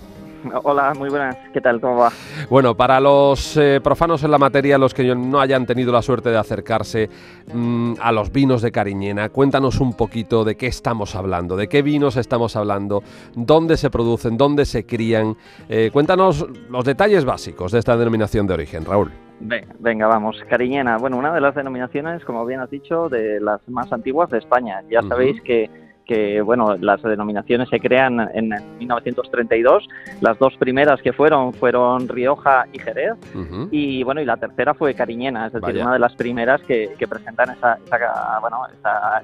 Hola, 0.64 0.94
muy 0.98 1.10
buenas. 1.10 1.36
¿Qué 1.54 1.62
tal? 1.62 1.80
¿Cómo 1.80 1.98
va? 1.98 2.12
Bueno, 2.50 2.76
para 2.76 3.00
los 3.00 3.58
eh, 3.58 3.80
profanos 3.84 4.24
en 4.24 4.32
la 4.32 4.38
materia, 4.38 4.78
los 4.78 4.94
que 4.94 5.16
no 5.16 5.40
hayan 5.40 5.66
tenido 5.66 5.92
la 5.92 6.02
suerte 6.02 6.30
de 6.30 6.38
acercarse 6.38 7.10
mm, 7.54 7.94
a 8.00 8.12
los 8.12 8.32
vinos 8.32 8.62
de 8.62 8.72
Cariñena, 8.72 9.30
cuéntanos 9.30 9.80
un 9.80 9.94
poquito 9.94 10.44
de 10.44 10.56
qué 10.56 10.68
estamos 10.68 11.16
hablando, 11.16 11.56
de 11.56 11.68
qué 11.68 11.82
vinos 11.82 12.18
estamos 12.18 12.56
hablando, 12.56 13.04
dónde 13.36 13.78
se 13.78 13.90
producen, 13.90 14.38
dónde 14.38 14.66
se 14.66 14.86
crían. 14.86 15.36
Eh, 15.70 15.90
cuéntanos 15.92 16.46
los 16.70 16.86
detalles 16.86 17.26
básicos 17.26 17.72
de 17.72 17.80
esta 17.80 17.98
denominación 17.98 18.48
de 18.48 18.54
origen, 18.54 18.86
Raúl. 18.86 19.12
Venga, 19.40 20.08
vamos. 20.08 20.44
Cariñena, 20.50 20.98
bueno, 20.98 21.18
una 21.18 21.32
de 21.34 21.42
las 21.42 21.54
denominaciones, 21.54 22.26
como 22.26 22.46
bien 22.46 22.60
has 22.60 22.72
dicho, 22.72 23.08
de 23.08 23.40
las 23.40 23.62
más 23.68 23.92
antiguas 23.94 24.30
de 24.30 24.40
España. 24.40 24.82
Ya 24.90 25.02
sabéis 25.04 25.40
que 25.42 25.70
que 26.08 26.41
bueno, 26.41 26.76
las 26.78 27.02
denominaciones 27.04 27.70
se 27.70 27.80
crean 27.80 28.30
en 28.34 28.50
1932. 28.80 29.88
Las 30.22 30.39
dos 30.39 30.56
primeras 30.58 31.02
que 31.02 31.13
fueron 31.13 31.54
fueron 31.54 32.08
Rioja 32.08 32.65
y 32.72 32.80
Jerez. 32.80 33.13
Y 33.72 34.04
bueno, 34.04 34.22
y 34.22 34.26
la 34.26 34.38
tercera 34.38 34.74
fue 34.74 34.93
Cariñena, 34.93 35.48
es 35.48 35.54
decir, 35.54 35.76
una 35.82 35.93
de 35.93 36.00
las 36.00 36.15
primeras 36.15 36.62
que, 36.62 36.96
presentan 37.08 37.52
esa, 37.52 37.78
bueno, 38.41 38.62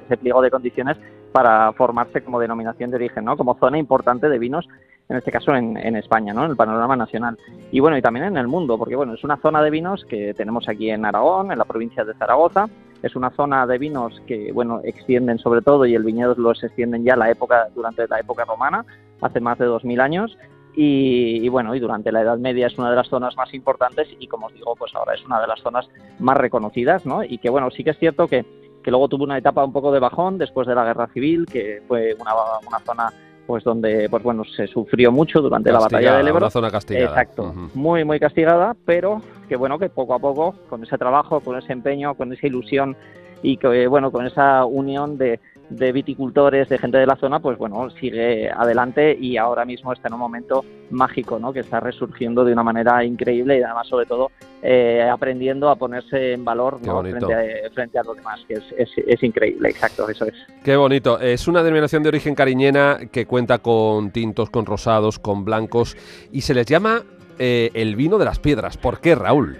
ese 0.06 0.17
pliego 0.17 0.41
de 0.41 0.52
condiciones 0.52 0.98
para 1.32 1.72
formarse 1.74 2.22
como 2.22 2.39
denominación 2.39 2.91
de 2.91 2.98
origen, 2.98 3.26
¿no? 3.26 3.36
Como 3.36 3.58
zona 3.58 3.78
importante 3.80 4.30
de 4.30 4.38
vinos, 4.38 4.67
en 5.10 5.17
este 5.17 5.32
caso 5.32 5.56
en, 5.56 5.78
en, 5.78 5.96
España, 5.96 6.32
¿no? 6.34 6.46
En 6.46 6.52
el 6.52 6.56
panorama 6.56 6.96
nacional. 6.96 7.38
Y 7.72 7.80
bueno, 7.80 7.98
y 7.98 8.02
también 8.02 8.26
en 8.26 8.38
el 8.38 8.48
mundo, 8.48 8.78
porque 8.78 8.96
bueno, 8.96 9.15
es 9.15 9.24
una 9.24 9.38
zona 9.38 9.63
de 9.63 9.72
vinos 9.72 10.06
que 10.06 10.34
tenemos 10.36 10.69
aquí 10.69 10.91
en 10.91 11.06
Aragón, 11.06 11.52
en 11.52 11.58
la 11.58 11.65
provincia 11.65 12.06
de 12.06 12.13
Zaragoza, 12.13 12.67
es 13.04 13.16
una 13.16 13.30
zona 13.32 13.68
de 13.68 13.78
vinos 13.78 14.20
que, 14.26 14.52
bueno, 14.54 14.80
extienden 14.84 15.38
sobre 15.38 15.62
todo 15.62 15.86
y 15.86 15.94
el 15.94 16.04
viñedo 16.04 16.34
los 16.36 16.63
extienden 16.63 17.04
ya 17.04 17.18
la 17.18 17.30
época, 17.30 17.68
durante 17.76 18.08
la 18.08 18.20
época 18.20 18.46
romana, 18.46 18.86
hace 19.22 19.42
más 19.42 19.60
de 19.60 19.66
2000 19.66 20.00
años. 20.00 20.38
Y, 20.76 21.48
bueno, 21.50 21.76
y 21.76 21.80
durante 21.80 22.12
la 22.12 22.22
Edad 22.22 22.39
Media 22.39 22.66
es 22.66 22.78
una 22.80 22.89
de 22.89 22.96
las 22.96 23.08
zonas 23.08 23.36
más 23.38 23.54
importantes 23.54 24.08
y 24.20 24.26
como 24.28 24.48
os 24.48 24.54
digo, 24.56 24.76
pues 24.76 24.96
ahora 24.96 25.13
es 25.13 25.24
una 25.24 25.39
de 25.39 25.46
las 25.46 25.60
zonas 25.62 25.88
más 26.18 26.36
reconocidas, 26.36 27.06
¿no? 27.06 27.24
Y 27.24 27.38
que 27.38 27.52
bueno, 27.52 27.70
sí 27.70 27.84
que 27.84 27.92
es 27.92 28.00
cierto 28.00 28.28
que, 28.28 28.44
que 28.84 28.89
luego 28.89 29.08
tuvo 29.08 29.24
una 29.24 29.38
etapa 29.38 29.63
un 29.63 29.72
poco 29.72 29.92
de 29.92 30.00
bajón 30.00 30.39
después 30.39 30.66
de 30.66 30.74
la 30.74 30.84
Guerra 30.84 31.10
Civil, 31.13 31.46
que 31.46 31.84
fue 31.88 32.16
una, 32.20 32.34
una 32.68 32.80
zona 32.80 33.13
pues 33.46 33.64
donde 33.64 34.08
pues 34.10 34.24
bueno 34.24 34.44
se 34.46 34.68
sufrió 34.68 35.12
mucho 35.12 35.42
durante 35.42 35.72
la 35.72 35.80
batalla 35.80 36.18
del 36.18 36.28
Ebro. 36.28 36.40
Una 36.40 36.50
zona 36.50 36.72
castigada. 36.72 37.08
Exacto, 37.08 37.54
muy 37.74 38.04
muy 38.04 38.20
castigada, 38.20 38.76
pero 38.86 39.22
que 39.50 39.56
bueno 39.56 39.78
que 39.80 39.90
poco 39.90 40.14
a 40.14 40.20
poco 40.20 40.56
con 40.70 40.84
ese 40.84 40.98
trabajo, 40.98 41.40
con 41.42 41.58
ese 41.58 41.74
empeño, 41.74 42.16
con 42.16 42.32
esa 42.32 42.48
ilusión 42.48 42.96
y 43.42 43.58
que 43.58 43.88
bueno 43.88 44.12
con 44.12 44.26
esa 44.26 44.66
unión 44.66 45.18
de, 45.18 45.40
de 45.69 45.91
viticultores, 45.91 46.69
de 46.69 46.78
gente 46.78 46.97
de 46.97 47.06
la 47.06 47.15
zona, 47.15 47.39
pues 47.39 47.58
bueno, 47.58 47.89
sigue 47.89 48.49
adelante 48.49 49.17
y 49.19 49.38
ahora 49.38 49.65
mismo 49.65 49.93
está 49.93 50.08
en 50.08 50.15
un 50.15 50.19
momento 50.19 50.63
mágico, 50.91 51.39
¿no? 51.39 51.52
Que 51.52 51.62
está 51.62 51.80
resurgiendo 51.80 52.45
de 52.45 52.54
una 52.54 52.63
manera 52.63 53.04
increíble 53.04 53.58
y 53.58 53.63
además, 53.63 53.88
sobre 53.88 54.06
todo, 54.06 54.32
eh, 54.62 55.08
aprendiendo 55.12 55.69
a 55.69 55.76
ponerse 55.76 56.34
en 56.34 56.45
valor 56.45 56.80
frente, 56.80 57.34
a, 57.34 57.71
frente, 57.71 57.99
a, 57.99 58.04
los 58.04 58.15
demás, 58.15 58.41
que 58.47 58.56
es, 58.56 58.63
es, 59.08 59.23
increíble, 59.23 59.69
exacto, 59.69 60.08
eso 60.10 60.26
es. 60.26 60.34
Qué 60.63 60.76
bonito. 60.76 61.19
Es 61.19 61.47
una 61.47 61.63
denominación 61.63 62.04
de 62.04 62.10
origen 62.10 62.36
cariñena 62.36 62.99
que 63.12 63.26
cuenta 63.26 63.60
con 63.60 64.12
tintos, 64.12 64.49
con 64.49 64.65
rosados, 64.65 65.19
con 65.19 65.43
blancos 65.43 65.97
y 66.32 66.41
se 66.41 66.54
les 66.54 66.65
llama 66.65 67.04
eh, 67.39 67.71
el 67.73 67.95
vino 67.95 68.17
de 68.17 68.26
las 68.26 68.39
piedras. 68.39 68.78
¿Por 68.78 68.99
qué, 68.99 69.15
Raúl? 69.15 69.58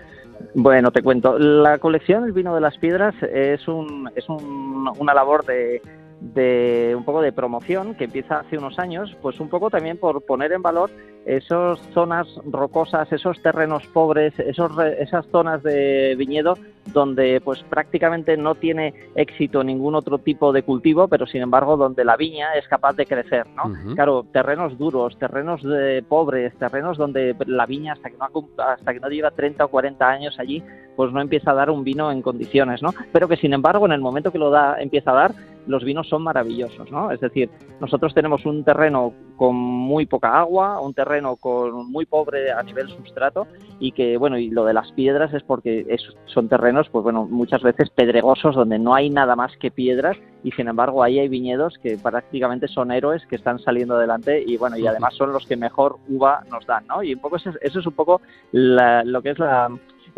Bueno, 0.54 0.92
te 0.92 1.02
cuento. 1.02 1.38
La 1.40 1.78
colección 1.80 2.24
El 2.26 2.32
vino 2.32 2.54
de 2.56 2.62
las 2.62 2.78
piedras 2.78 3.16
es, 3.24 3.68
un, 3.68 4.10
es 4.16 4.28
un, 4.30 4.92
una 4.98 5.14
labor 5.14 5.46
de, 5.46 5.82
de 6.20 6.94
un 6.98 7.04
poco 7.04 7.22
de 7.22 7.32
promoción 7.32 7.96
que 7.96 8.06
empieza 8.06 8.40
hace 8.40 8.58
unos 8.58 8.80
años, 8.80 9.16
pues 9.22 9.40
un 9.40 9.50
poco 9.50 9.70
también 9.70 9.98
por 9.98 10.22
poner 10.26 10.52
en 10.52 10.62
valor 10.62 10.90
esas 11.26 11.80
zonas 11.94 12.28
rocosas, 12.46 13.12
esos 13.12 13.42
terrenos 13.42 13.86
pobres, 13.88 14.38
esos, 14.40 14.72
esas 15.00 15.26
zonas 15.28 15.64
de 15.64 16.16
viñedo 16.18 16.58
donde 16.88 17.40
pues 17.40 17.64
prácticamente 17.64 18.36
no 18.36 18.56
tiene 18.56 18.94
éxito 19.16 19.64
ningún 19.64 19.96
otro 19.96 20.18
tipo 20.18 20.52
de 20.52 20.64
cultivo, 20.64 21.08
pero 21.08 21.26
sin 21.26 21.42
embargo 21.42 21.78
donde 21.78 22.04
la 22.04 22.18
viña 22.18 22.54
es 22.56 22.68
capaz 22.68 22.94
de 22.94 23.06
crecer, 23.06 23.48
¿no? 23.56 23.96
Claro, 23.96 24.26
terrenos 24.32 24.78
duros, 24.78 25.18
terrenos 25.18 25.64
de 25.64 26.04
pobres, 26.08 26.54
terrenos 26.58 26.98
donde 26.98 27.36
la 27.48 27.66
viña 27.66 27.94
hasta 27.94 28.10
que 28.10 28.18
no 28.18 28.28
hasta 28.58 28.94
que 28.94 29.00
no 29.00 29.08
lleva 29.08 29.32
30 29.32 29.64
o 29.64 29.68
40 29.70 30.10
años 30.10 30.40
allí, 30.40 30.62
pues 30.96 31.12
no 31.14 31.22
empieza 31.22 31.52
a 31.52 31.56
dar 31.56 31.70
un 31.70 31.84
vino 31.84 32.12
en 32.12 32.22
condiciones, 32.22 32.82
¿no? 32.82 32.94
Pero 33.14 33.28
que 33.30 33.38
sin 33.38 33.54
embargo 33.54 33.86
en 33.86 33.94
el 33.94 34.02
momento 34.02 34.32
que 34.32 34.40
lo 34.40 34.50
da 34.50 34.76
empieza 34.80 35.12
a 35.12 35.16
dar 35.16 35.36
los 35.68 35.84
vinos 35.84 36.08
son 36.08 36.24
maravillosos, 36.24 36.92
¿no? 36.92 37.12
Es 37.12 37.20
decir, 37.20 37.50
nosotros 37.80 38.14
tenemos 38.14 38.46
un 38.46 38.64
terreno 38.64 39.14
con 39.38 39.56
muy 39.56 40.06
poca 40.06 40.40
agua, 40.40 40.80
un 40.80 40.94
terreno 40.94 41.36
con 41.36 41.92
muy 41.92 42.06
pobre 42.06 42.52
a 42.52 42.62
nivel 42.64 42.90
sustrato 42.90 43.48
y 43.80 43.92
que, 43.92 44.18
bueno, 44.18 44.38
y 44.38 44.50
lo 44.50 44.66
de 44.66 44.74
las 44.74 44.92
piedras 44.92 45.34
es 45.34 45.44
porque 45.44 45.86
son 46.26 46.50
terrenos, 46.50 46.88
pues 46.90 47.04
bueno, 47.04 47.26
muchas 47.26 47.62
veces 47.62 47.90
pedregosos 47.90 48.56
donde 48.56 48.80
no 48.80 48.94
hay 48.94 49.10
nada 49.10 49.36
más 49.36 49.56
que 49.58 49.72
piedras 49.72 50.18
y 50.44 50.52
sin 50.52 50.68
embargo 50.68 51.04
ahí 51.04 51.20
hay 51.20 51.28
viñedos 51.28 51.78
que 51.82 51.98
prácticamente 51.98 52.68
son 52.68 52.92
héroes 52.92 53.26
que 53.28 53.36
están 53.36 53.60
saliendo 53.60 53.96
adelante 53.96 54.44
y 54.46 54.58
bueno, 54.58 54.78
y 54.78 54.86
además 54.86 55.16
son 55.16 55.32
los 55.32 55.46
que 55.46 55.58
mejor 55.58 55.98
uva 56.10 56.44
nos 56.52 56.66
dan, 56.66 56.86
¿no? 56.88 57.04
Y 57.04 57.14
un 57.14 57.20
poco 57.20 57.38
eso, 57.38 57.52
eso 57.62 57.80
es 57.80 57.86
un 57.86 57.94
poco 57.94 58.22
lo 58.52 59.22
que 59.22 59.32
es 59.32 59.40
la 59.40 59.70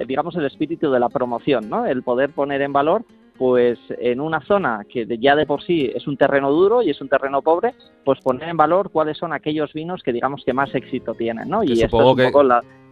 digamos 0.06 0.36
el 0.36 0.46
espíritu 0.46 0.92
de 0.92 1.00
la 1.00 1.10
promoción, 1.10 1.70
¿no? 1.70 1.86
El 1.86 2.04
poder 2.04 2.32
poner 2.32 2.62
en 2.62 2.74
valor 2.74 3.06
pues 3.38 3.78
en 4.00 4.20
una 4.20 4.42
zona 4.42 4.86
que 4.90 5.06
ya 5.20 5.36
de 5.36 5.46
por 5.46 5.62
sí 5.64 5.92
es 5.94 6.08
un 6.08 6.18
terreno 6.18 6.52
duro 6.52 6.82
y 6.82 6.90
es 6.90 7.02
un 7.02 7.10
terreno 7.10 7.42
pobre, 7.42 7.74
pues 8.04 8.20
poner 8.22 8.50
en 8.50 8.58
valor 8.58 8.92
cuáles 8.92 9.18
son 9.18 9.34
aquellos 9.34 9.74
vinos 9.74 10.02
que 10.04 10.14
digamos 10.14 10.44
que 10.46 10.54
más 10.54 10.74
éxito 10.74 11.14
tienen, 11.14 11.50
¿no? 11.50 11.64
y 11.64 11.74
esto 11.74 11.86
es 11.86 12.18
un 12.18 12.32
poco 12.32 12.44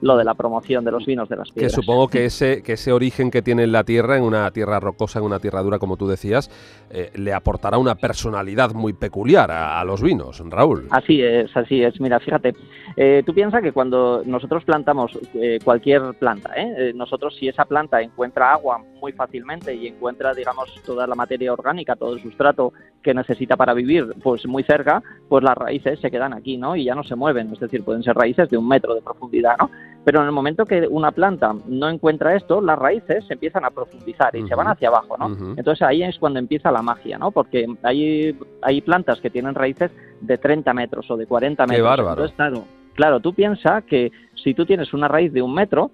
lo 0.04 0.18
de 0.18 0.26
la 0.26 0.34
promoción 0.34 0.84
de 0.84 0.92
los 0.92 1.06
vinos 1.06 1.30
de 1.30 1.38
las 1.38 1.50
piedras. 1.52 1.72
Que 1.72 1.82
supongo 1.82 2.10
que 2.10 2.26
ese, 2.26 2.62
que 2.62 2.74
ese 2.74 2.92
origen 2.92 3.32
que 3.32 3.42
tiene 3.42 3.66
la 3.68 3.86
tierra, 3.86 4.18
en 4.18 4.24
una 4.24 4.52
tierra 4.52 4.82
rocosa, 4.82 5.20
en 5.20 5.26
una 5.26 5.40
tierra 5.40 5.62
dura, 5.62 5.80
como 5.80 5.96
tú 5.96 6.08
decías, 6.08 6.52
eh, 6.92 7.10
le 7.16 7.34
aportará 7.34 7.78
una 7.78 7.96
personalidad 7.96 8.74
muy 8.74 8.92
peculiar 8.92 9.50
a, 9.50 9.84
los 9.86 10.02
vinos, 10.02 10.44
Raúl. 10.50 10.88
Así 10.90 11.22
es, 11.22 11.56
así 11.56 11.84
es. 11.84 12.02
Mira, 12.02 12.20
fíjate, 12.20 12.54
eh, 12.96 13.24
tú 13.26 13.34
piensas 13.34 13.62
que 13.62 13.72
cuando 13.72 14.24
nosotros 14.26 14.64
plantamos 14.64 15.18
eh, 15.34 15.60
cualquier 15.64 16.14
planta, 16.20 16.52
nosotros 16.94 17.36
si 17.38 17.48
esa 17.48 17.66
planta 17.66 18.02
encuentra 18.02 18.54
agua 18.54 18.84
muy 19.00 19.12
fácilmente 19.12 19.74
y 19.74 19.88
encuentra, 19.88 20.34
digamos, 20.34 20.74
toda 20.86 21.08
la 21.08 21.16
materia 21.16 21.54
orgánica, 21.54 21.96
todo 21.96 22.14
el 22.14 22.22
sustrato 22.22 22.74
que 23.02 23.14
necesita 23.14 23.58
para 23.58 23.74
vivir, 23.74 24.14
pues 24.24 24.46
muy 24.48 24.64
cerca, 24.64 25.04
pues 25.28 25.44
las 25.44 25.58
raíces 25.58 26.00
se 26.00 26.10
quedan 26.10 26.34
aquí, 26.34 26.58
¿no? 26.58 26.76
Y 26.76 26.86
ya 26.86 26.96
no 26.96 27.04
se 27.04 27.16
mueven, 27.16 27.52
es 27.52 27.60
decir, 27.60 27.84
pueden 27.84 28.04
ser 28.04 28.16
raíces 28.16 28.50
de 28.50 28.58
un 28.58 28.68
metro 28.68 28.96
de 28.96 29.02
profundidad, 29.02 29.58
¿no? 29.58 29.70
Pero 30.04 30.20
en 30.20 30.26
el 30.26 30.32
momento 30.32 30.66
que 30.66 30.88
una 30.88 31.12
planta 31.12 31.56
no 31.68 31.90
encuentra 31.90 32.36
esto, 32.36 32.62
las 32.62 32.78
raíces 32.78 33.26
se 33.26 33.34
empiezan 33.34 33.64
a 33.64 33.70
profundizar 33.70 34.36
y 34.36 34.46
se 34.48 34.56
van 34.56 34.68
hacia 34.68 34.90
abajo, 34.90 35.18
¿no? 35.18 35.28
Entonces 35.56 35.82
ahí 35.82 36.04
es 36.04 36.20
cuando 36.20 36.40
empieza 36.40 36.72
la 36.72 36.82
magia, 36.82 37.18
¿no? 37.18 37.32
Porque 37.32 37.66
hay, 37.84 38.38
hay 38.62 38.82
plantas 38.82 39.22
que 39.22 39.30
tienen 39.30 39.56
raíces 39.56 39.92
de 40.20 40.38
30 40.38 40.74
metros 40.74 41.10
o 41.10 41.16
de 41.16 41.26
40 41.26 41.64
metros. 41.64 41.78
Qué 41.78 41.82
bárbaro. 41.82 42.12
Entonces, 42.12 42.36
claro, 42.36 42.66
claro, 42.96 43.20
tú 43.22 43.34
piensas 43.34 43.84
que 43.86 44.12
si 44.36 44.54
tú 44.54 44.66
tienes 44.66 44.94
una 44.94 45.08
raíz 45.08 45.32
de 45.32 45.42
un 45.42 45.54
metro, 45.54 45.92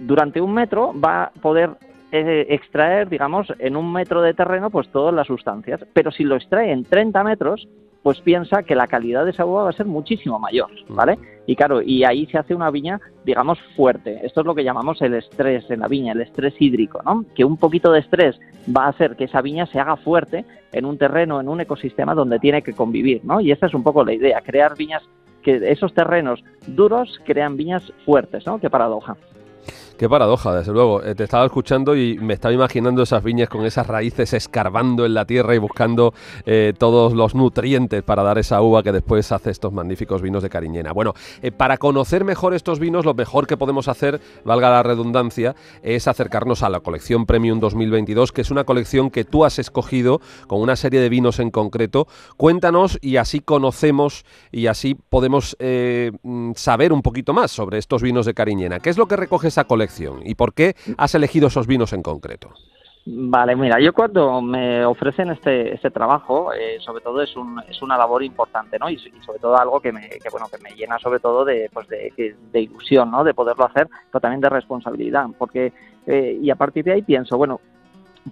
durante 0.00 0.40
un 0.40 0.52
metro 0.52 0.92
va 0.98 1.24
a 1.24 1.30
poder 1.30 1.70
extraer, 2.12 3.08
digamos, 3.08 3.52
en 3.58 3.74
un 3.74 3.90
metro 3.90 4.20
de 4.20 4.34
terreno, 4.34 4.68
pues 4.68 4.88
todas 4.88 5.14
las 5.14 5.26
sustancias. 5.26 5.80
Pero 5.94 6.10
si 6.10 6.24
lo 6.24 6.36
extrae 6.36 6.70
en 6.70 6.84
30 6.84 7.24
metros, 7.24 7.66
pues 8.02 8.20
piensa 8.20 8.62
que 8.62 8.74
la 8.74 8.88
calidad 8.88 9.24
de 9.24 9.30
esa 9.30 9.46
uva 9.46 9.64
va 9.64 9.70
a 9.70 9.74
ser 9.74 9.86
muchísimo 9.86 10.38
mayor, 10.38 10.70
¿vale? 10.88 11.18
Y 11.46 11.56
claro, 11.56 11.82
y 11.82 12.04
ahí 12.04 12.26
se 12.26 12.38
hace 12.38 12.54
una 12.54 12.70
viña, 12.70 13.00
digamos, 13.24 13.58
fuerte. 13.76 14.20
Esto 14.24 14.40
es 14.40 14.46
lo 14.46 14.54
que 14.54 14.64
llamamos 14.64 15.00
el 15.02 15.14
estrés 15.14 15.70
en 15.70 15.80
la 15.80 15.88
viña, 15.88 16.12
el 16.12 16.20
estrés 16.20 16.54
hídrico, 16.58 17.00
¿no? 17.04 17.24
Que 17.34 17.44
un 17.44 17.56
poquito 17.56 17.92
de 17.92 18.00
estrés 18.00 18.38
va 18.74 18.84
a 18.86 18.88
hacer 18.88 19.16
que 19.16 19.24
esa 19.24 19.40
viña 19.40 19.66
se 19.66 19.78
haga 19.78 19.96
fuerte 19.96 20.44
en 20.72 20.84
un 20.84 20.98
terreno, 20.98 21.40
en 21.40 21.48
un 21.48 21.60
ecosistema 21.60 22.14
donde 22.14 22.38
tiene 22.38 22.62
que 22.62 22.72
convivir, 22.72 23.24
¿no? 23.24 23.40
Y 23.40 23.52
esa 23.52 23.66
es 23.66 23.74
un 23.74 23.82
poco 23.82 24.04
la 24.04 24.12
idea, 24.12 24.40
crear 24.40 24.76
viñas 24.76 25.02
que 25.42 25.70
esos 25.70 25.92
terrenos 25.92 26.42
duros 26.66 27.20
crean 27.24 27.56
viñas 27.56 27.92
fuertes, 28.04 28.46
¿no? 28.46 28.58
Qué 28.60 28.70
paradoja. 28.70 29.16
Qué 30.02 30.08
paradoja, 30.08 30.52
desde 30.52 30.72
luego. 30.72 31.00
Eh, 31.04 31.14
te 31.14 31.22
estaba 31.22 31.44
escuchando 31.44 31.94
y 31.94 32.18
me 32.18 32.34
estaba 32.34 32.52
imaginando 32.52 33.04
esas 33.04 33.22
viñas 33.22 33.48
con 33.48 33.64
esas 33.64 33.86
raíces 33.86 34.32
escarbando 34.32 35.06
en 35.06 35.14
la 35.14 35.26
tierra 35.26 35.54
y 35.54 35.58
buscando 35.58 36.12
eh, 36.44 36.72
todos 36.76 37.12
los 37.12 37.36
nutrientes 37.36 38.02
para 38.02 38.24
dar 38.24 38.36
esa 38.36 38.60
uva 38.62 38.82
que 38.82 38.90
después 38.90 39.30
hace 39.30 39.52
estos 39.52 39.72
magníficos 39.72 40.20
vinos 40.20 40.42
de 40.42 40.50
Cariñena. 40.50 40.90
Bueno, 40.90 41.14
eh, 41.40 41.52
para 41.52 41.76
conocer 41.76 42.24
mejor 42.24 42.52
estos 42.52 42.80
vinos, 42.80 43.04
lo 43.04 43.14
mejor 43.14 43.46
que 43.46 43.56
podemos 43.56 43.86
hacer, 43.86 44.20
valga 44.44 44.70
la 44.70 44.82
redundancia, 44.82 45.54
es 45.84 46.08
acercarnos 46.08 46.64
a 46.64 46.68
la 46.68 46.80
colección 46.80 47.24
Premium 47.24 47.60
2022, 47.60 48.32
que 48.32 48.40
es 48.40 48.50
una 48.50 48.64
colección 48.64 49.08
que 49.08 49.22
tú 49.22 49.44
has 49.44 49.60
escogido 49.60 50.20
con 50.48 50.60
una 50.60 50.74
serie 50.74 50.98
de 50.98 51.10
vinos 51.10 51.38
en 51.38 51.52
concreto. 51.52 52.08
Cuéntanos 52.36 52.98
y 53.02 53.18
así 53.18 53.38
conocemos 53.38 54.24
y 54.50 54.66
así 54.66 54.96
podemos 54.96 55.56
mm, 55.60 56.54
saber 56.56 56.92
un 56.92 57.02
poquito 57.02 57.32
más 57.32 57.52
sobre 57.52 57.78
estos 57.78 58.02
vinos 58.02 58.26
de 58.26 58.34
Cariñena. 58.34 58.80
¿Qué 58.80 58.90
es 58.90 58.98
lo 58.98 59.06
que 59.06 59.14
recoge 59.14 59.46
esa 59.46 59.62
colección? 59.62 59.91
Y 60.00 60.34
por 60.34 60.54
qué 60.54 60.74
has 60.96 61.14
elegido 61.14 61.48
esos 61.48 61.66
vinos 61.66 61.92
en 61.92 62.02
concreto. 62.02 62.50
Vale, 63.04 63.56
mira, 63.56 63.80
yo 63.80 63.92
cuando 63.92 64.40
me 64.40 64.84
ofrecen 64.84 65.30
este, 65.30 65.74
este 65.74 65.90
trabajo, 65.90 66.52
eh, 66.52 66.76
sobre 66.78 67.02
todo 67.02 67.20
es, 67.20 67.34
un, 67.36 67.60
es 67.68 67.82
una 67.82 67.98
labor 67.98 68.22
importante, 68.22 68.78
¿no? 68.78 68.88
Y, 68.88 68.96
sobre 68.96 69.40
todo 69.40 69.56
algo 69.56 69.80
que 69.80 69.90
me, 69.90 70.08
que, 70.08 70.30
bueno, 70.30 70.46
que 70.48 70.62
me 70.62 70.70
llena 70.76 71.00
sobre 71.00 71.18
todo 71.18 71.44
de, 71.44 71.68
pues 71.72 71.88
de, 71.88 72.36
de, 72.52 72.60
ilusión, 72.60 73.10
¿no? 73.10 73.24
De 73.24 73.34
poderlo 73.34 73.64
hacer, 73.64 73.88
pero 74.08 74.20
también 74.20 74.40
de 74.40 74.48
responsabilidad, 74.48 75.26
porque, 75.36 75.72
eh, 76.06 76.38
y 76.40 76.48
a 76.50 76.54
partir 76.54 76.84
de 76.84 76.92
ahí 76.92 77.02
pienso, 77.02 77.36
bueno, 77.36 77.60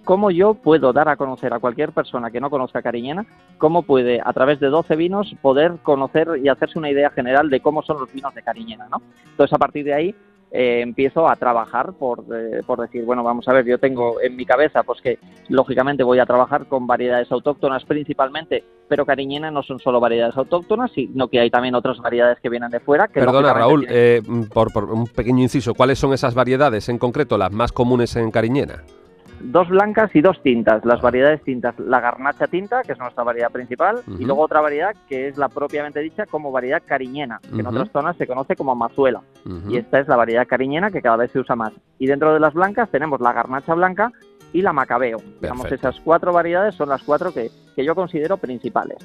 ¿cómo 0.05 0.31
yo 0.31 0.53
puedo 0.53 0.93
dar 0.93 1.09
a 1.09 1.17
conocer 1.17 1.53
a 1.53 1.59
cualquier 1.59 1.91
persona 1.91 2.31
que 2.31 2.39
no 2.39 2.49
conozca 2.49 2.81
Cariñena, 2.81 3.25
cómo 3.57 3.83
puede, 3.83 4.21
a 4.23 4.31
través 4.31 4.61
de 4.61 4.67
12 4.67 4.95
vinos, 4.95 5.35
poder 5.41 5.79
conocer 5.83 6.39
y 6.41 6.47
hacerse 6.47 6.79
una 6.79 6.89
idea 6.89 7.09
general 7.09 7.49
de 7.49 7.59
cómo 7.59 7.81
son 7.81 7.99
los 7.99 8.13
vinos 8.13 8.33
de 8.33 8.41
Cariñena, 8.41 8.87
¿no? 8.89 9.01
Entonces, 9.31 9.53
a 9.53 9.57
partir 9.57 9.83
de 9.83 9.93
ahí, 9.93 10.15
eh, 10.51 10.81
empiezo 10.81 11.29
a 11.29 11.35
trabajar 11.37 11.93
por, 11.93 12.25
eh, 12.33 12.61
por 12.65 12.81
decir, 12.81 13.05
bueno, 13.05 13.23
vamos 13.23 13.47
a 13.47 13.53
ver, 13.53 13.65
yo 13.65 13.77
tengo 13.77 14.19
en 14.19 14.35
mi 14.35 14.45
cabeza 14.45 14.83
pues 14.83 14.99
que 15.01 15.17
lógicamente 15.47 16.03
voy 16.03 16.19
a 16.19 16.25
trabajar 16.25 16.65
con 16.67 16.85
variedades 16.85 17.31
autóctonas 17.31 17.85
principalmente, 17.85 18.63
pero 18.89 19.05
cariñena 19.05 19.49
no 19.49 19.63
son 19.63 19.79
solo 19.79 20.01
variedades 20.01 20.35
autóctonas, 20.35 20.91
sino 20.91 21.29
que 21.29 21.39
hay 21.39 21.49
también 21.49 21.75
otras 21.75 21.99
variedades 21.99 22.39
que 22.41 22.49
vienen 22.49 22.69
de 22.69 22.81
fuera. 22.81 23.07
Que 23.07 23.21
Perdona, 23.21 23.53
Raúl, 23.53 23.87
eh, 23.89 24.21
por, 24.53 24.73
por 24.73 24.91
un 24.91 25.07
pequeño 25.07 25.41
inciso, 25.41 25.73
¿cuáles 25.73 25.99
son 25.99 26.13
esas 26.13 26.35
variedades 26.35 26.89
en 26.89 26.97
concreto, 26.97 27.37
las 27.37 27.51
más 27.53 27.71
comunes 27.71 28.17
en 28.17 28.29
cariñena? 28.29 28.83
Dos 29.43 29.69
blancas 29.69 30.15
y 30.15 30.21
dos 30.21 30.41
tintas, 30.41 30.83
las 30.85 31.01
variedades 31.01 31.43
tintas, 31.43 31.77
la 31.79 31.99
garnacha 31.99 32.47
tinta, 32.47 32.81
que 32.83 32.93
es 32.93 32.99
nuestra 32.99 33.23
variedad 33.23 33.51
principal, 33.51 34.01
y 34.19 34.25
luego 34.25 34.41
otra 34.41 34.61
variedad 34.61 34.95
que 35.07 35.27
es 35.27 35.37
la 35.37 35.49
propiamente 35.49 35.99
dicha 35.99 36.25
como 36.25 36.51
variedad 36.51 36.81
cariñena, 36.85 37.39
que 37.41 37.59
en 37.59 37.67
otras 37.67 37.91
zonas 37.91 38.17
se 38.17 38.27
conoce 38.27 38.55
como 38.55 38.75
mazuela, 38.75 39.21
y 39.67 39.77
esta 39.77 39.99
es 39.99 40.07
la 40.07 40.15
variedad 40.15 40.47
cariñena 40.47 40.91
que 40.91 41.01
cada 41.01 41.17
vez 41.17 41.31
se 41.31 41.39
usa 41.39 41.55
más. 41.55 41.73
Y 41.99 42.07
dentro 42.07 42.33
de 42.33 42.39
las 42.39 42.53
blancas 42.53 42.89
tenemos 42.89 43.21
la 43.21 43.33
garnacha 43.33 43.73
blanca 43.73 44.11
y 44.53 44.61
la 44.61 44.73
macabeo. 44.73 45.17
Digamos, 45.41 45.71
esas 45.71 45.99
cuatro 46.01 46.33
variedades 46.33 46.75
son 46.75 46.89
las 46.89 47.03
cuatro 47.03 47.33
que, 47.33 47.49
que 47.75 47.85
yo 47.85 47.95
considero 47.95 48.37
principales. 48.37 48.97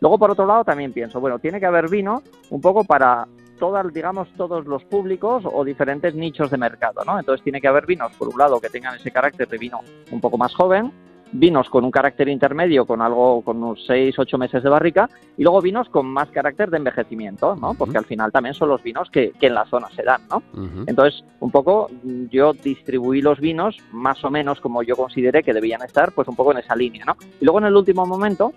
Luego, 0.00 0.18
por 0.18 0.30
otro 0.30 0.46
lado, 0.46 0.64
también 0.64 0.92
pienso, 0.92 1.20
bueno, 1.20 1.38
tiene 1.38 1.60
que 1.60 1.66
haber 1.66 1.88
vino 1.88 2.22
un 2.50 2.60
poco 2.60 2.84
para 2.84 3.26
todas, 3.58 3.92
digamos, 3.92 4.28
todos 4.36 4.66
los 4.66 4.84
públicos 4.84 5.44
o 5.50 5.64
diferentes 5.64 6.14
nichos 6.14 6.50
de 6.50 6.58
mercado, 6.58 7.02
¿no? 7.04 7.18
Entonces 7.18 7.42
tiene 7.42 7.60
que 7.60 7.68
haber 7.68 7.86
vinos, 7.86 8.12
por 8.18 8.28
un 8.28 8.38
lado, 8.38 8.60
que 8.60 8.68
tengan 8.68 8.96
ese 8.96 9.10
carácter 9.10 9.48
de 9.48 9.58
vino 9.58 9.80
un 10.10 10.20
poco 10.20 10.38
más 10.38 10.54
joven, 10.54 10.92
vinos 11.34 11.68
con 11.68 11.84
un 11.84 11.90
carácter 11.90 12.28
intermedio, 12.28 12.86
con 12.86 13.02
algo, 13.02 13.42
con 13.42 13.62
unos 13.62 13.84
6, 13.86 14.18
8 14.18 14.38
meses 14.38 14.62
de 14.62 14.68
barrica, 14.68 15.08
y 15.36 15.42
luego 15.42 15.60
vinos 15.60 15.88
con 15.88 16.06
más 16.06 16.28
carácter 16.30 16.70
de 16.70 16.76
envejecimiento, 16.76 17.56
¿no? 17.56 17.74
Porque 17.74 17.98
al 17.98 18.04
final 18.04 18.30
también 18.30 18.54
son 18.54 18.68
los 18.68 18.82
vinos 18.82 19.10
que, 19.10 19.32
que 19.32 19.48
en 19.48 19.54
la 19.54 19.64
zona 19.66 19.88
se 19.94 20.04
dan, 20.04 20.22
¿no? 20.30 20.42
Entonces, 20.86 21.24
un 21.40 21.50
poco 21.50 21.90
yo 22.30 22.52
distribuí 22.52 23.20
los 23.20 23.40
vinos 23.40 23.76
más 23.92 24.22
o 24.24 24.30
menos 24.30 24.60
como 24.60 24.82
yo 24.82 24.96
consideré 24.96 25.42
que 25.42 25.52
debían 25.52 25.82
estar, 25.82 26.12
pues 26.12 26.28
un 26.28 26.36
poco 26.36 26.52
en 26.52 26.58
esa 26.58 26.76
línea, 26.76 27.04
¿no? 27.04 27.16
Y 27.40 27.44
luego 27.44 27.58
en 27.58 27.66
el 27.66 27.76
último 27.76 28.06
momento 28.06 28.52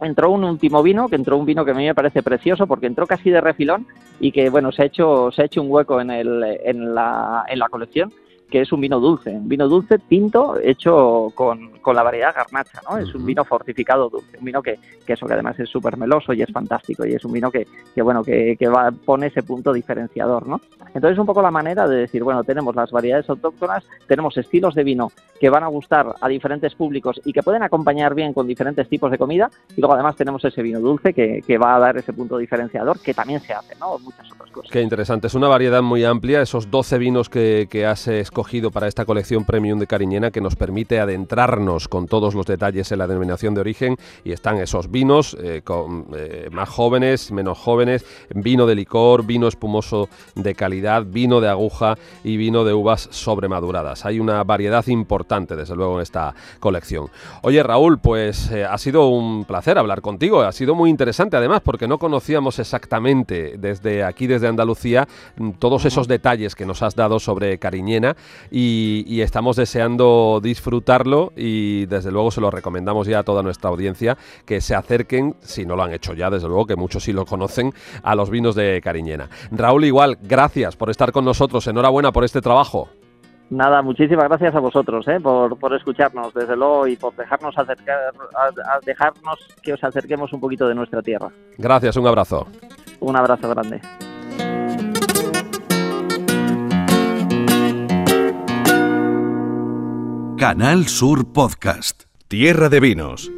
entró 0.00 0.30
un 0.30 0.44
último 0.44 0.82
vino, 0.82 1.08
que 1.08 1.16
entró 1.16 1.36
un 1.36 1.46
vino 1.46 1.64
que 1.64 1.72
a 1.72 1.74
mí 1.74 1.86
me 1.86 1.94
parece 1.94 2.22
precioso 2.22 2.66
porque 2.66 2.86
entró 2.86 3.06
casi 3.06 3.30
de 3.30 3.40
refilón 3.40 3.86
y 4.18 4.32
que 4.32 4.50
bueno, 4.50 4.72
se 4.72 4.82
ha 4.82 4.86
hecho 4.86 5.30
se 5.32 5.42
ha 5.42 5.44
hecho 5.46 5.62
un 5.62 5.70
hueco 5.70 6.00
en 6.00 6.10
el 6.10 6.42
en 6.64 6.94
la 6.94 7.44
en 7.48 7.58
la 7.58 7.68
colección 7.68 8.12
que 8.50 8.60
es 8.60 8.72
un 8.72 8.80
vino 8.80 8.98
dulce, 8.98 9.30
un 9.30 9.48
vino 9.48 9.68
dulce 9.68 9.98
tinto 9.98 10.58
hecho 10.62 11.32
con, 11.34 11.78
con 11.78 11.94
la 11.94 12.02
variedad 12.02 12.34
garnacha, 12.34 12.80
¿no? 12.88 12.98
Es 12.98 13.14
un 13.14 13.24
vino 13.24 13.44
fortificado 13.44 14.10
dulce, 14.10 14.38
un 14.38 14.44
vino 14.44 14.60
que, 14.60 14.78
que 15.06 15.12
eso 15.12 15.26
que 15.26 15.34
además 15.34 15.58
es 15.60 15.68
súper 15.68 15.96
meloso 15.96 16.32
y 16.32 16.42
es 16.42 16.50
fantástico 16.52 17.06
y 17.06 17.14
es 17.14 17.24
un 17.24 17.32
vino 17.32 17.50
que, 17.50 17.66
que 17.94 18.02
bueno, 18.02 18.22
que, 18.22 18.56
que 18.58 18.68
va, 18.68 18.90
pone 18.90 19.28
ese 19.28 19.42
punto 19.42 19.72
diferenciador, 19.72 20.46
¿no? 20.48 20.60
Entonces 20.92 21.18
un 21.18 21.26
poco 21.26 21.40
la 21.40 21.52
manera 21.52 21.86
de 21.86 21.98
decir, 21.98 22.24
bueno, 22.24 22.42
tenemos 22.42 22.74
las 22.74 22.90
variedades 22.90 23.30
autóctonas, 23.30 23.84
tenemos 24.08 24.36
estilos 24.36 24.74
de 24.74 24.82
vino 24.82 25.12
que 25.40 25.48
van 25.48 25.62
a 25.62 25.68
gustar 25.68 26.16
a 26.20 26.28
diferentes 26.28 26.74
públicos 26.74 27.20
y 27.24 27.32
que 27.32 27.42
pueden 27.42 27.62
acompañar 27.62 28.14
bien 28.14 28.32
con 28.32 28.46
diferentes 28.48 28.88
tipos 28.88 29.10
de 29.10 29.18
comida 29.18 29.48
y 29.76 29.80
luego 29.80 29.94
además 29.94 30.16
tenemos 30.16 30.44
ese 30.44 30.62
vino 30.62 30.80
dulce 30.80 31.14
que, 31.14 31.42
que 31.46 31.56
va 31.56 31.76
a 31.76 31.78
dar 31.78 31.96
ese 31.96 32.12
punto 32.12 32.36
diferenciador 32.36 32.98
que 32.98 33.14
también 33.14 33.40
se 33.40 33.52
hace, 33.52 33.76
¿no? 33.78 33.98
Muchas 34.00 34.30
otras 34.32 34.50
cosas. 34.50 34.72
Qué 34.72 34.82
interesante, 34.82 35.28
es 35.28 35.34
una 35.34 35.48
variedad 35.48 35.82
muy 35.82 36.04
amplia, 36.04 36.42
esos 36.42 36.70
12 36.70 36.98
vinos 36.98 37.28
que, 37.28 37.68
que 37.70 37.86
has 37.86 38.08
escogido 38.08 38.39
para 38.72 38.88
esta 38.88 39.04
colección 39.04 39.44
premium 39.44 39.78
de 39.78 39.86
Cariñena 39.86 40.30
que 40.30 40.40
nos 40.40 40.56
permite 40.56 40.98
adentrarnos 40.98 41.88
con 41.88 42.06
todos 42.06 42.34
los 42.34 42.46
detalles 42.46 42.90
en 42.90 42.98
la 42.98 43.06
denominación 43.06 43.54
de 43.54 43.60
origen 43.60 43.96
y 44.24 44.32
están 44.32 44.58
esos 44.58 44.90
vinos 44.90 45.36
eh, 45.40 45.62
eh, 46.16 46.48
más 46.50 46.68
jóvenes, 46.68 47.32
menos 47.32 47.58
jóvenes, 47.58 48.04
vino 48.34 48.66
de 48.66 48.74
licor, 48.74 49.26
vino 49.26 49.46
espumoso 49.46 50.08
de 50.34 50.54
calidad, 50.54 51.04
vino 51.06 51.40
de 51.40 51.48
aguja 51.48 51.96
y 52.24 52.36
vino 52.36 52.64
de 52.64 52.72
uvas 52.72 53.08
sobremaduradas. 53.10 54.04
Hay 54.06 54.18
una 54.20 54.42
variedad 54.42 54.86
importante, 54.86 55.54
desde 55.54 55.76
luego, 55.76 55.96
en 55.96 56.02
esta 56.02 56.34
colección. 56.58 57.08
Oye, 57.42 57.62
Raúl, 57.62 57.98
pues 57.98 58.50
eh, 58.50 58.64
ha 58.64 58.78
sido 58.78 59.08
un 59.08 59.44
placer 59.44 59.78
hablar 59.78 60.00
contigo, 60.00 60.40
ha 60.42 60.52
sido 60.52 60.74
muy 60.74 60.90
interesante 60.90 61.36
además 61.36 61.60
porque 61.62 61.86
no 61.86 61.98
conocíamos 61.98 62.58
exactamente 62.58 63.56
desde 63.58 64.02
aquí, 64.02 64.26
desde 64.26 64.48
Andalucía, 64.48 65.06
todos 65.58 65.84
esos 65.84 66.08
detalles 66.08 66.54
que 66.54 66.66
nos 66.66 66.82
has 66.82 66.96
dado 66.96 67.20
sobre 67.20 67.58
Cariñena 67.58 68.16
y, 68.50 69.20
estamos 69.20 69.56
deseando 69.56 70.40
disfrutarlo 70.42 71.32
y 71.36 71.84
desde 71.86 72.10
luego 72.10 72.30
se 72.30 72.40
lo 72.40 72.50
recomendamos 72.50 73.06
ya 73.06 73.18
a 73.18 73.22
toda 73.22 73.42
nuestra 73.42 73.68
audiencia 73.70 74.16
que 74.46 74.60
se 74.60 74.74
acerquen, 74.74 75.34
si 75.40 75.66
no 75.66 75.76
lo 75.76 75.82
han 75.82 75.92
hecho 75.92 76.14
ya, 76.14 76.30
desde 76.30 76.48
luego 76.48 76.66
que 76.66 76.76
muchos 76.76 77.04
sí 77.04 77.12
lo 77.12 77.26
conocen, 77.26 77.72
a 78.02 78.14
los 78.14 78.30
vinos 78.30 78.54
de 78.54 78.80
Cariñena. 78.82 79.28
Raúl, 79.50 79.84
igual, 79.84 80.18
gracias 80.22 80.76
por 80.76 80.90
estar 80.90 81.12
con 81.12 81.24
nosotros, 81.24 81.66
enhorabuena 81.66 82.12
por 82.12 82.24
este 82.24 82.40
trabajo. 82.40 82.88
Nada, 83.50 83.82
muchísimas 83.82 84.28
gracias 84.28 84.54
a 84.54 84.60
vosotros 84.60 85.06
¿eh? 85.08 85.18
por, 85.20 85.58
por, 85.58 85.74
escucharnos, 85.74 86.32
desde 86.32 86.56
luego, 86.56 86.86
y 86.86 86.96
por 86.96 87.14
dejarnos 87.16 87.58
acercar, 87.58 87.98
a, 88.36 88.44
a 88.44 88.80
dejarnos 88.86 89.38
que 89.60 89.72
os 89.72 89.82
acerquemos 89.82 90.32
un 90.32 90.40
poquito 90.40 90.68
de 90.68 90.74
nuestra 90.76 91.02
tierra. 91.02 91.30
Gracias, 91.58 91.96
un 91.96 92.06
abrazo. 92.06 92.46
Un 93.00 93.16
abrazo 93.16 93.48
grande. 93.48 93.80
Canal 100.40 100.88
Sur 100.88 101.34
Podcast. 101.34 102.04
Tierra 102.26 102.70
de 102.70 102.80
Vinos. 102.80 103.30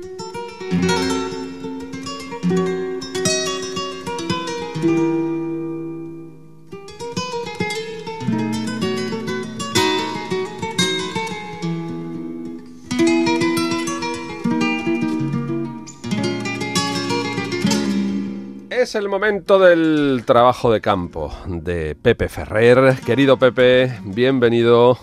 Es 18.92 18.96
el 18.96 19.08
momento 19.08 19.58
del 19.58 20.22
trabajo 20.26 20.70
de 20.70 20.82
campo 20.82 21.32
de 21.46 21.94
Pepe 21.94 22.28
Ferrer. 22.28 22.94
Querido 23.06 23.38
Pepe, 23.38 23.98
bienvenido. 24.04 24.98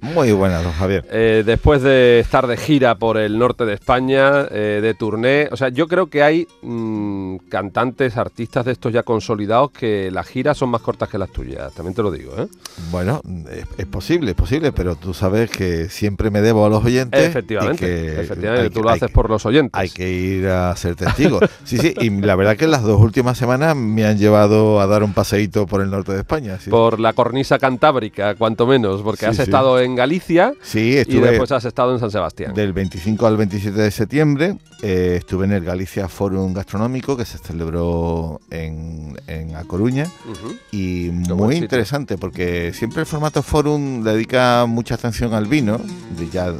Muy 0.00 0.32
buenas, 0.32 0.64
don 0.64 0.72
Javier. 0.72 1.04
Eh, 1.10 1.42
después 1.44 1.82
de 1.82 2.20
estar 2.20 2.46
de 2.46 2.56
gira 2.56 2.94
por 2.94 3.18
el 3.18 3.38
norte 3.38 3.66
de 3.66 3.74
España, 3.74 4.46
eh, 4.50 4.80
de 4.80 4.94
turné, 4.94 5.50
o 5.52 5.58
sea, 5.58 5.68
yo 5.68 5.88
creo 5.88 6.06
que 6.06 6.22
hay 6.22 6.48
mmm, 6.62 7.36
cantantes, 7.50 8.16
artistas 8.16 8.64
de 8.64 8.72
estos 8.72 8.94
ya 8.94 9.02
consolidados 9.02 9.72
que 9.72 10.10
las 10.10 10.26
giras 10.26 10.56
son 10.56 10.70
más 10.70 10.80
cortas 10.80 11.10
que 11.10 11.18
las 11.18 11.30
tuyas, 11.30 11.70
también 11.74 11.94
te 11.94 12.02
lo 12.02 12.10
digo. 12.10 12.32
¿eh? 12.38 12.48
Bueno, 12.90 13.20
es, 13.50 13.66
es 13.76 13.86
posible, 13.86 14.30
es 14.30 14.36
posible, 14.38 14.72
pero 14.72 14.96
tú 14.96 15.12
sabes 15.12 15.50
que 15.50 15.90
siempre 15.90 16.30
me 16.30 16.40
debo 16.40 16.64
a 16.64 16.70
los 16.70 16.82
oyentes. 16.82 17.20
Efectivamente, 17.22 17.76
que 17.76 18.20
efectivamente 18.22 18.70
tú 18.70 18.82
lo 18.82 18.88
haces 18.88 19.10
por 19.10 19.28
los 19.28 19.44
oyentes. 19.44 19.78
Hay 19.78 19.90
que 19.90 20.10
ir 20.10 20.46
a 20.46 20.74
ser 20.76 20.96
testigo. 20.96 21.40
sí, 21.64 21.76
sí, 21.76 21.94
y 22.00 22.08
la 22.08 22.36
verdad 22.36 22.56
que 22.56 22.66
las 22.66 22.82
dos 22.82 22.98
últimas 22.98 23.33
semanas 23.38 23.74
me 23.76 24.04
han 24.04 24.18
llevado 24.18 24.80
a 24.80 24.86
dar 24.86 25.02
un 25.02 25.12
paseíto 25.12 25.66
por 25.66 25.80
el 25.80 25.90
norte 25.90 26.12
de 26.12 26.18
España. 26.20 26.58
¿sí? 26.60 26.70
Por 26.70 27.00
la 27.00 27.12
cornisa 27.12 27.58
cantábrica, 27.58 28.34
cuanto 28.34 28.66
menos, 28.66 29.02
porque 29.02 29.20
Sí, 29.20 29.26
has 29.26 29.36
sí. 29.36 29.42
estado 29.42 29.80
en 29.80 29.94
Galicia 29.94 30.52
Sí, 30.62 30.80
y 30.92 30.96
estuve 30.96 31.30
después 31.30 31.52
has 31.52 31.64
estado 31.64 31.92
en 31.92 32.00
San 32.00 32.10
Sebastián. 32.10 32.54
del 32.54 32.72
25 32.72 33.26
al 33.26 33.36
27 33.36 33.78
de 33.80 33.90
septiembre. 33.90 34.56
eh, 34.82 35.16
estuve 35.18 35.46
en 35.46 35.52
el 35.52 35.64
Galicia 35.64 36.08
Forum 36.08 36.52
Gastronómico 36.52 37.16
que 37.16 37.24
se 37.24 37.38
celebró 37.38 38.40
en, 38.50 39.16
en 39.26 39.56
A 39.56 39.64
Coruña. 39.64 40.04
Ujú. 40.30 40.54
y 40.72 41.08
buen 41.08 41.36
muy 41.38 41.56
interesante 41.56 42.18
porque 42.18 42.72
siempre 42.74 43.00
el 43.00 43.06
formato 43.06 43.42
forum 43.42 44.02
dedica 44.02 44.66
mucha 44.66 44.94
atención 44.96 45.32
al 45.34 45.46
vino, 45.46 45.78
de 46.18 46.28
ya 46.30 46.52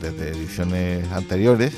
desde 0.00 0.30
ediciones 0.30 1.10
anteriores. 1.12 1.72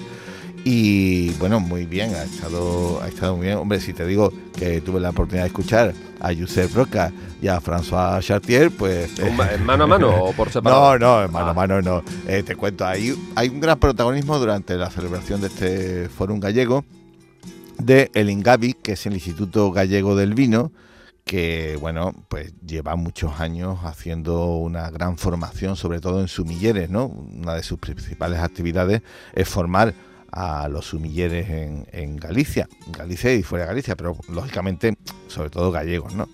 Y 0.66 1.30
bueno, 1.34 1.60
muy 1.60 1.84
bien, 1.84 2.14
ha 2.14 2.22
estado, 2.22 3.02
ha 3.02 3.08
estado 3.08 3.36
muy 3.36 3.46
bien. 3.46 3.58
Hombre, 3.58 3.80
si 3.80 3.92
te 3.92 4.06
digo 4.06 4.32
que 4.56 4.80
tuve 4.80 4.98
la 4.98 5.10
oportunidad 5.10 5.42
de 5.44 5.48
escuchar 5.48 5.92
a 6.20 6.32
Josep 6.34 6.74
Roca 6.74 7.12
y 7.42 7.48
a 7.48 7.60
François 7.60 8.22
Chartier, 8.22 8.70
pues... 8.70 9.10
¿Un 9.18 9.36
ma- 9.36 9.52
¿En 9.52 9.62
mano 9.62 9.84
a 9.84 9.86
mano 9.86 10.24
o 10.24 10.32
por 10.32 10.50
separado? 10.52 10.98
No, 10.98 11.18
no, 11.18 11.24
en 11.24 11.30
mano 11.32 11.46
Ah. 11.48 11.50
a 11.50 11.54
mano 11.54 11.82
no. 11.82 12.02
Eh, 12.26 12.42
te 12.42 12.56
cuento, 12.56 12.86
hay, 12.86 13.14
hay 13.34 13.48
un 13.50 13.60
gran 13.60 13.78
protagonismo 13.78 14.38
durante 14.38 14.76
la 14.76 14.90
celebración 14.90 15.42
de 15.42 15.48
este 15.48 16.08
Fórum 16.08 16.40
Gallego 16.40 16.84
de 17.78 18.10
el 18.14 18.30
INGAVI, 18.30 18.72
que 18.74 18.92
es 18.92 19.04
el 19.04 19.12
Instituto 19.14 19.70
Gallego 19.70 20.16
del 20.16 20.32
Vino, 20.32 20.72
que 21.26 21.76
bueno, 21.78 22.14
pues 22.28 22.54
lleva 22.66 22.96
muchos 22.96 23.38
años 23.40 23.80
haciendo 23.84 24.56
una 24.56 24.88
gran 24.90 25.18
formación, 25.18 25.76
sobre 25.76 26.00
todo 26.00 26.20
en 26.22 26.28
sumilleres, 26.28 26.88
¿no? 26.88 27.06
Una 27.06 27.54
de 27.54 27.62
sus 27.62 27.78
principales 27.78 28.38
actividades 28.40 29.02
es 29.34 29.46
formar 29.46 29.92
a 30.34 30.68
los 30.68 30.86
sumilleres 30.86 31.48
en, 31.48 31.86
en 31.92 32.16
Galicia, 32.16 32.68
Galicia 32.88 33.32
y 33.32 33.42
fuera 33.42 33.64
de 33.64 33.68
Galicia, 33.68 33.94
pero 33.96 34.16
lógicamente, 34.28 34.96
sobre 35.28 35.50
todo 35.50 35.70
gallegos, 35.70 36.14
¿no? 36.14 36.28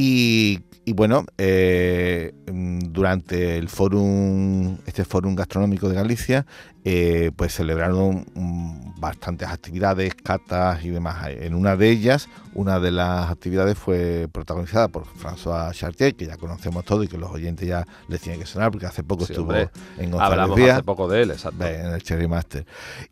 Y, 0.00 0.60
y 0.84 0.92
bueno, 0.92 1.24
eh, 1.38 2.32
mm, 2.52 2.78
durante 2.92 3.58
el 3.58 3.68
fórum, 3.68 4.78
este 4.86 5.04
fórum 5.04 5.34
gastronómico 5.34 5.88
de 5.88 5.96
Galicia, 5.96 6.46
eh, 6.84 7.32
pues 7.34 7.52
celebraron 7.54 8.24
mm, 8.32 9.00
bastantes 9.00 9.48
actividades, 9.48 10.14
catas 10.14 10.84
y 10.84 10.90
demás. 10.90 11.26
En 11.30 11.56
una 11.56 11.76
de 11.76 11.90
ellas, 11.90 12.28
una 12.54 12.78
de 12.78 12.92
las 12.92 13.28
actividades 13.28 13.76
fue 13.76 14.28
protagonizada 14.30 14.86
por 14.86 15.04
François 15.04 15.72
Chartier, 15.74 16.14
que 16.14 16.26
ya 16.26 16.36
conocemos 16.36 16.84
todos 16.84 17.04
y 17.04 17.08
que 17.08 17.18
los 17.18 17.32
oyentes 17.32 17.66
ya 17.66 17.84
les 18.06 18.20
tiene 18.20 18.38
que 18.38 18.46
sonar, 18.46 18.70
porque 18.70 18.86
hace 18.86 19.02
poco 19.02 19.26
Sí, 19.26 19.32
estuvo 19.32 19.48
hombre. 19.48 19.70
en 19.98 20.12
González 20.12 20.30
Hablamos 20.32 20.56
Díaz. 20.56 20.74
hace 20.76 20.82
poco 20.84 21.08
de 21.08 21.22
él, 21.22 21.30
exacto. 21.32 21.66
En 21.66 21.86
el 21.86 22.02
Cherry 22.04 22.28
Master. 22.28 22.64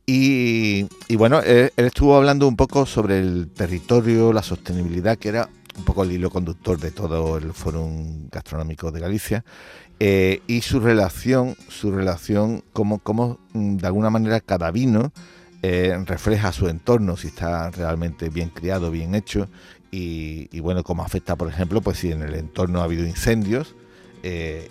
Y, 0.07 0.87
y 1.09 1.17
bueno, 1.17 1.41
él, 1.41 1.73
él 1.77 1.85
estuvo 1.87 2.17
hablando 2.17 2.47
un 2.47 2.55
poco 2.55 2.87
sobre 2.87 3.19
el 3.19 3.49
territorio, 3.53 4.33
la 4.33 4.45
sostenibilidad, 4.45 5.19
que 5.19 5.31
era 5.31 5.49
un 5.79 5.85
poco 5.85 6.03
el 6.03 6.13
hilo 6.13 6.31
conductor 6.31 6.79
de 6.79 6.91
todo 6.91 7.39
el 7.39 7.53
Fórum 7.53 8.29
Gastronómico 8.31 8.91
de 8.91 9.01
Galicia, 9.01 9.45
eh, 9.99 10.43
y 10.47 10.61
su 10.61 10.81
relación, 10.81 11.57
su 11.69 11.91
relación, 11.91 12.63
como, 12.73 13.39
mm, 13.53 13.77
de 13.77 13.87
alguna 13.87 14.11
manera 14.11 14.41
cada 14.41 14.71
vino 14.71 15.13
eh, 15.63 15.97
refleja 16.07 16.53
su 16.53 16.69
entorno, 16.69 17.17
si 17.17 17.29
está 17.29 17.71
realmente 17.71 18.29
bien 18.29 18.51
criado, 18.51 18.91
bien 18.91 19.15
hecho, 19.15 19.49
y, 19.91 20.49
y 20.53 20.61
bueno, 20.61 20.85
cómo 20.85 21.03
afecta, 21.03 21.37
por 21.37 21.49
ejemplo, 21.49 21.81
pues 21.81 21.99
si 21.99 22.13
en 22.13 22.23
el 22.23 22.35
entorno 22.35 22.81
ha 22.81 22.85
habido 22.85 23.07
incendios, 23.07 23.75
eh, 24.23 24.69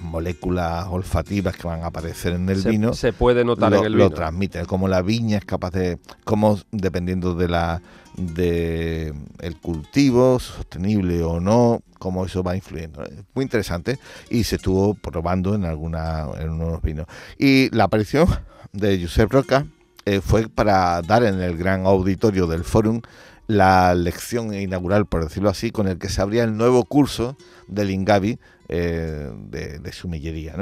moléculas 0.00 0.86
olfativas 0.88 1.56
que 1.56 1.66
van 1.66 1.82
a 1.82 1.86
aparecer 1.86 2.34
en 2.34 2.48
el 2.48 2.62
se, 2.62 2.70
vino 2.70 2.94
se 2.94 3.12
puede 3.12 3.44
notar 3.44 3.72
lo, 3.72 3.78
en 3.78 3.84
el 3.86 3.92
lo 3.92 4.04
vino. 4.04 4.16
transmite, 4.16 4.64
como 4.66 4.88
la 4.88 5.02
viña 5.02 5.38
es 5.38 5.44
capaz 5.44 5.70
de, 5.72 5.98
como 6.24 6.58
dependiendo 6.70 7.34
de 7.34 7.48
la 7.48 7.82
de 8.16 9.12
el 9.40 9.56
cultivo 9.60 10.38
sostenible 10.38 11.22
o 11.22 11.38
no, 11.38 11.82
cómo 11.98 12.24
eso 12.24 12.42
va 12.42 12.56
influyendo. 12.56 13.04
Muy 13.34 13.42
interesante 13.42 13.98
y 14.30 14.44
se 14.44 14.56
estuvo 14.56 14.94
probando 14.94 15.54
en 15.54 15.64
alguna 15.64 16.26
en 16.38 16.50
unos 16.50 16.82
vinos. 16.82 17.06
Y 17.38 17.74
la 17.74 17.84
aparición 17.84 18.26
de 18.72 19.00
Josep 19.00 19.30
Roca 19.30 19.66
eh, 20.04 20.20
fue 20.20 20.48
para 20.48 21.02
dar 21.02 21.24
en 21.24 21.40
el 21.40 21.56
gran 21.56 21.84
auditorio 21.84 22.46
del 22.46 22.64
Fórum 22.64 23.00
la 23.46 23.94
lección 23.94 24.52
inaugural, 24.54 25.06
por 25.06 25.24
decirlo 25.24 25.48
así, 25.48 25.70
con 25.70 25.88
el 25.88 25.98
que 25.98 26.08
se 26.08 26.20
abría 26.20 26.44
el 26.44 26.56
nuevo 26.56 26.84
curso 26.84 27.36
del 27.68 27.90
Ingavi 27.90 28.38
eh, 28.68 29.30
de, 29.50 29.92
sumillería. 29.92 30.54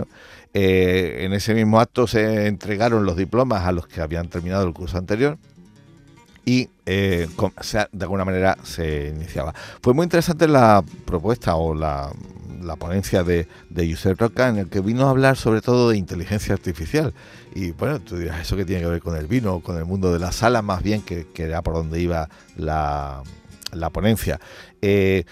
Eh, 0.53 1.21
en 1.21 1.33
ese 1.33 1.55
mismo 1.55 1.81
acto 1.81 2.07
se 2.07 2.47
entregaron 2.47 3.07
los 3.07 3.17
diplomas 3.17 3.65
a 3.65 3.73
los 3.73 3.87
que 3.87 4.01
habían 4.01 4.29
terminado 4.29 4.67
el 4.67 4.75
curso 4.75 4.99
anterior 4.99 5.39
y 6.45 6.69
eh, 6.87 7.29
de 7.93 8.05
alguna 8.05 8.25
manera 8.25 8.59
se 8.63 9.09
iniciaba. 9.09 9.55
Fue 9.81 9.95
muy 9.95 10.05
interesante 10.05 10.47
la 10.47 10.85
propuesta 11.07 11.57
o 11.57 11.75
la, 11.75 12.13
la 12.65 12.77
ponencia 12.77 13.23
de, 13.23 13.47
de 13.71 13.91
Josep 13.91 14.21
Roca 14.21 14.49
en 14.49 14.59
el 14.59 14.69
que 14.69 14.81
vino 14.81 15.07
a 15.07 15.11
hablar 15.11 15.37
sobre 15.37 15.61
todo 15.61 15.91
de 15.91 15.97
inteligencia 15.97 16.55
artificial. 16.55 17.15
Y 17.55 17.71
bueno, 17.73 18.01
tú 18.01 18.17
dirás, 18.17 18.41
¿eso 18.41 18.57
qué 18.57 18.65
tiene 18.65 18.83
que 18.83 18.89
ver 18.89 19.01
con 19.01 19.17
el 19.17 19.27
vino, 19.27 19.61
con 19.61 19.77
el 19.77 19.85
mundo 19.85 20.13
de 20.13 20.19
la 20.19 20.33
sala 20.33 20.63
más 20.63 20.83
bien, 20.83 21.03
que, 21.03 21.27
que 21.33 21.45
era 21.45 21.63
por 21.63 21.75
donde 21.75 22.01
iba 22.01 22.29
la, 22.57 23.23
la 23.73 23.91
ponencia? 23.91 24.41
Eh, 24.83 25.25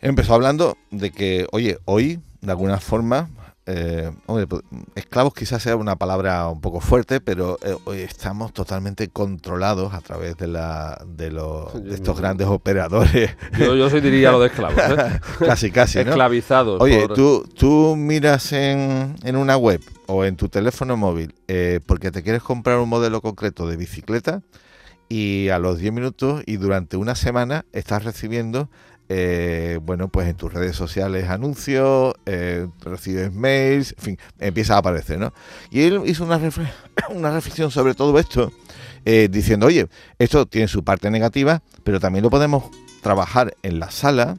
empezó 0.00 0.34
hablando 0.34 0.76
de 0.90 1.10
que, 1.10 1.46
oye, 1.52 1.78
hoy, 1.84 2.20
de 2.40 2.50
alguna 2.50 2.78
forma, 2.78 3.30
eh, 3.70 4.10
hombre, 4.26 4.46
pues, 4.46 4.62
esclavos 4.94 5.34
quizás 5.34 5.62
sea 5.62 5.76
una 5.76 5.96
palabra 5.96 6.48
un 6.48 6.60
poco 6.62 6.80
fuerte, 6.80 7.20
pero 7.20 7.58
eh, 7.62 7.76
hoy 7.84 7.98
estamos 7.98 8.54
totalmente 8.54 9.08
controlados 9.08 9.92
a 9.92 10.00
través 10.00 10.38
de, 10.38 10.46
la, 10.48 11.04
de, 11.06 11.30
los, 11.30 11.84
de 11.84 11.94
estos 11.94 12.18
grandes 12.18 12.46
operadores, 12.46 13.36
Yo, 13.58 13.76
yo 13.76 13.90
sí 13.90 14.00
diría 14.00 14.30
lo 14.32 14.40
de 14.40 14.46
esclavos. 14.46 14.78
¿eh? 14.78 15.20
casi, 15.40 15.70
casi, 15.70 15.98
¿no? 15.98 16.10
Esclavizados. 16.10 16.80
Oye, 16.80 17.06
por- 17.08 17.14
tú, 17.16 17.48
tú 17.54 17.94
miras 17.94 18.52
en, 18.52 19.14
en 19.22 19.36
una 19.36 19.58
web 19.58 19.82
o 20.06 20.24
en 20.24 20.36
tu 20.36 20.48
teléfono 20.48 20.96
móvil 20.96 21.34
porque 21.86 22.10
te 22.10 22.22
quieres 22.22 22.42
comprar 22.42 22.78
un 22.78 22.88
modelo 22.88 23.20
concreto 23.20 23.66
de 23.68 23.76
bicicleta 23.76 24.40
y 25.10 25.48
a 25.50 25.58
los 25.58 25.78
10 25.78 25.92
minutos 25.92 26.42
y 26.46 26.56
durante 26.56 26.96
una 26.96 27.14
semana 27.14 27.64
estás 27.72 28.04
recibiendo, 28.04 28.68
eh, 29.08 29.80
bueno, 29.82 30.08
pues 30.08 30.28
en 30.28 30.36
tus 30.36 30.52
redes 30.52 30.76
sociales 30.76 31.28
anuncios, 31.30 32.14
eh, 32.26 32.66
recibes 32.82 33.32
mails, 33.32 33.94
en 33.98 34.04
fin, 34.04 34.18
empieza 34.38 34.74
a 34.74 34.78
aparecer, 34.78 35.18
¿no? 35.18 35.32
Y 35.70 35.82
él 35.82 36.02
hizo 36.04 36.24
una, 36.24 36.38
una 37.10 37.30
reflexión 37.30 37.70
sobre 37.70 37.94
todo 37.94 38.18
esto, 38.18 38.52
eh, 39.04 39.28
diciendo, 39.30 39.66
oye, 39.66 39.88
esto 40.18 40.46
tiene 40.46 40.68
su 40.68 40.84
parte 40.84 41.10
negativa, 41.10 41.62
pero 41.84 42.00
también 42.00 42.22
lo 42.22 42.30
podemos 42.30 42.64
trabajar 43.02 43.56
en 43.62 43.80
la 43.80 43.90
sala 43.90 44.36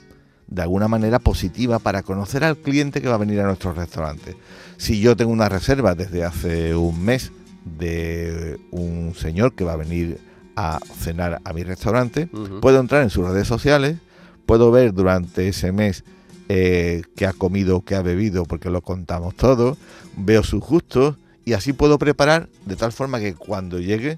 de 0.47 0.61
alguna 0.61 0.87
manera 0.87 1.19
positiva 1.19 1.79
para 1.79 2.03
conocer 2.03 2.43
al 2.43 2.57
cliente 2.57 3.01
que 3.01 3.07
va 3.07 3.15
a 3.15 3.19
venir 3.19 3.39
a 3.39 3.45
nuestro 3.45 3.73
restaurante. 3.73 4.35
Si 4.77 4.99
yo 4.99 5.15
tengo 5.15 5.31
una 5.31 5.49
reserva 5.49 5.95
desde 5.95 6.23
hace 6.23 6.75
un 6.75 7.03
mes 7.03 7.31
de 7.65 8.59
un 8.71 9.13
señor 9.15 9.53
que 9.53 9.63
va 9.63 9.73
a 9.73 9.77
venir 9.77 10.19
a 10.55 10.79
cenar 10.99 11.41
a 11.43 11.53
mi 11.53 11.63
restaurante, 11.63 12.27
puedo 12.61 12.79
entrar 12.79 13.03
en 13.03 13.09
sus 13.09 13.27
redes 13.27 13.47
sociales, 13.47 13.97
puedo 14.49 14.71
ver 14.71 14.95
durante 14.95 15.47
ese 15.47 15.71
mes 15.71 16.03
eh, 16.47 17.03
qué 17.15 17.27
ha 17.27 17.33
comido, 17.33 17.81
qué 17.85 17.93
ha 17.93 18.01
bebido, 18.01 18.45
porque 18.45 18.71
lo 18.71 18.81
contamos 18.81 19.35
todo, 19.35 19.77
veo 20.17 20.41
sus 20.41 20.59
gustos 20.59 21.17
y 21.45 21.53
así 21.53 21.71
puedo 21.71 21.99
preparar 21.99 22.49
de 22.65 22.75
tal 22.75 22.91
forma 22.91 23.19
que 23.19 23.35
cuando 23.35 23.79
llegue 23.79 24.17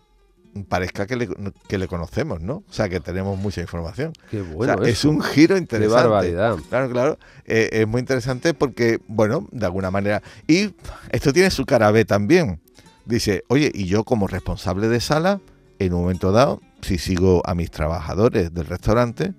parezca 0.69 1.05
que 1.05 1.17
le, 1.17 1.29
que 1.67 1.77
le 1.77 1.89
conocemos, 1.89 2.39
¿no? 2.39 2.63
O 2.69 2.71
sea, 2.73 2.87
que 2.87 3.01
tenemos 3.01 3.37
mucha 3.37 3.59
información. 3.59 4.13
Qué 4.29 4.39
O 4.39 4.45
sea, 4.45 4.53
bueno 4.53 4.83
es 4.83 4.99
eso. 4.99 5.09
un 5.09 5.21
giro 5.21 5.55
Qué 5.55 5.59
interesante. 5.59 6.01
barbaridad. 6.01 6.55
Claro, 6.69 6.89
claro. 6.89 7.19
Eh, 7.43 7.67
es 7.73 7.87
muy 7.89 7.99
interesante 7.99 8.53
porque, 8.53 9.01
bueno, 9.09 9.49
de 9.51 9.65
alguna 9.65 9.91
manera. 9.91 10.23
Y 10.47 10.73
esto 11.11 11.33
tiene 11.33 11.51
su 11.51 11.65
cara 11.65 11.91
B 11.91 12.05
también. 12.05 12.61
Dice, 13.03 13.43
oye, 13.49 13.69
y 13.73 13.85
yo 13.85 14.05
como 14.05 14.27
responsable 14.27 14.87
de 14.87 15.01
sala, 15.01 15.41
en 15.79 15.93
un 15.93 16.01
momento 16.03 16.31
dado, 16.31 16.61
si 16.81 16.97
sigo 16.97 17.41
a 17.45 17.53
mis 17.53 17.69
trabajadores 17.69 18.53
del 18.53 18.65
restaurante, 18.67 19.33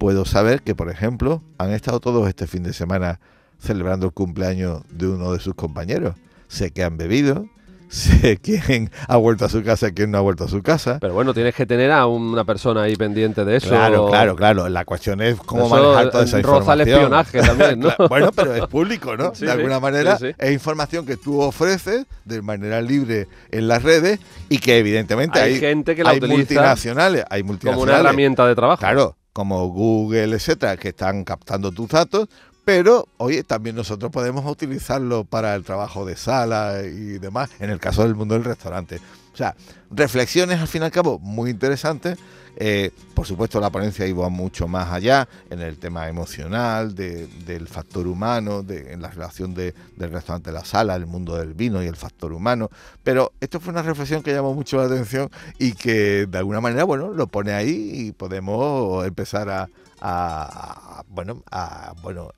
puedo 0.00 0.24
saber 0.24 0.62
que, 0.62 0.74
por 0.74 0.90
ejemplo, 0.90 1.42
han 1.58 1.70
estado 1.72 2.00
todos 2.00 2.26
este 2.26 2.46
fin 2.46 2.62
de 2.62 2.72
semana 2.72 3.20
celebrando 3.58 4.06
el 4.06 4.12
cumpleaños 4.12 4.80
de 4.90 5.06
uno 5.08 5.30
de 5.34 5.40
sus 5.40 5.54
compañeros. 5.54 6.14
Sé 6.48 6.70
que 6.70 6.82
han 6.82 6.96
bebido, 6.96 7.44
sé 7.90 8.38
quién 8.38 8.90
ha 9.08 9.16
vuelto 9.18 9.44
a 9.44 9.50
su 9.50 9.62
casa, 9.62 9.90
quién 9.90 10.10
no 10.10 10.16
ha 10.16 10.22
vuelto 10.22 10.44
a 10.44 10.48
su 10.48 10.62
casa. 10.62 10.96
Pero 11.02 11.12
bueno, 11.12 11.34
tienes 11.34 11.54
que 11.54 11.66
tener 11.66 11.90
a 11.90 12.06
una 12.06 12.44
persona 12.44 12.84
ahí 12.84 12.96
pendiente 12.96 13.44
de 13.44 13.56
eso. 13.56 13.68
Claro, 13.68 14.06
claro, 14.08 14.36
claro. 14.36 14.68
La 14.70 14.86
cuestión 14.86 15.20
es 15.20 15.36
cómo 15.36 15.66
Eso, 15.66 15.74
manejar 15.76 16.10
toda 16.10 16.24
esa 16.24 16.40
roza 16.40 16.72
el 16.72 16.80
información. 16.80 16.88
espionaje 16.88 17.40
también, 17.42 17.80
¿no? 17.80 18.08
Bueno, 18.08 18.30
pero 18.34 18.54
es 18.54 18.66
público, 18.68 19.18
¿no? 19.18 19.34
Sí, 19.34 19.44
de 19.44 19.52
sí, 19.52 19.58
alguna 19.58 19.80
manera 19.80 20.16
sí, 20.16 20.28
es 20.38 20.50
información 20.52 21.04
que 21.04 21.18
tú 21.18 21.42
ofreces 21.42 22.06
de 22.24 22.40
manera 22.40 22.80
libre 22.80 23.28
en 23.50 23.68
las 23.68 23.82
redes 23.82 24.18
y 24.48 24.60
que 24.60 24.78
evidentemente 24.78 25.38
Hay 25.38 25.52
hay, 25.54 25.60
gente 25.60 25.94
que 25.94 26.02
la 26.04 26.10
hay 26.10 26.16
utiliza 26.18 26.38
multinacionales, 26.38 27.24
hay 27.28 27.42
Como 27.42 27.52
multinacionales. 27.52 28.00
una 28.00 28.08
herramienta 28.08 28.46
de 28.46 28.54
trabajo. 28.54 28.80
Claro, 28.80 29.16
como 29.32 29.68
Google, 29.68 30.34
etcétera, 30.36 30.76
que 30.76 30.88
están 30.88 31.24
captando 31.24 31.70
tus 31.72 31.88
datos, 31.88 32.28
pero 32.64 33.06
oye, 33.16 33.42
también 33.44 33.76
nosotros 33.76 34.10
podemos 34.10 34.44
utilizarlo 34.50 35.24
para 35.24 35.54
el 35.54 35.64
trabajo 35.64 36.04
de 36.04 36.16
sala 36.16 36.82
y 36.84 37.18
demás, 37.18 37.50
en 37.58 37.70
el 37.70 37.80
caso 37.80 38.02
del 38.02 38.14
mundo 38.14 38.34
del 38.34 38.44
restaurante. 38.44 39.00
O 39.32 39.36
sea, 39.36 39.54
reflexiones 39.90 40.60
al 40.60 40.68
fin 40.68 40.82
y 40.82 40.84
al 40.86 40.90
cabo 40.90 41.18
muy 41.18 41.50
interesantes. 41.50 42.18
Eh, 42.56 42.90
por 43.14 43.26
supuesto, 43.26 43.60
la 43.60 43.70
ponencia 43.70 44.04
iba 44.06 44.28
mucho 44.28 44.66
más 44.66 44.92
allá 44.92 45.28
en 45.50 45.60
el 45.60 45.78
tema 45.78 46.08
emocional, 46.08 46.94
de- 46.96 47.28
del 47.46 47.68
factor 47.68 48.06
humano, 48.08 48.62
de, 48.62 48.92
en 48.92 49.00
la 49.00 49.08
relación 49.08 49.54
de- 49.54 49.72
del 49.96 50.10
restaurante 50.10 50.50
la 50.52 50.64
sala, 50.64 50.96
el 50.96 51.06
mundo 51.06 51.36
del 51.36 51.54
vino 51.54 51.82
y 51.82 51.86
el 51.86 51.94
factor 51.96 52.32
humano. 52.32 52.68
Pero 53.04 53.32
esto 53.40 53.60
fue 53.60 53.72
una 53.72 53.82
reflexión 53.82 54.22
que 54.22 54.32
llamó 54.34 54.52
mucho 54.52 54.76
la 54.78 54.84
atención 54.92 55.30
y 55.58 55.72
que 55.72 56.26
de 56.26 56.38
alguna 56.38 56.60
manera, 56.60 56.82
bueno, 56.84 57.12
lo 57.14 57.28
pone 57.28 57.52
ahí 57.52 57.92
y 58.08 58.12
podemos 58.12 59.06
empezar 59.06 59.48
a, 59.48 59.68
a- 60.00 61.04
bueno, 61.08 61.42
a, 61.50 61.94
bueno, 62.02 62.30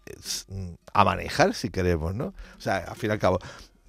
mm, 0.49 0.71
a 0.93 1.05
manejar 1.05 1.55
si 1.55 1.71
queremos, 1.71 2.15
¿no? 2.15 2.27
O 2.27 2.61
sea, 2.61 2.79
al 2.79 2.97
fin 2.97 3.11
y 3.11 3.13
al 3.13 3.19
cabo, 3.19 3.39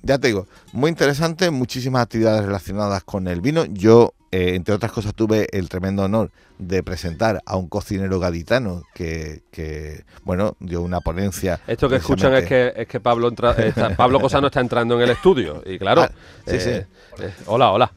ya 0.01 0.17
te 0.17 0.27
digo, 0.27 0.47
muy 0.73 0.89
interesante, 0.89 1.49
muchísimas 1.51 2.03
actividades 2.03 2.45
relacionadas 2.45 3.03
con 3.03 3.27
el 3.27 3.41
vino. 3.41 3.65
Yo, 3.65 4.13
eh, 4.34 4.56
entre 4.56 4.74
otras 4.74 4.91
cosas, 4.91 5.13
tuve 5.13 5.48
el 5.52 5.69
tremendo 5.69 6.04
honor 6.04 6.32
de 6.58 6.82
presentar 6.84 7.41
a 7.46 7.56
un 7.58 7.67
cocinero 7.67 8.19
gaditano 8.19 8.84
que, 8.93 9.41
que, 9.52 10.04
bueno, 10.24 10.56
dio 10.60 10.82
una 10.82 11.02
ponencia. 11.02 11.60
Esto 11.67 11.89
que 11.89 11.98
escuchan 11.98 12.34
es 12.36 12.46
que, 12.46 12.74
es 12.76 12.88
que 12.88 13.00
Pablo, 13.00 13.28
entra- 13.30 13.52
está- 13.58 13.89
Pablo 13.98 14.19
Cosano 14.19 14.48
está 14.48 14.60
entrando 14.62 14.96
en 14.96 15.02
el 15.02 15.10
estudio. 15.12 15.62
Y 15.65 15.78
claro, 15.78 16.04
Ah, 16.04 16.12
sí, 16.48 16.56
eh, 16.58 16.86
eh, 17.19 17.32
hola, 17.48 17.72
hola. 17.72 17.91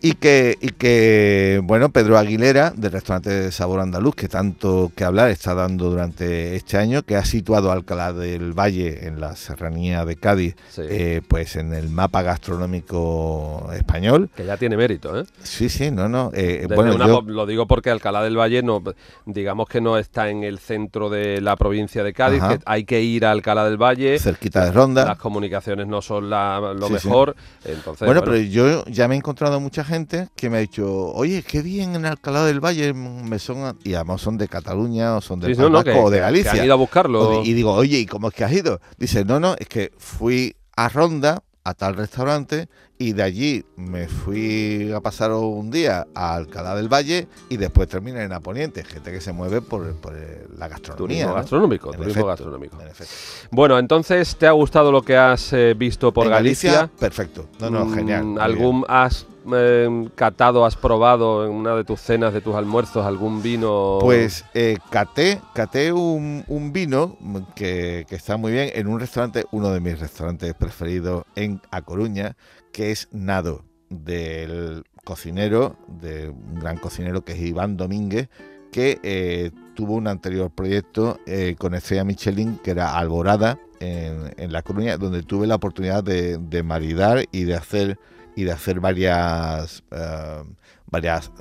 y 0.00 0.12
que, 0.14 0.56
y 0.60 0.68
que 0.68 1.60
bueno, 1.64 1.90
Pedro 1.90 2.16
Aguilera, 2.18 2.70
del 2.70 2.92
restaurante 2.92 3.50
Sabor 3.52 3.80
Andaluz, 3.80 4.14
que 4.14 4.28
tanto 4.28 4.92
que 4.94 5.04
hablar 5.04 5.30
está 5.30 5.54
dando 5.54 5.90
durante 5.90 6.54
este 6.56 6.78
año, 6.78 7.02
que 7.02 7.16
ha 7.16 7.24
situado 7.24 7.72
Alcalá 7.72 8.12
del 8.12 8.52
Valle 8.52 9.06
en 9.06 9.20
la 9.20 9.34
serranía 9.36 10.04
de 10.04 10.16
Cádiz, 10.16 10.54
Sí. 10.70 10.82
eh, 10.88 11.22
pues 11.26 11.56
en 11.56 11.72
el 11.74 11.88
mapa 11.88 12.22
gastronómico 12.22 13.70
español. 13.74 14.30
Que 14.34 14.46
ya 14.46 14.56
tiene 14.56 14.76
mérito, 14.76 15.18
¿eh? 15.20 15.24
Sí, 15.52 15.68
sí, 15.68 15.90
no, 15.90 16.08
no. 16.08 16.30
eh, 16.34 16.66
bueno, 16.74 16.94
una 16.94 17.06
yo- 17.06 17.22
lo 17.26 17.44
digo 17.46 17.66
porque 17.66 17.90
Alcalá 17.90 18.22
del 18.22 18.38
Valle 18.38 18.62
no, 18.62 18.82
digamos 19.26 19.68
que 19.68 19.80
no 19.82 19.98
está 19.98 20.30
en 20.30 20.44
el 20.44 20.58
centro 20.58 21.10
de 21.10 21.40
la 21.42 21.56
provincia 21.56 22.02
de 22.02 22.12
Cádiz, 22.14 22.42
que 22.42 22.58
hay 22.64 22.84
que 22.84 23.02
ir 23.02 23.26
a 23.26 23.32
Alcalá 23.32 23.64
del 23.66 23.76
Valle. 23.76 24.18
cerquita 24.18 24.64
de 24.64 24.72
Ronda. 24.72 25.04
Las 25.04 25.18
comunicaciones 25.18 25.86
no 25.86 26.00
son 26.00 26.30
la- 26.30 26.72
lo 26.74 26.88
Sí, 26.88 26.94
sí. 27.00 27.06
mejor. 27.08 27.36
Entonces, 27.64 28.06
Bueno, 28.06 28.22
pero 28.24 28.36
yo 28.38 28.84
ya 28.86 29.08
me 29.08 29.14
he 29.14 29.18
encontrado 29.18 29.60
mucha 29.60 29.84
gente 29.84 30.28
que 30.36 30.48
me 30.48 30.56
ha 30.56 30.60
dicho, 30.60 30.90
oye, 31.12 31.42
qué 31.42 31.60
bien 31.60 31.94
en 31.96 32.06
Alcalá 32.06 32.44
del 32.46 32.60
Valle, 32.64 32.94
me 32.94 33.38
son, 33.38 33.78
y 33.84 33.94
además 33.94 34.20
son 34.22 34.38
de 34.38 34.48
Cataluña 34.48 35.16
o 35.16 35.20
son 35.20 35.38
de 35.40 35.48
Sí, 35.48 35.54
País 35.54 35.70
no, 35.70 35.84
que- 35.84 35.90
o 35.90 36.08
de 36.08 36.16
que- 36.16 36.16
que 36.16 36.20
Galicia. 36.20 36.52
han 36.52 36.64
ido 36.64 36.72
a 36.74 36.76
buscarlo. 36.76 37.42
De- 37.42 37.48
Y 37.48 37.52
digo, 37.52 37.72
oye, 37.74 37.98
¿y 37.98 38.06
cómo 38.06 38.28
es 38.28 38.34
que 38.34 38.44
has 38.44 38.52
ido? 38.52 38.80
Dice, 38.96 39.24
no, 39.24 39.38
no, 39.38 39.54
es 39.58 39.68
que 39.68 39.92
fui 39.98 40.56
a 40.76 40.88
Ronda, 40.88 41.42
a 41.64 41.74
tal 41.74 41.94
restaurante, 41.94 42.68
y 42.98 43.12
de 43.12 43.22
allí 43.22 43.64
me 43.76 44.08
fui 44.08 44.90
a 44.92 45.00
pasar 45.00 45.30
un 45.32 45.70
día 45.70 46.06
a 46.14 46.34
Alcalá 46.34 46.74
del 46.74 46.88
Valle 46.92 47.28
y 47.48 47.56
después 47.56 47.88
terminé 47.88 48.22
en 48.24 48.32
Aponiente. 48.32 48.82
Gente 48.84 49.12
que 49.12 49.20
se 49.20 49.32
mueve 49.32 49.60
por, 49.62 49.94
por 49.96 50.12
eh, 50.16 50.46
la 50.56 50.66
gastronomía. 50.68 50.96
Turismo 51.06 51.28
¿no? 51.30 51.34
gastronómico, 51.34 51.90
En 51.90 51.96
turismo 51.98 52.10
efecto, 52.10 52.26
gastronómico. 52.26 52.76
en. 52.80 53.48
Bueno, 53.50 53.78
entonces, 53.78 54.34
¿te 54.36 54.46
ha 54.46 54.52
gustado 54.52 54.90
lo 54.90 55.02
que 55.02 55.16
has 55.16 55.52
eh, 55.52 55.74
visto 55.76 56.12
por 56.12 56.26
En 56.26 56.32
Galicia? 56.32 56.90
perfecto. 56.98 57.46
No, 57.60 57.70
no, 57.70 57.84
Mm, 57.86 57.94
genial. 57.94 58.24
muy 58.24 58.40
¿Algún 58.42 58.80
bien. 58.80 58.84
has 58.88 59.26
eh, 59.52 60.08
catado, 60.14 60.64
has 60.64 60.76
probado 60.76 61.46
en 61.46 61.52
una 61.52 61.74
de 61.74 61.84
tus 61.84 62.00
cenas, 62.00 62.32
de 62.32 62.40
tus 62.40 62.54
almuerzos, 62.54 63.04
algún 63.04 63.42
vino? 63.42 63.98
Pues 64.00 64.44
eh, 64.54 64.78
caté, 64.90 65.40
caté 65.54 65.92
un, 65.92 66.70
vino 66.72 67.16
que, 67.54 68.06
está 68.10 68.36
muy 68.36 68.52
bien 68.52 68.70
en 68.74 68.86
un 68.86 69.00
restaurante, 69.00 69.44
uno 69.50 69.70
de 69.70 69.80
mis 69.80 69.98
restaurantes 69.98 70.54
preferidos 70.54 71.24
en 71.34 71.60
A 71.70 71.82
Coruña, 71.82 72.36
que 72.72 72.90
es 72.90 73.08
Nado, 73.12 73.64
del 73.88 74.84
cocinero, 75.04 75.76
de 75.88 76.30
un 76.30 76.60
gran 76.60 76.78
cocinero 76.78 77.24
que 77.24 77.32
es 77.32 77.40
Iván 77.40 77.76
Domínguez, 77.76 78.28
que 78.70 78.98
eh, 79.02 79.50
tuvo 79.74 79.94
un 79.94 80.06
anterior 80.06 80.50
proyecto 80.50 81.18
eh, 81.26 81.56
con 81.58 81.74
estrella 81.74 82.04
Michelin 82.04 82.58
que 82.58 82.70
era 82.70 82.96
Alborada 82.96 83.58
en, 83.80 84.32
en 84.38 84.52
La 84.52 84.62
Coruña, 84.62 84.96
donde 84.96 85.22
tuve 85.22 85.46
la 85.46 85.56
oportunidad 85.56 86.02
de 86.02 86.62
maridar 86.62 87.26
y 87.32 87.44
de 87.44 87.54
hacer 87.54 87.98
y 88.36 88.44
de 88.44 88.52
hacer 88.52 88.80
varias 88.80 89.82
eh, 89.90 90.42
varias 90.86 91.32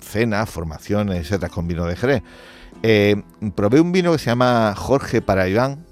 cenas, 0.00 0.50
formaciones, 0.50 1.20
etcétera, 1.20 1.48
con 1.48 1.66
vino 1.66 1.86
de 1.86 1.96
Jerez. 1.96 2.22
Eh, 2.82 3.22
probé 3.54 3.80
un 3.80 3.92
vino 3.92 4.12
que 4.12 4.18
se 4.18 4.26
llama 4.26 4.74
Jorge 4.76 5.22
para 5.22 5.48
Iván. 5.48 5.86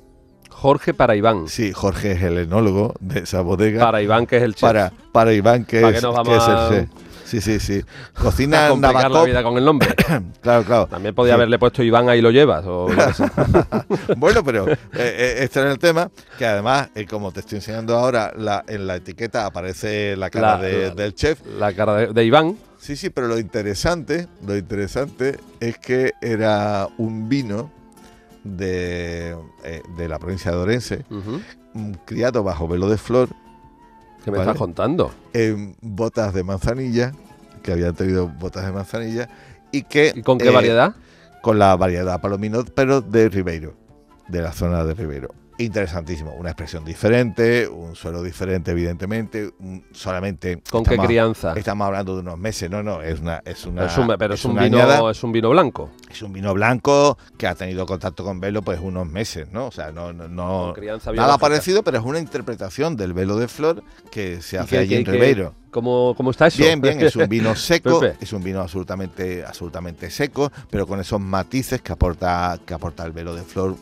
Jorge 0.51 0.95
para 0.95 1.17
Iván. 1.17 1.49
Sí, 1.49 1.73
Jorge 1.73 2.13
es 2.13 2.23
el 2.23 2.39
enólogo 2.39 2.95
de 3.01 3.21
esa 3.21 3.41
bodega. 3.41 3.85
Para 3.85 4.03
Iván, 4.03 4.27
que 4.27 4.37
es 4.39 4.43
el 4.43 4.55
chef. 4.55 4.69
para, 4.69 4.93
para 5.13 5.33
Iván, 5.33 5.65
que, 5.65 5.81
¿Para 5.81 5.95
es, 5.97 6.01
qué 6.01 6.07
nos 6.07 6.17
vamos 6.17 6.29
que 6.29 6.37
es 6.37 6.49
el 6.49 6.69
chef. 6.69 7.04
Sí, 7.25 7.41
sí, 7.41 7.59
sí. 7.59 7.83
a 8.15 8.21
Cocina 8.21 8.69
complicar 8.69 9.11
la 9.11 9.25
vida 9.25 9.43
con 9.43 9.57
el 9.59 9.65
nombre. 9.65 9.89
Claro, 10.43 10.63
claro. 10.65 10.87
También 10.87 11.15
podía 11.15 11.33
Sí. 11.33 11.37
haberle 11.37 11.59
puesto 11.59 11.83
Iván 11.83 12.09
ahí 12.11 12.21
lo 12.21 12.31
llevas. 12.31 12.65
O 12.67 12.87
bueno, 14.17 14.45
pero 14.45 14.69
eh, 14.69 14.77
eh, 14.93 15.35
este 15.41 15.61
era 15.61 15.73
el 15.73 15.79
tema, 15.79 16.11
que 16.39 16.45
además, 16.47 16.91
eh, 16.95 17.07
como 17.07 17.33
te 17.33 17.41
estoy 17.41 17.57
enseñando 17.57 17.97
ahora, 17.97 18.33
la, 18.37 18.65
en 18.69 18.87
la 18.87 18.97
etiqueta 18.97 19.47
aparece 19.47 20.17
la 20.17 20.29
cara 20.31 20.57
La- 20.57 20.63
de- 20.63 20.89
la- 20.89 20.95
del 20.95 21.15
chef. 21.15 21.41
la 21.59 21.73
cara 21.73 21.95
de, 21.95 22.07
de 22.13 22.25
Iván. 22.25 22.57
Sí, 22.79 22.97
sí, 22.97 23.09
pero 23.09 23.29
lo 23.29 23.39
interesante, 23.39 24.29
lo 24.47 24.55
interesante 24.57 25.39
es 25.61 25.79
que 25.79 26.13
era 26.21 26.87
un 26.99 27.29
vino 27.31 27.71
de, 28.43 29.35
eh, 29.65 29.83
de 29.97 30.09
la 30.09 30.19
provincia 30.19 30.51
de 30.51 30.57
Orense, 30.59 31.05
mm, 31.09 31.93
criado 32.05 32.43
bajo 32.43 32.69
velo 32.69 32.89
de 32.91 32.99
flor, 32.99 33.31
¿Qué 34.25 34.31
me 34.31 34.39
Vale. 34.39 34.53
estás 34.53 34.59
contando? 34.59 35.13
en 35.35 35.77
botas 35.83 36.33
de 36.33 36.43
manzanilla, 36.43 37.13
que 37.63 37.73
habían 37.73 37.95
tenido 37.95 38.27
botas 38.27 38.65
de 38.65 38.73
manzanilla, 38.73 39.29
y 39.71 39.83
que... 39.83 40.13
¿Y 40.15 40.23
con 40.23 40.39
qué 40.39 40.49
eh, 40.49 40.51
variedad? 40.51 40.95
Con 41.43 41.59
la 41.59 41.77
variedad 41.77 42.21
palomino, 42.23 42.65
pero 42.65 43.03
de 43.03 43.29
Ribeiro, 43.29 43.75
de 44.29 44.41
la 44.41 44.53
zona 44.53 44.83
de 44.85 44.95
Ribeiro. 44.95 45.29
Interesantísimo, 45.57 46.33
una 46.33 46.51
expresión 46.51 46.85
diferente, 46.85 47.69
un 47.69 47.95
suelo 47.95 48.23
diferente, 48.23 48.73
evidentemente, 48.73 49.51
un- 49.61 49.85
solamente... 49.93 50.61
¿Con 50.69 50.83
qué 50.85 50.97
crianza? 50.99 51.53
Estamos 51.57 51.87
hablando 51.87 52.15
de 52.17 52.23
unos 52.23 52.39
meses, 52.39 52.69
no, 52.69 52.83
no, 52.83 53.01
es 53.03 53.21
una... 53.21 53.41
Es 53.45 53.65
una 53.65 53.87
Es 53.87 53.97
un- 53.97 54.15
pero 54.19 54.35
es, 54.35 54.45
un 54.45 54.55
vino, 54.57 54.79
añada. 54.79 55.11
es 55.11 55.23
un 55.23 55.31
vino 55.31 55.51
blanco. 55.51 55.91
Es 56.11 56.23
un 56.23 56.33
vino 56.33 56.53
blanco 56.55 57.17
que 57.39 57.47
ha 57.47 57.55
tenido 57.55 57.87
contacto 57.87 58.25
con 58.25 58.41
velo 58.41 58.63
pues 58.63 58.81
unos 58.81 59.07
meses, 59.07 59.47
¿no? 59.53 59.67
O 59.67 59.71
sea, 59.71 59.93
no, 59.93 60.13
no, 60.13 60.27
no- 60.29 60.75
nada 60.75 60.99
biológica. 61.13 61.39
parecido, 61.39 61.83
pero 61.85 61.99
es 61.99 62.05
una 62.05 62.19
interpretación 62.19 62.97
del 62.97 63.13
velo 63.13 63.37
de 63.37 63.47
flor 63.47 63.83
que 64.11 64.43
se 64.43 64.57
¿Y 64.57 64.59
hace 64.59 64.79
allí 64.79 64.97
en 64.97 65.05
Ribeiro. 65.07 65.55
¿Cómo, 65.75 66.15
cómo 66.17 66.31
está 66.31 66.47
eso? 66.47 66.63
Bien, 66.63 66.81
bien, 66.81 67.01
es 67.01 67.17
un 67.17 67.29
vino 67.29 67.53
seco, 67.57 68.01
es 68.21 68.33
un 68.33 68.45
vino 68.45 68.61
absolutamente, 68.61 69.45
absolutamente 69.45 70.09
seco, 70.09 70.53
pero 70.71 70.87
con 70.87 71.01
esos 71.01 71.21
matices 71.21 71.83
que 71.83 71.93
aporta, 71.93 72.61
que 72.65 72.75
aporta 72.75 73.05
el 73.05 73.11
velo 73.11 73.35
de 73.35 73.43
flor 73.43 73.75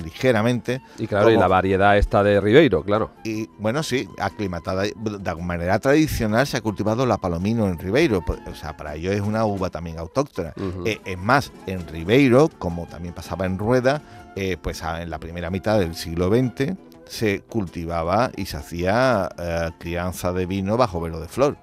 ligeramente. 0.00 0.80
Y 0.96 1.08
claro, 1.08 1.28
y 1.28 1.36
la 1.36 1.48
variedad 1.48 1.98
esta 1.98 2.22
de 2.22 2.40
Ribeiro, 2.40 2.84
claro. 2.84 3.10
Y 3.24 3.48
bueno, 3.58 3.82
sí, 3.82 4.08
aclimatada 4.20 4.84
de 4.84 5.34
manera 5.42 5.80
tradicional 5.80 6.46
se 6.46 6.56
ha 6.56 6.60
cultivado 6.60 7.04
la 7.04 7.18
palomino 7.18 7.66
en 7.66 7.80
Ribeiro. 7.80 8.24
pues, 8.24 8.38
O 8.46 8.54
sea, 8.54 8.76
para 8.76 8.94
ello 8.94 9.10
es 9.10 9.20
una 9.20 9.44
uva 9.44 9.70
también 9.70 9.98
autóctona. 9.98 10.52
Eh, 10.84 11.00
es 11.04 11.18
más, 11.18 11.50
en 11.66 11.84
Ribeiro, 11.88 12.48
como 12.60 12.86
también 12.86 13.12
pasaba 13.12 13.46
en 13.46 13.58
Rueda, 13.58 14.02
eh, 14.36 14.56
pues 14.62 14.82
en 14.82 15.10
la 15.10 15.18
primera 15.18 15.50
mitad 15.50 15.80
del 15.80 15.96
siglo 15.96 16.28
XX 16.28 16.76
se 17.10 17.40
cultivaba 17.40 18.30
y 18.36 18.46
se 18.46 18.56
hacía 18.56 19.28
eh, 19.36 19.70
crianza 19.80 20.32
de 20.32 20.46
vino 20.46 20.76
bajo 20.76 21.00
velo 21.00 21.20
de 21.20 21.26
flor. 21.26 21.56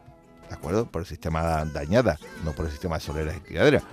¿De 0.50 0.56
acuerdo? 0.56 0.86
Por 0.86 1.04
el 1.04 1.08
sistema 1.08 1.64
de 1.64 1.80
añada, 1.80 2.18
no 2.44 2.52
por 2.52 2.66
el 2.66 2.72
sistema 2.72 2.96
de 2.98 3.02
soleras 3.02 3.38
y 3.38 3.40
criaderas. 3.40 3.84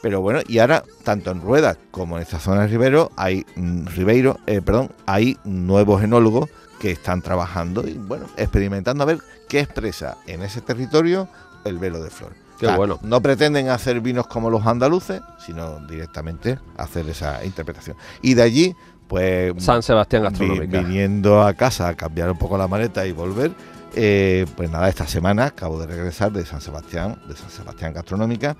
Pero 0.00 0.22
bueno, 0.22 0.40
y 0.48 0.58
ahora, 0.58 0.82
tanto 1.04 1.30
en 1.30 1.42
Rueda 1.42 1.76
como 1.90 2.16
en 2.16 2.22
esta 2.22 2.40
zona 2.40 2.62
de 2.62 2.68
Ribeiro, 2.68 3.12
hay 3.16 3.44
mm, 3.56 3.86
Ribeiro, 3.88 4.38
eh, 4.46 4.62
perdón, 4.62 4.90
hay 5.04 5.36
nuevos 5.44 6.02
enólogos 6.02 6.48
que 6.80 6.90
están 6.90 7.20
trabajando 7.20 7.86
y 7.86 7.92
bueno, 7.92 8.26
experimentando 8.38 9.02
a 9.02 9.06
ver 9.06 9.18
qué 9.50 9.60
expresa 9.60 10.16
en 10.26 10.42
ese 10.42 10.62
territorio 10.62 11.28
el 11.64 11.78
velo 11.78 12.02
de 12.02 12.08
flor. 12.08 12.32
Qué 12.60 12.76
bueno. 12.76 12.98
No 13.02 13.20
pretenden 13.20 13.68
hacer 13.70 14.00
vinos 14.00 14.26
como 14.26 14.50
los 14.50 14.66
andaluces, 14.66 15.20
sino 15.44 15.80
directamente 15.86 16.58
hacer 16.76 17.08
esa 17.08 17.44
interpretación. 17.44 17.96
Y 18.22 18.34
de 18.34 18.42
allí, 18.42 18.76
pues 19.08 19.52
San 19.58 19.82
Sebastián 19.82 20.22
vi- 20.22 20.28
Gastronómica. 20.28 20.80
viniendo 20.82 21.42
a 21.42 21.54
casa 21.54 21.88
a 21.88 21.94
cambiar 21.94 22.30
un 22.30 22.38
poco 22.38 22.56
la 22.58 22.68
maleta 22.68 23.06
y 23.06 23.12
volver, 23.12 23.52
eh, 23.96 24.46
pues 24.56 24.70
nada, 24.70 24.88
esta 24.88 25.04
semana 25.08 25.46
acabo 25.46 25.80
de 25.80 25.86
regresar 25.88 26.30
de 26.30 26.44
San 26.46 26.60
Sebastián, 26.60 27.20
de 27.26 27.34
San 27.34 27.50
Sebastián 27.50 27.92
Gastronómica. 27.92 28.56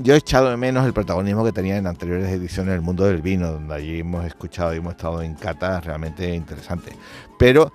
Yo 0.00 0.14
he 0.14 0.18
echado 0.18 0.50
de 0.50 0.56
menos 0.56 0.86
el 0.86 0.92
protagonismo 0.92 1.44
que 1.44 1.50
tenía 1.52 1.76
en 1.76 1.86
anteriores 1.88 2.28
ediciones 2.28 2.72
del 2.74 2.82
mundo 2.82 3.04
del 3.04 3.20
vino, 3.20 3.50
donde 3.50 3.74
allí 3.74 3.98
hemos 4.00 4.24
escuchado 4.26 4.72
y 4.74 4.76
hemos 4.76 4.92
estado 4.92 5.22
en 5.22 5.34
catas 5.34 5.84
realmente 5.84 6.32
interesantes. 6.34 6.94
Pero 7.36 7.72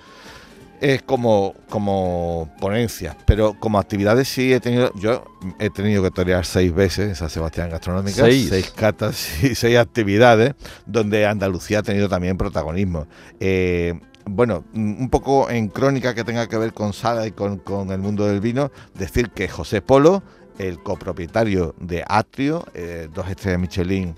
es 0.84 1.02
como, 1.02 1.56
como 1.70 2.54
ponencias, 2.60 3.16
pero 3.26 3.58
como 3.58 3.80
actividades 3.80 4.28
sí 4.28 4.52
he 4.52 4.60
tenido, 4.60 4.92
yo 4.96 5.24
he 5.58 5.70
tenido 5.70 6.04
que 6.04 6.12
torear 6.12 6.46
seis 6.46 6.76
veces 6.76 7.08
en 7.08 7.16
San 7.16 7.30
Sebastián 7.30 7.70
Gastronómica, 7.70 8.26
Seis. 8.26 8.74
catas 8.76 9.42
y 9.44 9.56
seis 9.56 9.78
actividades, 9.78 10.56
donde 10.86 11.26
Andalucía 11.26 11.80
ha 11.80 11.84
tenido 11.84 12.10
también 12.10 12.38
protagonismo. 12.38 13.08
Eh, 13.40 13.98
bueno, 14.26 14.66
un 14.74 15.10
poco 15.10 15.50
en 15.50 15.70
crónica 15.70 16.14
que 16.14 16.26
tenga 16.26 16.48
que 16.48 16.58
ver 16.58 16.74
con 16.74 16.92
Saga 16.92 17.26
y 17.26 17.32
con, 17.32 17.60
con 17.60 17.90
el 17.92 18.00
mundo 18.00 18.26
del 18.26 18.42
vino, 18.42 18.70
decir 18.94 19.30
que 19.30 19.48
José 19.48 19.82
Polo, 19.82 20.22
el 20.60 20.84
copropietario 20.84 21.76
de 21.80 22.04
Atrio, 22.06 22.66
eh, 22.74 23.08
dos 23.14 23.30
estrellas 23.30 23.62
Michelin 23.62 24.16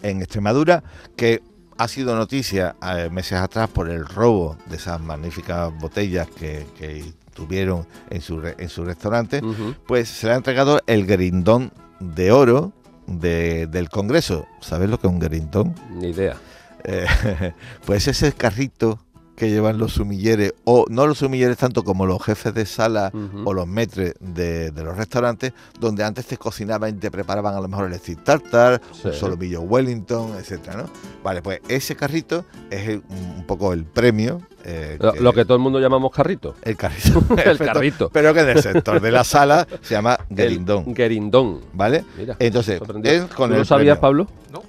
en 0.00 0.22
Extremadura, 0.22 0.82
que 1.14 1.42
ha 1.78 1.88
sido 1.88 2.14
noticia 2.16 2.76
eh, 2.82 3.08
meses 3.10 3.38
atrás 3.38 3.68
por 3.68 3.88
el 3.90 4.06
robo 4.06 4.56
de 4.66 4.76
esas 4.76 5.00
magníficas 5.00 5.72
botellas 5.78 6.28
que, 6.28 6.66
que 6.78 7.12
tuvieron 7.34 7.86
en 8.10 8.20
su, 8.20 8.40
re- 8.40 8.54
en 8.58 8.68
su 8.68 8.84
restaurante, 8.84 9.40
pues 9.86 10.08
se 10.08 10.26
le 10.28 10.34
ha 10.34 10.36
entregado 10.36 10.80
el 10.86 11.06
grindón 11.06 11.72
de 12.00 12.30
oro 12.32 12.72
de- 13.06 13.66
del 13.66 13.88
Congreso. 13.90 14.46
¿Sabes 14.60 14.88
lo 14.88 14.98
que 15.00 15.06
es 15.08 15.12
un 15.12 15.18
grindón? 15.18 15.74
Ni 15.90 16.08
idea. 16.08 16.36
Eh, 16.84 17.06
pues 17.86 18.06
ese 18.08 18.32
carrito 18.32 18.98
que 19.36 19.50
llevan 19.50 19.78
los 19.78 19.92
sumilleres, 19.94 20.54
o 20.64 20.84
no 20.88 21.06
los 21.06 21.18
sumilleres 21.18 21.56
tanto 21.56 21.82
como 21.82 22.06
los 22.06 22.22
jefes 22.22 22.54
de 22.54 22.66
sala 22.66 23.12
o 23.44 23.52
los 23.52 23.66
metres 23.66 24.14
de, 24.20 24.70
de 24.70 24.82
los 24.84 24.96
restaurantes, 24.96 25.52
donde 25.80 26.04
antes 26.04 26.26
te 26.26 26.36
cocinaban 26.36 26.90
y 26.90 26.98
te 26.98 27.10
preparaban 27.10 27.54
a 27.54 27.60
lo 27.60 27.68
mejor 27.68 27.92
el 27.92 27.98
stick 27.98 28.22
tartar, 28.22 28.80
Sí. 28.92 29.08
un 29.08 29.12
solomillo 29.14 29.62
Wellington, 29.62 30.34
etcétera, 30.38 30.76
¿no? 30.82 30.90
Vale, 31.22 31.42
pues 31.42 31.60
ese 31.68 31.96
carrito 31.96 32.44
es 32.70 32.88
el- 32.88 33.02
un 33.08 33.44
poco 33.46 33.72
el 33.72 33.84
premio. 33.84 34.40
eh, 34.66 34.96
Lo, 35.00 35.14
lo 35.16 35.32
que 35.34 35.44
todo 35.44 35.56
el 35.56 35.62
mundo 35.62 35.78
llamamos 35.78 36.10
carrito. 36.12 36.54
el 36.62 36.76
carrito. 36.76 37.22
El 37.44 37.58
carrito. 37.58 38.10
Pero 38.10 38.32
que 38.32 38.40
en 38.40 38.48
el 38.50 38.62
sector 38.62 39.00
de 39.00 39.10
la 39.12 39.22
sala 39.24 39.66
se 39.82 39.94
llama 39.94 40.18
El 40.30 40.36
gerindón, 40.36 40.94
Gerindón. 40.96 41.60
¿vale? 41.74 42.04
Mira. 42.16 42.36
Entonces, 42.38 42.80
es 43.02 43.24
con 43.26 43.48
¿Tú 43.50 43.54
el 43.54 43.58
lo 43.58 43.64
sabías, 43.66 43.98
premio. 43.98 44.00
Pablo? 44.00 44.26
No. 44.52 44.62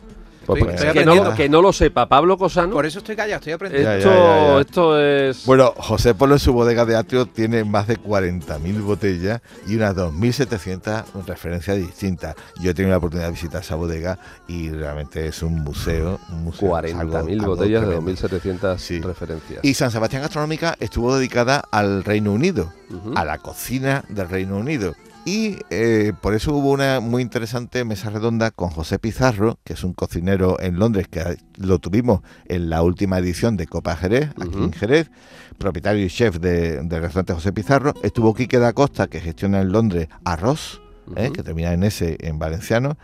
Pues, 0.46 0.60
Estoy- 0.62 0.74
pues, 0.76 0.86
estoy 0.86 1.00
que, 1.00 1.06
no, 1.06 1.36
que 1.36 1.50
no 1.50 1.62
lo 1.62 1.74
sepa 1.74 2.08
Pablo 2.08 2.38
Cosano. 2.38 2.74
Por 2.74 2.86
eso 2.86 3.00
estoy 3.00 3.16
callado, 3.16 3.38
estoy 3.40 3.54
aprendiendo. 3.54 3.92
Esto, 3.92 4.10
ya, 4.10 4.16
ya, 4.16 4.48
ya. 4.56 4.60
esto 4.62 5.00
es. 5.02 5.46
Bueno, 5.46 5.74
José 5.78 6.14
Polo 6.16 6.36
en 6.36 6.40
su 6.40 6.54
bodega 6.54 6.86
de 6.86 6.96
Atrio 6.96 7.26
tiene 7.26 7.64
más 7.64 7.88
de 7.88 7.98
40.000 7.98 8.82
botellas 8.82 9.42
y 9.68 9.76
unas 9.76 9.96
2.700 9.96 11.04
referencias 11.26 11.78
distintas. 11.78 12.36
Yo 12.62 12.72
he 12.72 12.74
tenido 12.74 12.92
la 12.92 12.98
oportunidad 12.98 13.28
de 13.28 13.34
visitar 13.34 13.62
esa 13.62 13.76
bodega 13.76 14.20
y 14.48 14.70
realmente 14.70 15.28
es 15.28 15.42
un 15.42 15.56
museo. 15.64 16.20
Un 16.30 16.44
museo 16.46 16.78
es 16.80 16.94
algo- 16.96 17.14
40.000 17.14 17.40
algo 17.40 17.56
botellas 17.56 17.82
de 17.82 17.88
tremendo. 17.88 18.12
2.700 18.12 18.78
Sí. 18.82 19.02
referencias. 19.02 19.60
Y 19.64 19.74
San 19.74 19.92
Sebastián 19.92 20.22
Gastronómica 20.22 20.76
estuvo 20.80 21.16
dedicada 21.16 21.64
al 21.72 22.04
Reino 22.04 22.32
Unido, 22.34 22.72
a 23.16 23.26
la 23.26 23.38
cocina 23.40 24.04
del 24.10 24.30
Reino 24.30 24.58
Unido. 24.58 24.94
Y 25.28 25.58
eh, 25.72 26.14
por 26.22 26.36
eso 26.36 26.54
hubo 26.54 26.70
una 26.72 27.00
muy 27.00 27.24
interesante 27.24 27.84
mesa 27.84 28.12
redonda 28.12 28.52
con 28.52 28.70
José 28.70 29.00
Pizarro, 29.00 29.58
que 29.64 29.74
es 29.74 29.84
un 29.84 29.94
cocinero 29.94 30.60
en 30.62 30.78
Londres, 30.78 31.08
que 31.10 31.38
lo 31.58 31.80
tuvimos 31.80 32.22
en 32.48 32.70
la 32.70 32.84
última 32.84 33.18
edición 33.18 33.58
de 33.58 33.66
Copa 33.66 33.96
Jerez, 33.96 34.30
aquí 34.40 34.56
en 34.66 34.72
Jerez, 34.74 35.10
propietario 35.58 36.06
y 36.06 36.10
chef 36.10 36.38
de- 36.40 36.82
del 36.84 37.02
restaurante 37.02 37.34
José 37.34 37.52
Pizarro. 37.54 37.96
Estuvo 38.04 38.36
Quique 38.36 38.60
da 38.60 38.74
Costa, 38.74 39.08
que 39.08 39.20
gestiona 39.20 39.62
en 39.62 39.72
Londres 39.72 40.10
Arroz, 40.26 40.80
¿eh? 41.16 41.32
Que 41.34 41.42
termina 41.42 41.74
en 41.74 41.84
S 41.84 42.18
en 42.20 42.38
valenciano. 42.38 42.96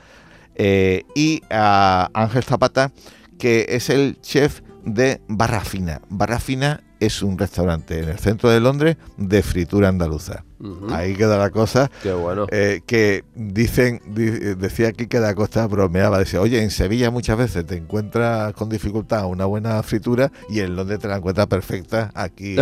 Eh, 0.56 1.04
y 1.16 1.42
a 1.50 2.10
Ángel 2.14 2.44
Zapata, 2.44 2.92
que 3.40 3.66
es 3.70 3.90
el 3.90 4.20
chef 4.22 4.62
de 4.86 5.22
Barra 5.28 6.40
Fina. 6.40 6.82
Es 7.02 7.22
un 7.22 7.38
restaurante 7.38 8.00
en 8.00 8.10
el 8.10 8.20
centro 8.20 8.50
de 8.50 8.60
Londres 8.60 8.96
de 9.18 9.44
fritura 9.44 9.90
andaluza. 9.90 10.46
Ahí 10.92 11.16
queda 11.16 11.38
la 11.38 11.50
cosa. 11.50 11.90
Qué 12.04 12.14
bueno. 12.14 12.46
Eh, 12.52 12.82
que 12.86 13.24
dicen, 13.34 14.00
decía 14.06 14.90
aquí 14.90 15.08
que 15.08 15.20
da 15.20 15.34
Costa 15.34 15.66
bromeaba, 15.66 16.20
decía, 16.20 16.40
oye, 16.40 16.62
en 16.62 16.70
Sevilla 16.70 17.10
muchas 17.10 17.38
veces 17.38 17.66
te 17.66 17.76
encuentras 17.76 18.54
con 18.54 18.70
dificultad 18.70 19.26
una 19.26 19.46
buena 19.46 19.82
fritura 19.82 20.32
y 20.50 20.60
en 20.60 20.76
Londres 20.76 21.00
te 21.00 21.08
la 21.08 21.18
encuentras 21.18 21.48
perfecta 21.48 22.12
aquí 22.14 22.56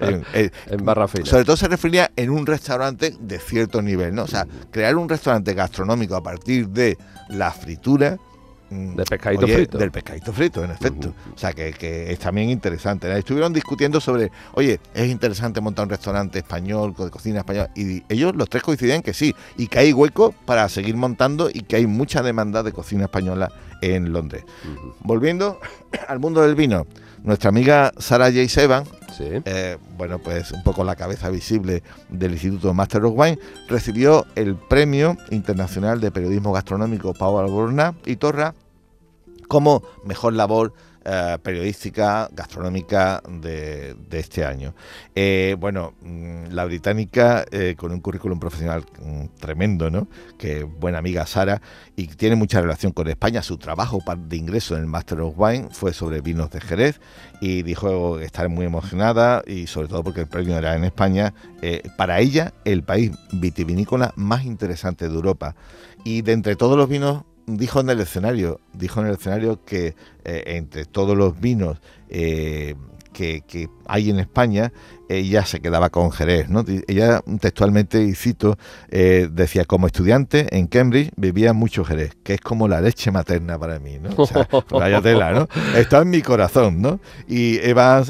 en, 0.00 0.24
en, 0.32 0.84
Barra 0.84 1.06
Fina. 1.06 1.26
Sobre 1.26 1.44
todo 1.44 1.56
se 1.56 1.68
refería 1.68 2.10
en 2.16 2.30
un 2.30 2.46
restaurante 2.46 3.14
de 3.20 3.38
cierto 3.38 3.82
nivel, 3.82 4.14
¿no? 4.14 4.22
O 4.22 4.28
sea, 4.28 4.46
crear 4.70 4.96
un 4.96 5.08
restaurante 5.08 5.52
gastronómico 5.52 6.16
a 6.16 6.22
partir 6.22 6.68
de 6.70 6.96
la 7.28 7.50
fritura 7.50 8.16
Mm. 8.70 8.96
De 8.96 9.04
pescadito 9.04 9.46
frito. 9.46 9.78
Del 9.78 9.90
pescadito 9.90 10.32
frito, 10.32 10.64
en 10.64 10.70
efecto. 10.70 11.14
O 11.34 11.38
sea, 11.38 11.52
que, 11.52 12.12
es 12.12 12.18
también 12.18 12.50
interesante. 12.50 13.16
Estuvieron 13.18 13.52
discutiendo 13.52 14.00
sobre, 14.00 14.30
oye, 14.54 14.80
es 14.94 15.08
interesante 15.08 15.60
montar 15.60 15.84
un 15.84 15.90
restaurante 15.90 16.38
español, 16.38 16.94
de 16.96 17.10
cocina 17.10 17.40
española. 17.40 17.70
Y 17.74 18.02
ellos, 18.08 18.34
los 18.36 18.48
tres, 18.48 18.62
coinciden 18.62 19.02
que 19.02 19.14
sí. 19.14 19.34
Y 19.56 19.68
que 19.68 19.78
hay 19.78 19.92
hueco 19.92 20.34
para 20.44 20.68
seguir 20.68 20.96
montando 20.96 21.48
y 21.52 21.62
que 21.62 21.76
hay 21.76 21.86
mucha 21.86 22.22
demanda 22.22 22.62
de 22.62 22.72
cocina 22.72 23.04
española 23.04 23.50
en 23.80 24.12
Londres. 24.12 24.44
Volviendo 25.00 25.58
al 26.08 26.18
mundo 26.18 26.42
del 26.42 26.54
vino, 26.54 26.86
nuestra 27.22 27.48
amiga 27.48 27.92
Sara 27.98 28.30
J. 28.30 28.84
Eh, 29.20 29.78
bueno, 29.96 30.18
pues 30.18 30.52
un 30.52 30.62
poco 30.62 30.84
la 30.84 30.96
cabeza 30.96 31.30
visible 31.30 31.82
del 32.08 32.32
Instituto 32.32 32.72
Master 32.74 33.04
of 33.04 33.14
Wine, 33.16 33.38
recibió 33.68 34.26
el 34.34 34.56
Premio 34.56 35.16
Internacional 35.30 36.00
de 36.00 36.10
Periodismo 36.10 36.52
Gastronómico 36.52 37.14
Pau 37.14 37.38
Alborna 37.38 37.94
y 38.04 38.16
Torra 38.16 38.54
como 39.48 39.82
mejor 40.04 40.34
labor 40.34 40.72
eh, 41.10 41.38
periodística, 41.42 42.28
gastronómica 42.30 43.22
de, 43.26 43.96
este 44.10 44.44
año. 44.44 44.74
Eh, 45.14 45.56
bueno, 45.58 45.94
mm, 46.02 46.48
la 46.50 46.66
británica 46.66 47.46
eh, 47.50 47.76
con 47.78 47.92
un 47.92 48.00
currículum 48.00 48.38
profesional 48.38 48.84
mm, 49.00 49.38
tremendo, 49.40 49.90
¿no? 49.90 50.06
Que 50.36 50.64
buena 50.64 50.98
amiga 50.98 51.24
Sara 51.24 51.62
y 51.96 52.08
tiene 52.08 52.36
mucha 52.36 52.60
relación 52.60 52.92
con 52.92 53.08
España. 53.08 53.40
Su 53.40 53.56
trabajo 53.56 54.02
de 54.18 54.36
ingreso 54.36 54.74
en 54.74 54.82
el 54.82 54.86
Master 54.86 55.22
of 55.22 55.32
Wine 55.38 55.68
fue 55.70 55.94
sobre 55.94 56.20
vinos 56.20 56.50
de 56.50 56.60
Jerez 56.60 57.00
y 57.40 57.62
dijo 57.62 58.20
estar 58.20 58.46
muy 58.50 58.66
emocionada 58.66 59.42
y 59.46 59.66
sobre 59.66 59.88
todo 59.88 60.04
porque 60.04 60.20
el 60.20 60.26
premio 60.26 60.58
era 60.58 60.76
en 60.76 60.84
España. 60.84 61.32
para 61.96 62.20
ella, 62.20 62.52
el 62.66 62.82
país 62.82 63.12
vitivinícola 63.32 64.12
más 64.14 64.44
interesante 64.44 65.08
de 65.08 65.14
Europa. 65.14 65.56
Y 66.04 66.20
de 66.20 66.32
entre 66.32 66.54
todos 66.54 66.76
los 66.76 66.86
vinos 66.86 67.24
dijo 67.48 67.80
en 67.80 67.90
el 67.90 68.00
escenario, 68.00 68.60
dijo 68.72 69.00
en 69.00 69.06
el 69.06 69.14
escenario 69.14 69.64
que 69.64 69.94
eh, 70.24 70.42
entre 70.46 70.84
todos 70.84 71.16
los 71.16 71.40
vinos 71.40 71.80
eh, 72.08 72.74
que, 73.12 73.68
hay 73.86 74.10
en 74.10 74.20
España, 74.20 74.72
ella 75.08 75.44
se 75.44 75.58
quedaba 75.58 75.90
con 75.90 76.12
Jerez. 76.12 76.48
¿no? 76.48 76.64
Ella 76.86 77.20
textualmente, 77.40 78.04
y 78.04 78.14
cito, 78.14 78.56
eh, 78.90 79.28
decía, 79.32 79.64
como 79.64 79.88
estudiante 79.88 80.46
en 80.56 80.68
Cambridge 80.68 81.10
vivía 81.16 81.52
mucho 81.52 81.84
Jerez, 81.84 82.16
que 82.22 82.34
es 82.34 82.40
como 82.40 82.68
la 82.68 82.80
leche 82.80 83.10
materna 83.10 83.58
para 83.58 83.80
mí. 83.80 83.98
¿no? 83.98 84.10
O 84.16 84.24
sea, 84.24 84.48
vaya 84.70 85.02
tela, 85.02 85.32
¿no? 85.32 85.48
Está 85.76 86.02
en 86.02 86.10
mi 86.10 86.22
corazón. 86.22 86.80
¿no? 86.80 87.00
Y 87.26 87.58
Eva, 87.58 88.04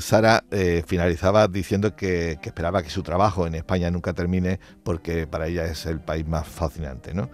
Sara, 0.00 0.42
finalizaba 0.86 1.46
diciendo 1.46 1.94
que, 1.94 2.38
que 2.42 2.48
esperaba 2.48 2.82
que 2.82 2.90
su 2.90 3.04
trabajo 3.04 3.46
en 3.46 3.54
España 3.54 3.92
nunca 3.92 4.12
termine 4.12 4.58
porque 4.82 5.28
para 5.28 5.46
ella 5.46 5.66
es 5.66 5.86
el 5.86 6.00
país 6.00 6.26
más 6.26 6.48
fascinante. 6.48 7.14
¿no? 7.14 7.28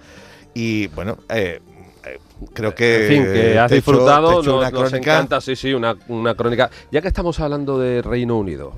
Y 0.61 0.89
bueno, 0.89 1.19
eh, 1.29 1.61
eh, 2.05 2.19
creo 2.53 2.75
que. 2.75 3.07
En 3.07 3.13
fin, 3.13 3.23
que 3.33 3.57
has 3.61 3.71
disfrutado, 3.71 4.43
nos, 4.43 4.93
encanta, 4.93 5.41
sí, 5.41 5.55
sí, 5.55 5.73
una, 5.73 5.95
una 6.09 6.35
crónica. 6.35 6.69
Ya 6.91 7.01
que 7.01 7.07
estamos 7.07 7.39
hablando 7.39 7.79
de 7.79 8.03
Reino 8.03 8.37
Unido. 8.37 8.73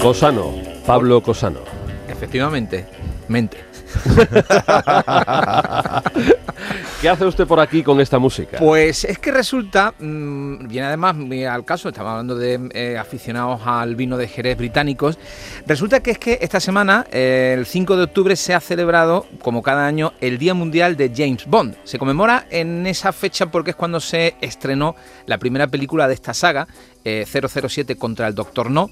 Cosano, 0.00 0.54
Pablo 0.86 1.20
Cosano. 1.20 1.58
Efectivamente, 2.08 2.86
mente. 3.26 3.56
¿Qué 7.06 7.10
hace 7.10 7.24
usted 7.24 7.46
por 7.46 7.60
aquí 7.60 7.84
con 7.84 8.00
esta 8.00 8.18
música? 8.18 8.58
Pues 8.58 9.04
es 9.04 9.20
que 9.20 9.30
resulta, 9.30 9.94
mm, 9.96 10.66
viene 10.66 10.88
además 10.88 11.14
al 11.48 11.64
caso, 11.64 11.88
estamos 11.88 12.10
hablando 12.10 12.34
de 12.34 12.68
eh, 12.74 12.98
aficionados 12.98 13.60
al 13.64 13.94
vino 13.94 14.16
de 14.16 14.26
Jerez 14.26 14.58
británicos, 14.58 15.16
resulta 15.68 16.02
que 16.02 16.10
es 16.10 16.18
que 16.18 16.40
esta 16.42 16.58
semana, 16.58 17.06
el 17.12 17.64
5 17.64 17.96
de 17.96 18.02
octubre, 18.02 18.34
se 18.34 18.54
ha 18.54 18.60
celebrado, 18.60 19.24
como 19.40 19.62
cada 19.62 19.86
año, 19.86 20.14
el 20.20 20.36
Día 20.36 20.52
Mundial 20.52 20.96
de 20.96 21.12
James 21.16 21.46
Bond. 21.46 21.76
Se 21.84 21.96
conmemora 21.96 22.48
en 22.50 22.84
esa 22.88 23.12
fecha 23.12 23.52
porque 23.52 23.70
es 23.70 23.76
cuando 23.76 24.00
se 24.00 24.34
estrenó 24.40 24.96
la 25.26 25.38
primera 25.38 25.68
película 25.68 26.08
de 26.08 26.14
esta 26.14 26.34
saga, 26.34 26.66
007 27.04 27.92
eh, 27.92 27.96
contra 27.96 28.26
el 28.26 28.34
Doctor 28.34 28.68
No. 28.68 28.90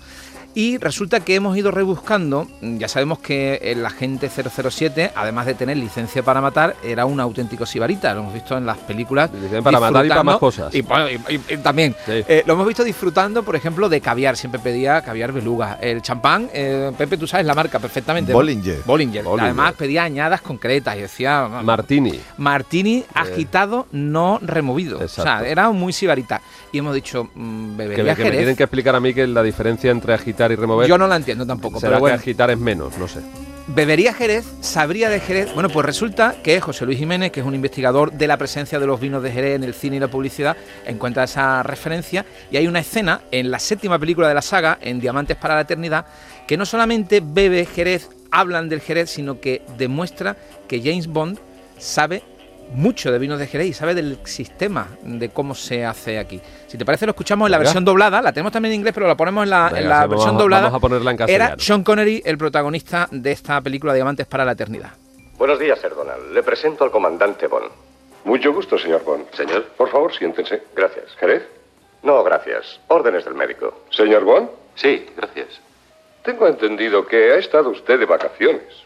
Y 0.57 0.79
resulta 0.79 1.21
que 1.21 1.35
hemos 1.35 1.57
ido 1.57 1.73
rebuscando, 1.73 2.47
ya 2.61 2.87
sabemos 2.87 3.19
que 3.19 3.57
el 3.61 3.85
agente 3.85 4.31
007, 4.31 5.11
además 5.17 5.47
de 5.47 5.55
tener 5.55 5.77
licencia 5.77 6.23
para 6.23 6.41
matar, 6.41 6.77
era 6.85 7.07
un 7.07 7.19
auténtico 7.19 7.67
sibarita, 7.67 8.15
lo 8.15 8.21
hemos 8.21 8.35
visto 8.35 8.57
en 8.57 8.65
las 8.65 8.79
películas. 8.79 9.33
Licencia 9.33 9.63
para 9.63 9.81
matar 9.81 10.07
y 10.07 10.09
para 10.09 10.23
más 10.23 10.39
cosas. 10.39 10.73
Y, 10.73 10.85
también, 11.59 11.97
eh, 12.07 12.45
lo 12.47 12.53
hemos 12.53 12.69
visto 12.69 12.85
disfrutando, 12.85 13.43
por 13.43 13.57
ejemplo, 13.57 13.89
de 13.89 14.01
caviar, 14.01 14.37
siempre 14.37 14.61
pedía 14.61 15.03
caviar 15.03 15.33
beluga. 15.33 15.79
El 15.81 16.03
champán, 16.03 16.49
eh, 16.53 16.93
Pepe, 16.97 17.17
tú 17.17 17.27
sabes 17.27 17.47
la 17.47 17.55
marca 17.55 17.81
perfectamente. 17.81 18.33
Bollinger. 18.33 18.83
Bollinger. 18.85 19.25
Además 19.41 19.75
pedía 19.75 20.05
añadas 20.05 20.41
concretas 20.41 20.97
y 20.97 21.01
decía... 21.01 21.49
Martini. 21.49 22.21
Martini 22.39 23.05
agitado, 23.13 23.89
no 23.91 24.39
removido. 24.41 25.01
O 25.01 25.09
sea, 25.09 25.45
era 25.45 25.71
muy 25.71 25.93
sibarita. 25.93 26.41
Y 26.71 26.79
hemos 26.79 26.95
dicho, 26.95 27.29
mm, 27.35 27.77
bebería 27.77 28.15
que, 28.15 28.23
que 28.23 28.31
me 28.31 28.37
tienen 28.37 28.57
que 28.57 28.63
explicar 28.63 28.95
a 28.95 29.01
mí 29.01 29.13
que 29.13 29.27
la 29.27 29.43
diferencia 29.43 29.91
entre 29.91 30.15
agitar 30.45 30.53
y 30.53 30.57
remover. 30.57 30.89
Yo 30.89 30.99
no 30.99 31.07
la 31.07 31.17
entiendo 31.17 31.47
tampoco. 31.47 31.81
pero 31.81 31.99
bueno. 31.99 32.17
que 32.17 32.23
agitar 32.23 32.51
es 32.51 32.59
menos, 32.59 32.97
no 32.99 33.09
sé. 33.09 33.21
¿Bebería 33.67 34.13
Jerez? 34.13 34.45
¿Sabría 34.61 35.09
de 35.09 35.21
Jerez? 35.21 35.55
Bueno, 35.55 35.71
pues 35.71 35.87
resulta 35.87 36.37
que 36.43 36.61
José 36.61 36.85
Luis 36.85 36.99
Jiménez, 36.99 37.33
que 37.33 37.41
es 37.41 37.47
un 37.47 37.55
investigador 37.55 38.13
de 38.13 38.27
la 38.27 38.37
presencia 38.37 38.79
de 38.79 38.87
los 38.87 39.01
vinos 39.01 39.23
de 39.23 39.33
Jerez 39.33 39.57
en 39.57 39.65
el 39.65 39.73
cine 39.73 39.97
y 39.97 40.01
la 40.01 40.09
publicidad, 40.09 40.55
encuentra 40.85 41.25
esa 41.25 41.63
referencia 41.63 42.27
y 42.51 42.59
hay 42.59 42.67
una 42.67 42.81
escena 42.81 43.23
en 43.31 43.51
la 43.51 43.59
séptima 43.59 43.99
película 43.99 44.29
de 44.29 44.35
la 44.35 44.43
saga, 44.43 44.79
en 44.83 45.01
Diamantes 45.01 45.39
para 45.39 45.55
la 45.55 45.63
Eternidad, 45.63 46.05
que 46.47 46.59
no 46.59 46.67
solamente 46.67 47.23
bebe 47.25 47.65
Jerez, 47.65 48.11
hablan 48.31 48.69
del 48.69 48.83
Jerez, 48.83 49.09
sino 49.09 49.41
que 49.41 49.63
demuestra 49.79 50.37
que 50.69 50.83
James 50.83 51.07
Bond 51.07 51.39
sabe 51.79 52.23
mucho 52.75 53.11
de 53.11 53.19
vinos 53.19 53.39
de 53.39 53.47
Jerez 53.47 53.69
y 53.69 53.73
sabe 53.73 53.95
del 53.95 54.19
sistema 54.25 54.89
de 55.03 55.29
cómo 55.31 55.55
se 55.55 55.85
hace 55.85 56.19
aquí. 56.19 56.41
Si 56.67 56.77
te 56.77 56.85
parece, 56.85 57.07
lo 57.07 57.11
escuchamos 57.11 57.47
en 57.47 57.53
la 57.53 57.59
versión 57.59 57.85
doblada. 57.85 58.21
La 58.21 58.33
tenemos 58.33 58.53
también 58.53 58.73
en 58.73 58.81
inglés, 58.81 58.93
pero 58.93 59.07
la 59.07 59.17
ponemos 59.17 59.45
en 59.45 59.51
la, 59.51 60.07
versión 60.09 60.37
doblada. 60.37 60.65
Vamos 60.65 60.79
a 60.79 60.81
ponerla 60.81 61.11
en 61.13 61.31
Era 61.31 61.55
Sean 61.59 61.85
Connery 61.85 62.23
el 62.25 62.37
protagonista 62.37 63.09
de 63.11 63.33
esta 63.33 63.61
película 63.61 63.95
Diamantes 63.95 64.27
para 64.27 64.45
la 64.45 64.53
Eternidad. 64.53 64.91
Buenos 65.39 65.59
días, 65.59 65.79
Sir 65.81 65.95
Donald. 65.95 66.33
Le 66.33 66.43
presento 66.43 66.85
al 66.85 66.91
comandante 66.91 67.47
Bond. 67.47 67.71
Mucho 68.25 68.53
gusto, 68.53 68.79
señor 68.79 69.05
Bond. 69.05 69.31
Señor. 69.33 69.65
Por 69.77 69.91
favor, 69.91 70.13
siéntense. 70.15 70.63
Gracias. 70.75 71.15
¿Jerez? 71.19 71.43
No, 72.03 72.23
gracias. 72.23 72.81
Órdenes 72.89 73.25
del 73.25 73.35
médico. 73.35 73.85
¿Señor 73.91 74.25
Bond? 74.25 74.49
Sí, 74.75 75.07
gracias. 75.17 75.61
Tengo 76.23 76.47
entendido 76.49 77.07
que 77.07 77.33
ha 77.33 77.37
estado 77.37 77.71
usted 77.71 77.99
de 77.99 78.07
vacaciones. 78.07 78.85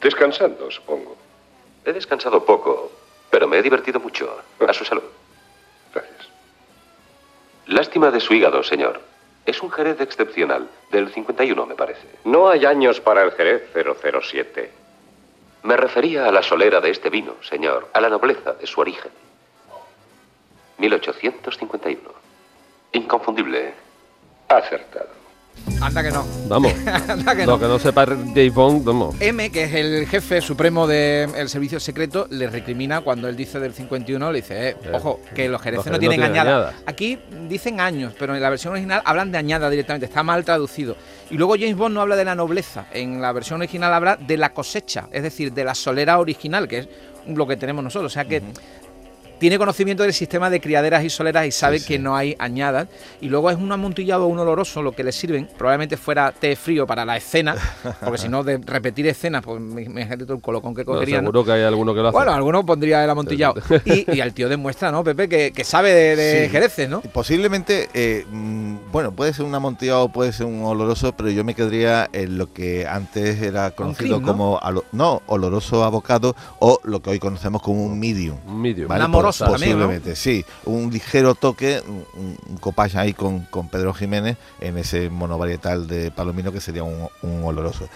Descansando, 0.00 0.70
supongo. 0.70 1.16
He 1.84 1.92
descansado 1.92 2.44
poco, 2.44 2.90
pero 3.30 3.46
me 3.46 3.58
he 3.58 3.62
divertido 3.62 4.00
mucho. 4.00 4.40
A 4.66 4.72
su 4.72 4.84
salud. 4.84 5.02
Gracias. 5.92 6.28
Lástima 7.66 8.10
de 8.10 8.20
su 8.20 8.32
hígado, 8.32 8.62
señor. 8.62 9.00
Es 9.44 9.60
un 9.62 9.70
Jerez 9.70 10.00
excepcional, 10.00 10.68
del 10.90 11.12
51, 11.12 11.66
me 11.66 11.74
parece. 11.74 12.08
No 12.24 12.48
hay 12.48 12.64
años 12.64 13.00
para 13.00 13.22
el 13.22 13.32
Jerez 13.32 13.70
007. 13.74 14.70
Me 15.64 15.76
refería 15.76 16.26
a 16.26 16.32
la 16.32 16.42
solera 16.42 16.80
de 16.80 16.90
este 16.90 17.10
vino, 17.10 17.34
señor, 17.42 17.88
a 17.92 18.00
la 18.00 18.08
nobleza 18.08 18.54
de 18.54 18.66
su 18.66 18.80
origen. 18.80 19.12
1851. 20.78 22.00
Inconfundible. 22.92 23.74
Acertado. 24.48 25.23
Anda 25.80 26.02
que 26.02 26.10
no. 26.10 26.24
Vamos. 26.48 26.72
Anda 27.08 27.34
que 27.34 27.46
no. 27.46 27.52
Lo 27.52 27.60
que 27.60 27.66
no 27.66 27.78
sepa 27.78 28.06
Dave 28.06 28.50
Bond, 28.50 28.84
vamos. 28.84 29.16
M, 29.20 29.50
que 29.50 29.64
es 29.64 29.74
el 29.74 30.06
jefe 30.06 30.40
supremo 30.40 30.86
del 30.86 31.48
servicio 31.48 31.80
secreto, 31.80 32.26
le 32.30 32.48
recrimina 32.48 33.00
cuando 33.00 33.28
él 33.28 33.36
dice 33.36 33.58
del 33.60 33.72
51, 33.72 34.32
le 34.32 34.40
dice, 34.40 34.68
eh, 34.70 34.76
ojo, 34.92 35.20
que 35.34 35.48
los 35.48 35.60
jereces 35.60 35.90
no 35.90 35.98
tienen 35.98 36.22
añada. 36.22 36.74
Aquí 36.86 37.18
dicen 37.48 37.80
años, 37.80 38.14
pero 38.18 38.34
en 38.34 38.42
la 38.42 38.50
versión 38.50 38.72
original 38.72 39.02
hablan 39.04 39.32
de 39.32 39.38
añada 39.38 39.70
directamente, 39.70 40.06
está 40.06 40.22
mal 40.22 40.44
traducido. 40.44 40.96
Y 41.30 41.36
luego 41.36 41.54
James 41.54 41.76
Bond 41.76 41.94
no 41.94 42.00
habla 42.02 42.16
de 42.16 42.24
la 42.24 42.34
nobleza, 42.34 42.86
en 42.92 43.20
la 43.20 43.32
versión 43.32 43.60
original 43.60 43.92
habla 43.92 44.16
de 44.16 44.36
la 44.36 44.52
cosecha, 44.52 45.08
es 45.10 45.22
decir, 45.22 45.52
de 45.52 45.64
la 45.64 45.74
solera 45.74 46.18
original, 46.18 46.68
que 46.68 46.78
es 46.78 46.88
lo 47.26 47.46
que 47.46 47.56
tenemos 47.56 47.82
nosotros. 47.82 48.12
O 48.12 48.14
sea 48.14 48.24
que 48.26 48.42
tiene 49.44 49.58
conocimiento 49.58 50.04
del 50.04 50.14
sistema 50.14 50.48
de 50.48 50.58
criaderas 50.58 51.04
y 51.04 51.10
soleras 51.10 51.46
y 51.46 51.50
sabe 51.50 51.78
que 51.84 51.98
no 51.98 52.16
hay 52.16 52.34
añadas. 52.38 52.88
Y 53.20 53.28
luego 53.28 53.50
es 53.50 53.58
un 53.58 53.70
amontillado 53.70 54.24
o 54.24 54.28
un 54.28 54.38
oloroso 54.38 54.80
lo 54.80 54.92
que 54.92 55.04
le 55.04 55.12
sirven. 55.12 55.50
Probablemente 55.58 55.98
fuera 55.98 56.32
té 56.32 56.56
frío 56.56 56.86
para 56.86 57.04
la 57.04 57.18
escena, 57.18 57.54
porque 58.00 58.16
si 58.16 58.30
no, 58.30 58.42
de 58.42 58.56
repetir 58.56 59.06
escenas, 59.06 59.42
pues 59.44 59.60
imagínate 59.60 60.24
todo 60.24 60.36
el 60.36 60.40
colocón 60.40 60.74
que 60.74 60.86
cogería. 60.86 61.20
seguro 61.20 61.44
que 61.44 61.52
hay 61.52 61.62
alguno 61.62 61.92
que 61.92 62.00
lo 62.00 62.08
hace. 62.08 62.16
Bueno, 62.16 62.32
alguno 62.32 62.64
pondría 62.64 63.04
el 63.04 63.10
amontillado. 63.10 63.56
y, 63.84 64.18
al 64.18 64.32
tío 64.32 64.48
demuestra, 64.48 64.90
¿no, 64.90 65.04
Pepe? 65.04 65.52
Que, 65.52 65.64
sabe 65.64 65.92
de, 65.92 66.48
Jereces, 66.48 66.88
¿no? 66.88 67.02
Posiblemente, 67.02 67.90
eh, 67.92 68.24
mm, 68.30 68.76
bueno, 68.90 69.12
puede 69.12 69.34
ser 69.34 69.44
un 69.44 69.54
amontillado, 69.54 70.08
puede 70.08 70.32
ser 70.32 70.46
un 70.46 70.64
oloroso, 70.64 71.12
pero 71.14 71.28
yo 71.28 71.44
me 71.44 71.54
quedaría 71.54 72.08
en 72.14 72.38
lo 72.38 72.50
que 72.50 72.86
antes 72.86 73.42
era 73.42 73.72
conocido 73.72 74.22
como 74.22 74.58
no, 74.92 75.20
oloroso 75.26 75.84
abocado 75.84 76.34
o 76.60 76.80
lo 76.84 77.02
que 77.02 77.10
hoy 77.10 77.18
conocemos 77.18 77.60
como 77.60 77.84
un 77.84 78.00
medium. 78.00 78.38
Un 78.46 78.62
medium. 78.62 78.88
¿vale? 78.88 79.04
Posiblemente, 79.38 80.16
sí. 80.16 80.44
Un 80.64 80.92
ligero 80.92 81.34
toque, 81.34 81.82
un, 81.86 82.36
un 82.60 82.74
ahí 82.94 83.12
con, 83.12 83.40
con, 83.46 83.68
Pedro 83.68 83.94
Jiménez 83.94 84.36
en 84.60 84.78
ese 84.78 85.10
monovarietal 85.10 85.86
de 85.86 86.10
palomino 86.10 86.52
que 86.52 86.60
sería 86.60 86.82
un, 86.82 87.08
oloroso. 87.44 87.88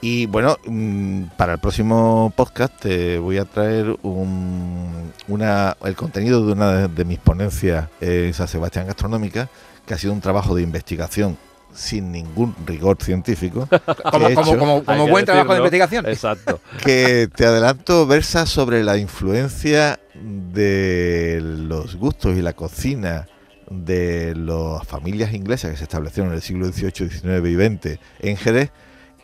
Y 0.00 0.26
bueno, 0.26 0.58
mm, 0.66 1.24
para 1.36 1.54
el 1.54 1.58
próximo 1.60 2.32
podcast 2.34 2.80
te 2.80 3.18
voy 3.18 3.38
a 3.38 3.44
traer 3.44 3.96
un, 4.02 5.12
una, 5.28 5.76
el 5.84 5.94
contenido 5.94 6.44
de 6.44 6.52
una 6.52 6.88
de, 6.88 7.04
mis 7.04 7.18
ponencias 7.18 7.88
en 8.00 8.34
San 8.34 8.48
Sebastián 8.48 8.86
Gastronómica, 8.86 9.48
que 9.86 9.94
ha 9.94 9.98
sido 9.98 10.12
un 10.12 10.20
trabajo 10.20 10.54
de 10.54 10.62
investigación 10.62 11.38
sin 11.74 12.12
ningún 12.12 12.54
rigor 12.66 12.98
científico. 13.02 13.68
como, 14.44 15.08
buen 15.08 15.24
trabajo 15.24 15.52
de 15.52 15.58
investigación. 15.58 16.06
Exacto. 16.06 16.60
Que 16.84 17.28
te 17.34 17.46
adelanto, 17.46 18.06
versa 18.06 18.46
sobre 18.46 18.82
la 18.82 18.98
influencia 18.98 20.00
de 20.14 21.40
los 21.42 21.96
gustos 21.96 22.36
y 22.36 22.42
la 22.42 22.52
cocina 22.52 23.26
de 23.70 24.34
las 24.34 24.86
familias 24.86 25.32
inglesas 25.32 25.70
que 25.70 25.76
se 25.78 25.84
establecieron 25.84 26.30
en 26.32 26.36
el 26.36 26.42
siglo 26.42 26.66
XVIII, 26.66 27.08
XIX 27.08 27.48
y 27.48 27.54
XX 27.54 28.00
en 28.20 28.36
Jerez 28.36 28.70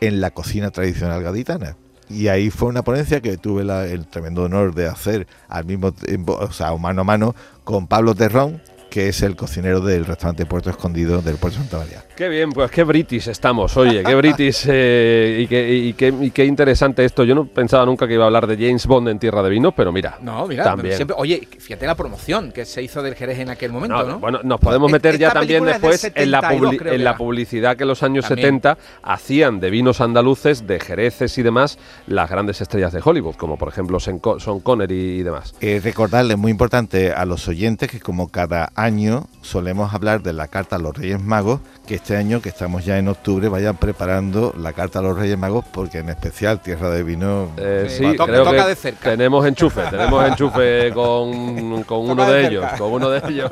en 0.01 0.21
la 0.21 0.31
cocina 0.31 0.71
tradicional 0.71 1.21
gaditana. 1.21 1.75
Y 2.09 2.27
ahí 2.29 2.49
fue 2.49 2.69
una 2.69 2.83
ponencia 2.83 3.21
que 3.21 3.37
tuve 3.37 3.61
el 3.61 4.07
tremendo 4.07 4.43
honor 4.43 4.73
de 4.73 4.87
hacer 4.87 5.27
al 5.47 5.65
mismo 5.65 5.91
tiempo, 5.91 6.37
o 6.39 6.51
sea, 6.51 6.75
mano 6.75 7.01
a 7.01 7.03
mano, 7.03 7.35
con 7.63 7.85
Pablo 7.85 8.15
Terrón, 8.15 8.61
que 8.89 9.07
es 9.07 9.21
el 9.21 9.35
cocinero 9.35 9.79
del 9.81 10.05
restaurante 10.05 10.45
Puerto 10.45 10.69
Escondido 10.69 11.21
del 11.21 11.35
Puerto 11.35 11.59
Santa 11.59 11.77
María. 11.77 12.03
Qué 12.15 12.27
bien, 12.27 12.51
pues 12.51 12.71
qué 12.71 12.83
british 12.83 13.29
estamos, 13.29 13.77
oye, 13.77 14.03
qué 14.03 14.15
british 14.15 14.65
eh, 14.67 15.39
y, 15.41 15.47
qué, 15.47 16.13
y, 16.21 16.31
qué, 16.31 16.45
interesante 16.45 17.05
esto. 17.05 17.23
Yo 17.23 17.35
no 17.35 17.45
pensaba 17.45 17.85
nunca 17.85 18.07
que 18.07 18.15
iba 18.15 18.23
a 18.23 18.27
hablar 18.27 18.47
de 18.47 18.55
James 18.55 18.85
Bond 18.85 19.09
en 19.09 19.19
Tierra 19.19 19.41
de 19.43 19.49
Vino, 19.49 19.71
pero 19.71 19.91
mira. 19.91 20.17
No, 20.21 20.47
mira, 20.47 20.63
también. 20.63 20.95
Siempre, 20.95 21.15
oye, 21.17 21.47
fíjate 21.59 21.85
la 21.85 21.95
promoción 21.95 22.51
que 22.51 22.65
se 22.65 22.81
hizo 22.81 23.01
del 23.01 23.15
Jerez 23.15 23.39
en 23.39 23.49
aquel 23.49 23.71
momento, 23.71 24.03
¿no? 24.03 24.19
Bueno, 24.19 24.39
nos 24.43 24.59
podemos 24.59 24.91
meter 24.91 25.17
ya 25.17 25.31
también 25.31 25.63
después 25.65 26.11
en, 26.13 26.31
la, 26.31 26.41
en 26.49 27.03
la 27.03 27.15
publicidad 27.15 27.77
que 27.77 27.83
en 27.83 27.89
los 27.89 28.03
años 28.03 28.25
70 28.25 28.77
hacían 29.03 29.59
de 29.59 29.69
vinos 29.69 30.01
andaluces, 30.01 30.67
de 30.67 30.79
Jereces 30.79 31.37
y 31.37 31.43
demás, 31.43 31.77
las 32.07 32.29
grandes 32.29 32.61
estrellas 32.61 32.91
de 32.93 33.01
Hollywood, 33.03 33.35
como 33.35 33.57
por 33.57 33.69
ejemplo 33.69 33.99
Sean 33.99 34.19
Connery 34.19 35.19
y 35.19 35.23
demás. 35.23 35.53
Eh, 35.61 35.79
recordarle, 35.83 36.35
muy 36.35 36.51
importante 36.51 37.11
a 37.11 37.25
los 37.25 37.47
oyentes, 37.47 37.89
que 37.89 37.99
como 37.99 38.29
cada 38.29 38.71
año 38.83 39.27
solemos 39.41 39.93
hablar 39.93 40.21
de 40.21 40.33
la 40.33 40.47
carta 40.47 40.75
a 40.75 40.79
los 40.79 40.95
Reyes 40.95 41.21
Magos, 41.21 41.59
que 41.85 41.95
este 41.95 42.15
año, 42.15 42.41
que 42.41 42.49
estamos 42.49 42.85
ya 42.85 42.97
en 42.97 43.07
octubre, 43.07 43.49
vayan 43.49 43.77
preparando 43.77 44.53
la 44.57 44.73
carta 44.73 44.99
a 44.99 45.01
los 45.01 45.17
Reyes 45.17 45.37
Magos, 45.37 45.65
porque 45.71 45.99
en 45.99 46.09
especial 46.09 46.61
Tierra 46.61 46.89
de 46.89 47.03
Vino... 47.03 47.51
Eh, 47.57 47.87
sí, 47.89 48.15
creo 48.15 48.51
que 48.51 48.63
de 48.63 48.75
cerca. 48.75 49.11
tenemos 49.11 49.45
enchufe, 49.45 49.81
tenemos 49.89 50.27
enchufe 50.27 50.91
con, 50.93 51.83
con 51.83 52.09
uno 52.09 52.25
de, 52.29 52.47
ellos, 52.47 52.65
con 52.77 52.93
uno 52.93 53.09
de 53.09 53.21
ellos. 53.27 53.51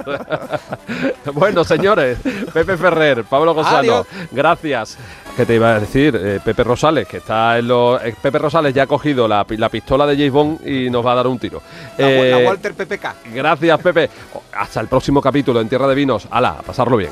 bueno, 1.34 1.64
señores, 1.64 2.20
Pepe 2.54 2.78
Ferrer, 2.78 3.24
Pablo 3.24 3.54
Gonzalo, 3.54 4.06
gracias. 4.32 4.98
¿Qué 5.38 5.46
te 5.46 5.54
iba 5.54 5.76
a 5.76 5.80
decir? 5.80 6.20
Eh, 6.20 6.40
Pepe 6.44 6.64
Rosales, 6.64 7.08
que 7.08 7.18
está 7.18 7.60
en 7.60 7.68
los... 7.68 8.04
Eh, 8.04 8.16
Pepe 8.20 8.40
Rosales 8.40 8.74
ya 8.74 8.84
ha 8.84 8.88
cogido 8.88 9.28
la, 9.28 9.46
pistola 9.46 10.08
de 10.08 10.16
James 10.16 10.32
Bond 10.32 10.68
y 10.68 10.90
nos 10.90 11.06
va 11.06 11.12
a 11.12 11.16
dar 11.16 11.28
un 11.28 11.38
tiro. 11.38 11.62
La, 11.96 12.10
la 12.10 12.38
Walter 12.40 12.74
PPK. 12.74 13.34
Gracias, 13.36 13.80
Pepe. 13.80 14.10
Hasta 14.54 14.80
el 14.80 14.88
próximo 14.88 15.22
capítulo 15.22 15.62
en 15.62 15.70
Tierra 15.70 15.88
de 15.88 15.94
Vinos. 15.94 16.28
¡Hala! 16.32 16.56
A 16.58 16.64
pasarlo 16.64 16.98
bien. 16.98 17.12